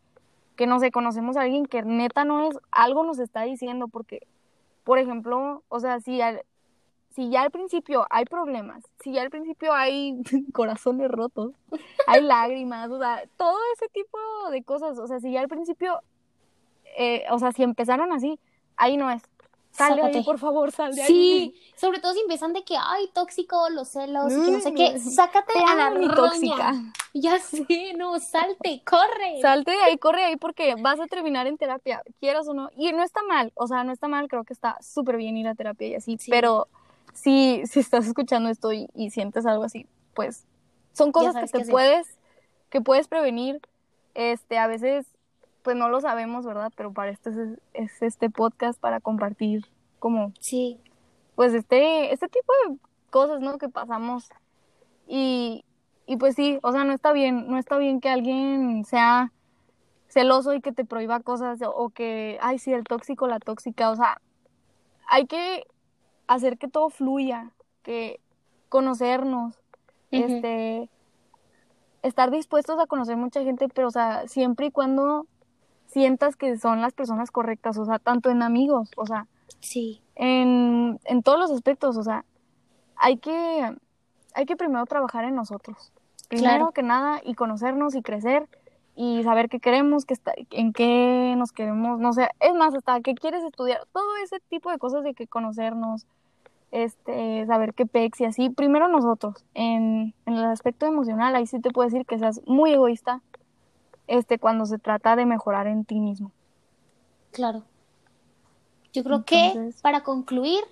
que 0.56 0.68
no 0.68 0.80
sé, 0.80 0.92
conocemos 0.92 1.36
a 1.38 1.42
alguien 1.42 1.66
que 1.66 1.82
neta 1.84 2.26
no 2.26 2.44
es, 2.48 2.60
algo 2.72 3.04
nos 3.04 3.18
está 3.20 3.42
diciendo, 3.44 3.88
porque, 3.88 4.28
por 4.84 5.00
ejemplo, 5.00 5.64
o 5.70 5.80
sea, 5.80 6.00
si, 6.00 6.22
al- 6.22 6.44
si 7.16 7.30
ya 7.32 7.42
al 7.42 7.50
principio 7.50 8.06
hay 8.12 8.26
problemas, 8.26 8.84
si 9.00 9.14
ya 9.14 9.24
al 9.24 9.32
principio 9.32 9.74
hay 9.74 10.22
corazones 10.54 11.10
rotos, 11.10 11.54
hay 12.06 12.22
lágrimas, 12.22 12.92
o 12.92 13.00
sea, 13.00 13.24
todo 13.38 13.58
ese 13.76 13.88
tipo 13.90 14.20
de 14.52 14.62
cosas, 14.64 15.00
o 15.00 15.08
sea, 15.08 15.20
si 15.20 15.32
ya 15.32 15.40
al 15.42 15.48
principio, 15.48 16.00
eh, 17.00 17.24
o 17.32 17.40
sea, 17.40 17.52
si 17.54 17.64
empezaron 17.64 18.12
así, 18.12 18.40
ahí 18.78 18.98
no 18.98 19.10
es. 19.10 19.24
Sal 19.72 19.96
de 19.96 20.02
ahí, 20.02 20.08
Sácate. 20.08 20.26
por 20.26 20.40
favor, 20.40 20.72
sal 20.72 20.94
de 20.96 21.02
ahí. 21.04 21.08
Sí, 21.08 21.56
sobre 21.76 22.00
todo 22.00 22.14
si 22.14 22.20
empiezan 22.22 22.54
de 22.54 22.64
que, 22.64 22.76
ay, 22.78 23.08
tóxico, 23.14 23.70
los 23.70 23.88
celos, 23.88 24.34
que 24.34 24.52
no 24.52 24.60
sé 24.60 24.72
Mm, 24.72 24.76
qué, 24.76 25.00
sácate 25.00 25.54
Te 25.54 25.64
a 25.64 25.76
la 25.76 25.90
mi 25.92 26.08
tóxica. 26.10 26.74
Ya 27.14 27.40
sé, 27.40 27.94
no, 27.96 28.20
salte, 28.20 28.82
corre. 28.84 29.40
Salte 29.42 29.72
de 29.72 29.78
ahí, 29.82 29.98
corre 29.98 30.22
de 30.22 30.26
ahí 30.26 30.36
porque 30.38 30.76
vas 30.82 31.00
a 31.00 31.08
terminar 31.08 31.48
en 31.48 31.58
terapia, 31.58 32.02
quieras 32.20 32.48
o 32.48 32.54
no. 32.54 32.70
Y 32.76 32.92
no 32.92 33.04
está 33.04 33.22
mal, 33.24 33.52
o 33.56 33.68
sea, 33.68 33.84
no 33.84 33.94
está 33.94 34.08
mal, 34.08 34.28
creo 34.28 34.44
que 34.44 34.54
está 34.54 34.78
súper 34.82 35.18
bien 35.18 35.38
ir 35.38 35.48
a 35.48 35.56
terapia 35.56 35.88
y 35.88 35.96
así. 35.96 36.18
Sí. 36.20 36.30
Pero 36.32 36.68
si, 37.14 37.62
si 37.66 37.80
estás 37.80 38.06
escuchando 38.08 38.50
esto 38.50 38.74
y, 38.74 38.90
y 38.96 39.12
sientes 39.12 39.46
algo 39.46 39.64
así, 39.64 39.86
pues 40.16 40.46
son 40.94 41.12
cosas 41.12 41.52
que 41.52 41.60
te 41.60 41.72
puedes, 41.72 42.08
que 42.70 42.82
puedes 42.82 43.08
prevenir. 43.08 43.62
Este, 44.16 44.58
a 44.58 44.68
veces, 44.68 45.06
pues 45.64 45.76
no 45.76 45.90
lo 45.90 46.02
sabemos, 46.02 46.46
¿verdad? 46.46 46.72
Pero 46.76 46.94
para 46.94 47.12
esto 47.12 47.30
es, 47.30 47.38
es 47.74 48.02
este 48.02 48.30
podcast 48.30 48.80
para 48.80 49.00
compartir 49.00 49.66
como 50.00 50.32
Sí, 50.40 50.80
pues 51.36 51.54
este, 51.54 52.14
este 52.14 52.28
tipo 52.28 52.52
de 52.68 52.78
cosas, 53.10 53.42
¿no? 53.42 53.58
Que 53.58 53.70
pasamos. 53.70 54.30
Y, 55.08 55.64
y 56.06 56.18
pues 56.18 56.36
sí, 56.36 56.60
o 56.64 56.72
sea, 56.72 56.84
no 56.84 56.94
está 56.94 57.12
bien, 57.12 57.48
no 57.48 57.58
está 57.58 57.78
bien 57.78 58.00
que 58.00 58.10
alguien 58.10 58.84
sea 58.86 59.32
celoso 60.08 60.54
y 60.54 60.62
que 60.62 60.72
te 60.72 60.86
prohíba 60.86 61.20
cosas 61.20 61.60
o, 61.64 61.90
que, 61.90 62.38
ay, 62.42 62.58
sí, 62.60 62.74
el 62.74 62.84
tóxico, 62.84 63.28
la 63.28 63.40
tóxica, 63.40 63.92
o 63.92 63.96
sea, 63.96 64.22
hay 65.08 65.28
que 65.28 65.66
hacer 66.28 66.58
que 66.58 66.68
todo 66.68 66.90
fluya, 66.90 67.52
que 67.84 68.20
conocernos, 68.70 69.56
este, 70.12 70.90
estar 72.02 72.32
dispuestos 72.32 72.80
a 72.80 72.88
conocer 72.88 73.18
mucha 73.18 73.44
gente, 73.44 73.68
pero, 73.70 73.88
o 73.88 73.92
sea, 73.92 74.28
siempre 74.28 74.68
y 74.68 74.72
cuando 74.72 75.28
sientas 75.90 76.36
que 76.36 76.58
son 76.58 76.82
las 76.82 76.94
personas 76.94 77.32
correctas, 77.32 77.78
o 77.78 77.86
sea, 77.86 78.00
tanto 78.00 78.30
en 78.30 78.42
amigos, 78.44 78.92
o 78.96 79.06
sea, 79.06 79.28
sí, 79.60 80.02
en, 80.16 81.00
en 81.04 81.24
todos 81.24 81.40
los 81.40 81.52
aspectos, 81.52 81.98
o 81.98 82.04
sea, 82.04 82.24
hay 82.96 83.18
que, 83.18 83.76
hay 84.36 84.46
que 84.46 84.56
primero 84.56 84.86
trabajar 84.86 85.26
en 85.26 85.36
nosotros, 85.36 85.92
primero 86.30 86.56
Claro. 86.58 86.72
que 86.72 86.84
nada, 86.84 87.22
y 87.24 87.34
conocernos 87.34 87.96
y 87.96 88.02
crecer 88.02 88.48
y 88.96 89.24
saber 89.24 89.50
qué 89.50 89.60
queremos, 89.60 90.06
qué 90.06 90.14
está, 90.14 90.34
en 90.52 90.74
qué 90.74 91.34
nos 91.38 91.52
queremos, 91.52 92.00
no 92.00 92.14
sé, 92.14 92.30
es 92.40 92.54
más, 92.54 92.76
hasta 92.76 93.02
qué 93.02 93.16
quieres 93.16 93.44
estudiar, 93.44 93.82
todo 93.92 94.16
ese 94.24 94.40
tipo 94.50 94.70
de 94.70 94.78
cosas 94.78 95.04
de 95.04 95.14
que 95.14 95.26
conocernos, 95.28 96.06
este, 96.72 97.46
saber 97.48 97.74
qué 97.74 97.88
pex 97.88 98.22
y 98.22 98.26
así, 98.26 98.52
primero 98.52 98.90
nosotros, 98.90 99.44
en, 99.56 100.14
en 100.28 100.34
el 100.34 100.46
aspecto 100.46 100.86
emocional, 100.86 101.36
ahí 101.36 101.48
sí 101.48 101.60
te 101.60 101.72
puedo 101.72 101.90
decir 101.90 102.06
que 102.06 102.20
seas 102.20 102.42
muy 102.46 102.74
egoísta, 102.74 103.22
este, 104.10 104.40
cuando 104.40 104.66
se 104.66 104.78
trata 104.80 105.16
de 105.16 105.26
mejorar 105.26 105.68
en 105.68 105.86
ti 105.86 106.00
mismo. 106.00 106.32
claro. 107.32 107.64
Yo 108.92 109.04
creo 109.04 109.24
que 109.24 109.72
para 109.84 110.02
concluir 110.04 110.64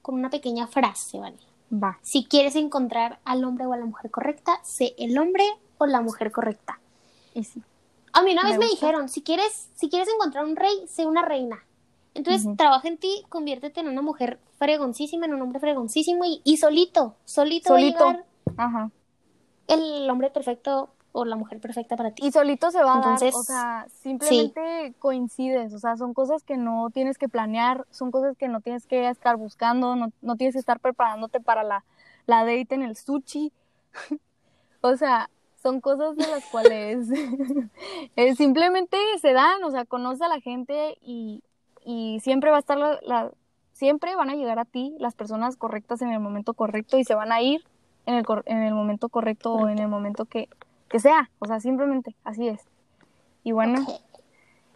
con 0.00 0.14
una 0.14 0.30
pequeña 0.30 0.68
frase, 0.68 1.18
¿vale? 1.18 1.36
Va. 1.72 1.98
Si 2.02 2.24
quieres 2.24 2.54
encontrar 2.54 3.18
al 3.24 3.42
hombre 3.44 3.66
o 3.66 3.72
a 3.72 3.76
la 3.76 3.84
mujer 3.84 4.12
correcta, 4.12 4.60
sé 4.62 4.94
el 4.96 5.18
hombre 5.18 5.44
o 5.78 5.86
la 5.86 6.00
mujer 6.02 6.30
correcta. 6.30 6.78
Y 7.34 7.42
sí. 7.44 7.62
A 8.12 8.22
mí 8.22 8.32
una 8.32 8.44
vez 8.44 8.58
me 8.58 8.66
dijeron, 8.66 9.08
si 9.08 9.22
quieres, 9.22 9.70
si 9.74 9.88
quieres 9.90 10.08
encontrar 10.08 10.44
un 10.44 10.54
rey, 10.54 10.84
sé 10.86 11.04
una 11.04 11.24
reina. 11.24 11.64
Entonces, 12.14 12.48
trabaja 12.56 12.86
en 12.86 12.96
ti, 12.98 13.24
conviértete 13.28 13.80
en 13.80 13.88
una 13.88 14.00
mujer 14.02 14.38
fregoncísima, 14.58 15.26
en 15.26 15.34
un 15.34 15.42
hombre 15.42 15.58
fregoncísimo 15.58 16.24
y, 16.24 16.40
y 16.44 16.58
solito, 16.58 17.16
solito, 17.24 17.70
va 17.72 17.78
a 17.78 17.80
Solito. 17.80 18.06
llegar 18.08 18.24
Ajá. 18.56 18.90
el 19.66 20.08
hombre 20.08 20.30
perfecto 20.30 20.90
o 21.16 21.24
la 21.24 21.36
mujer 21.36 21.60
perfecta 21.60 21.96
para 21.96 22.10
ti. 22.10 22.26
Y 22.26 22.32
solito 22.32 22.72
se 22.72 22.82
va 22.82 22.94
a 22.94 22.96
Entonces, 22.96 23.32
dar, 23.32 23.40
o 23.40 23.44
sea, 23.44 23.86
simplemente 24.02 24.94
coincides, 24.98 25.72
o 25.72 25.78
sea, 25.78 25.96
son 25.96 26.12
cosas 26.12 26.42
que 26.42 26.56
no 26.56 26.90
tienes 26.90 27.18
que 27.18 27.28
planear, 27.28 27.86
son 27.90 28.10
cosas 28.10 28.36
que 28.36 28.48
no 28.48 28.60
tienes 28.60 28.84
que 28.86 29.08
estar 29.08 29.36
buscando, 29.36 29.94
no, 29.94 30.10
no 30.22 30.36
tienes 30.36 30.54
que 30.54 30.58
estar 30.58 30.80
preparándote 30.80 31.38
para 31.38 31.62
la, 31.62 31.84
la 32.26 32.40
date 32.40 32.74
en 32.74 32.82
el 32.82 32.96
sushi. 32.96 33.52
o 34.80 34.96
sea, 34.96 35.30
son 35.62 35.80
cosas 35.80 36.16
de 36.16 36.26
las 36.26 36.44
cuales 36.50 37.06
eh, 38.16 38.34
simplemente 38.34 38.96
se 39.20 39.32
dan, 39.32 39.62
o 39.64 39.70
sea, 39.70 39.84
conoce 39.84 40.24
a 40.24 40.28
la 40.28 40.40
gente 40.40 40.98
y, 41.00 41.42
y 41.84 42.18
siempre 42.22 42.50
va 42.50 42.56
a 42.56 42.60
estar 42.60 42.76
la, 42.76 42.98
la- 43.02 43.30
siempre 43.72 44.14
van 44.16 44.30
a 44.30 44.34
llegar 44.34 44.58
a 44.58 44.64
ti 44.64 44.94
las 44.98 45.14
personas 45.14 45.56
correctas 45.56 46.02
en 46.02 46.10
el 46.10 46.20
momento 46.20 46.54
correcto 46.54 46.98
y 46.98 47.04
se 47.04 47.14
van 47.14 47.32
a 47.32 47.40
ir 47.40 47.64
en 48.06 48.14
el, 48.14 48.24
cor- 48.24 48.44
en 48.46 48.62
el 48.62 48.74
momento 48.74 49.08
correcto 49.08 49.52
o 49.54 49.68
en 49.68 49.78
el 49.78 49.88
momento 49.88 50.26
que, 50.26 50.48
que 50.94 51.00
sea, 51.00 51.28
o 51.40 51.46
sea, 51.46 51.58
simplemente 51.58 52.14
así 52.22 52.46
es. 52.46 52.60
Y 53.42 53.50
bueno, 53.50 53.84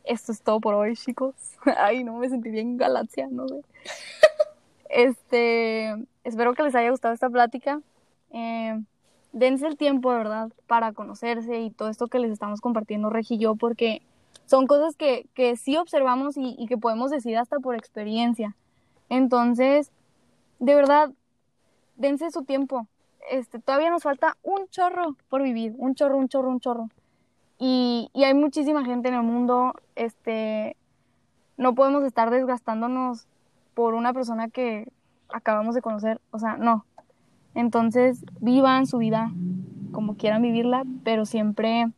esto 0.03 0.33
es 0.33 0.43
todo 0.43 0.59
por 0.59 0.75
hoy, 0.75 0.97
chicos. 0.97 1.37
Ay, 1.79 2.03
no 2.03 2.17
me 2.17 2.29
sentí 2.29 2.51
bien 2.51 2.77
galaxia, 2.77 3.29
no 3.31 3.47
sé. 3.47 3.63
Este, 4.91 5.95
espero 6.25 6.55
que 6.55 6.65
les 6.65 6.75
haya 6.75 6.91
gustado 6.91 7.15
esta 7.15 7.31
plática. 7.31 7.81
Eh, 8.33 8.83
dense 9.33 9.69
el 9.69 9.77
tiempo, 9.77 10.11
de 10.11 10.19
verdad, 10.19 10.51
para 10.67 10.93
conocerse 10.93 11.61
y 11.61 11.71
todo 11.71 11.89
esto 11.89 12.09
que 12.09 12.19
les 12.19 12.33
estamos 12.33 12.61
compartiendo, 12.61 13.11
Regi 13.11 13.37
y 13.37 13.39
yo, 13.39 13.55
porque 13.55 14.03
son 14.47 14.67
cosas 14.67 14.97
que, 14.97 15.27
que 15.35 15.57
sí 15.57 15.77
observamos 15.77 16.37
y, 16.37 16.57
y 16.59 16.67
que 16.67 16.79
podemos 16.79 17.13
decir 17.13 17.37
hasta 17.37 17.61
por 17.61 17.77
experiencia. 17.77 18.57
Entonces, 19.09 19.93
de 20.59 20.75
verdad, 20.75 21.13
dense 21.95 22.29
su 22.33 22.43
tiempo. 22.43 22.89
Este, 23.31 23.59
todavía 23.59 23.91
nos 23.91 24.03
falta 24.03 24.37
un 24.43 24.69
chorro 24.69 25.17
por 25.29 25.43
vivir, 25.43 25.75
un 25.79 25.95
chorro, 25.95 26.17
un 26.17 26.29
chorro, 26.29 26.49
un 26.51 26.61
chorro. 26.61 26.89
Y, 27.59 28.11
hay 28.15 28.35
muchísima 28.35 28.85
gente 28.85 29.09
en 29.09 29.15
el 29.15 29.23
mundo, 29.23 29.75
este, 29.97 30.77
no 31.57 31.75
podemos 31.75 32.05
estar 32.05 32.31
desgastándonos 32.31 33.27
por 33.75 33.95
una 33.95 34.13
persona 34.13 34.49
que 34.49 34.89
acabamos 35.29 35.75
de 35.75 35.83
conocer, 35.83 36.21
o 36.31 36.39
sea, 36.39 36.57
no. 36.57 36.85
Entonces, 37.55 38.25
vivan 38.41 38.87
su 38.87 38.99
vida 38.99 39.33
como 39.93 40.17
quieran 40.17 40.43
vivirla, 40.43 40.85
pero 41.03 41.27
siempre 41.27 41.91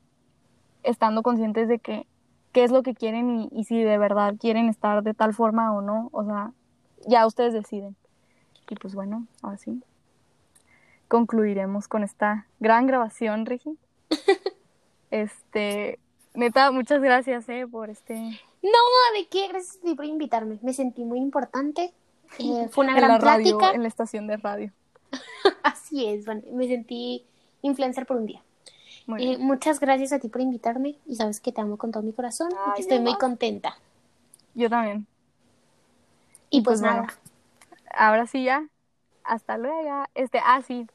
estando 0.83 1.23
conscientes 1.23 1.69
de 1.69 1.79
que 1.79 2.07
qué 2.53 2.65
es 2.65 2.71
lo 2.71 2.83
que 2.83 2.95
quieren 2.95 3.31
y, 3.31 3.49
y 3.53 3.65
si 3.65 3.83
de 3.83 3.99
verdad 3.99 4.35
quieren 4.41 4.69
estar 4.69 5.03
de 5.03 5.15
tal 5.15 5.35
forma 5.35 5.73
o 5.75 5.83
no, 5.83 6.09
o 6.13 6.25
sea, 6.25 6.53
ya 7.07 7.27
ustedes 7.27 7.53
deciden. 7.53 7.97
Y 8.71 8.77
pues 8.77 8.95
bueno, 8.95 9.27
ahora 9.43 9.59
sí. 9.59 9.83
Concluiremos 11.11 11.89
con 11.89 12.05
esta 12.05 12.47
gran 12.61 12.87
grabación, 12.87 13.45
Regi. 13.45 13.77
Este, 15.11 15.99
neta, 16.35 16.71
muchas 16.71 17.03
gracias, 17.03 17.49
eh, 17.49 17.67
por 17.67 17.91
este 17.91 18.15
No, 18.15 19.19
¿de 19.19 19.27
qué? 19.27 19.49
Gracias 19.49 19.79
a 19.79 19.81
ti 19.81 19.97
por 19.97 20.05
invitarme. 20.05 20.61
Me 20.63 20.73
sentí 20.73 21.03
muy 21.03 21.19
importante. 21.19 21.93
Eh, 22.39 22.69
fue 22.71 22.85
una 22.85 22.95
en 22.95 23.01
la 23.01 23.09
gran 23.09 23.21
radio, 23.21 23.59
plática. 23.59 23.75
en 23.75 23.83
la 23.83 23.89
estación 23.89 24.29
de 24.29 24.37
radio. 24.37 24.73
Así 25.65 26.07
es, 26.07 26.27
Vane. 26.27 26.45
me 26.53 26.69
sentí 26.69 27.27
influencer 27.63 28.07
por 28.07 28.19
un 28.19 28.27
día. 28.27 28.41
Eh, 29.19 29.37
muchas 29.37 29.81
gracias 29.81 30.13
a 30.13 30.21
ti 30.21 30.29
por 30.29 30.41
invitarme 30.41 30.95
y 31.07 31.17
sabes 31.17 31.41
que 31.41 31.51
te 31.51 31.61
amo 31.61 31.77
con 31.77 31.91
todo 31.91 32.05
mi 32.05 32.13
corazón 32.13 32.51
y 32.53 32.75
que 32.77 32.83
estoy 32.83 33.01
muy 33.01 33.19
contenta. 33.19 33.77
Yo 34.55 34.71
también. 34.71 35.09
Y, 36.51 36.59
Y 36.59 36.63
pues, 36.63 36.81
pues 36.81 36.93
bueno, 36.93 37.07
nada, 37.07 37.19
Ahora 37.97 38.29
sí 38.29 38.45
ya. 38.45 38.65
Hasta 39.25 39.59
luego. 39.59 40.05
Este, 40.15 40.39
ah, 40.39 40.63
sí. 40.63 40.87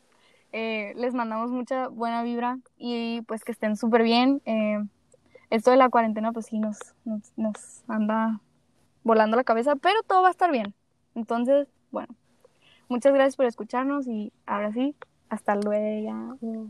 Eh, 0.58 0.94
les 0.96 1.14
mandamos 1.14 1.52
mucha 1.52 1.90
buena 1.90 2.24
vibra 2.24 2.60
y 2.78 3.20
pues 3.24 3.44
que 3.44 3.52
estén 3.52 3.76
súper 3.76 4.04
bien. 4.04 4.42
Eh, 4.46 4.82
esto 5.50 5.70
de 5.70 5.76
la 5.76 5.90
cuarentena 5.90 6.32
pues 6.32 6.46
sí 6.46 6.60
nos, 6.60 6.78
nos, 7.36 7.84
anda 7.90 8.40
volando 9.04 9.36
la 9.36 9.44
cabeza, 9.44 9.76
pero 9.76 10.02
todo 10.08 10.22
va 10.22 10.30
a 10.30 10.32
estar 10.32 10.54
bien. 10.54 10.74
Entonces, 11.14 11.68
bueno, 11.92 12.16
muchas 12.88 13.14
gracias 13.14 13.36
por 13.36 13.48
escucharnos 13.48 14.08
y 14.08 14.32
ahora 14.46 14.72
sí, 14.72 14.96
hasta 15.28 15.58
luego. 15.58 16.70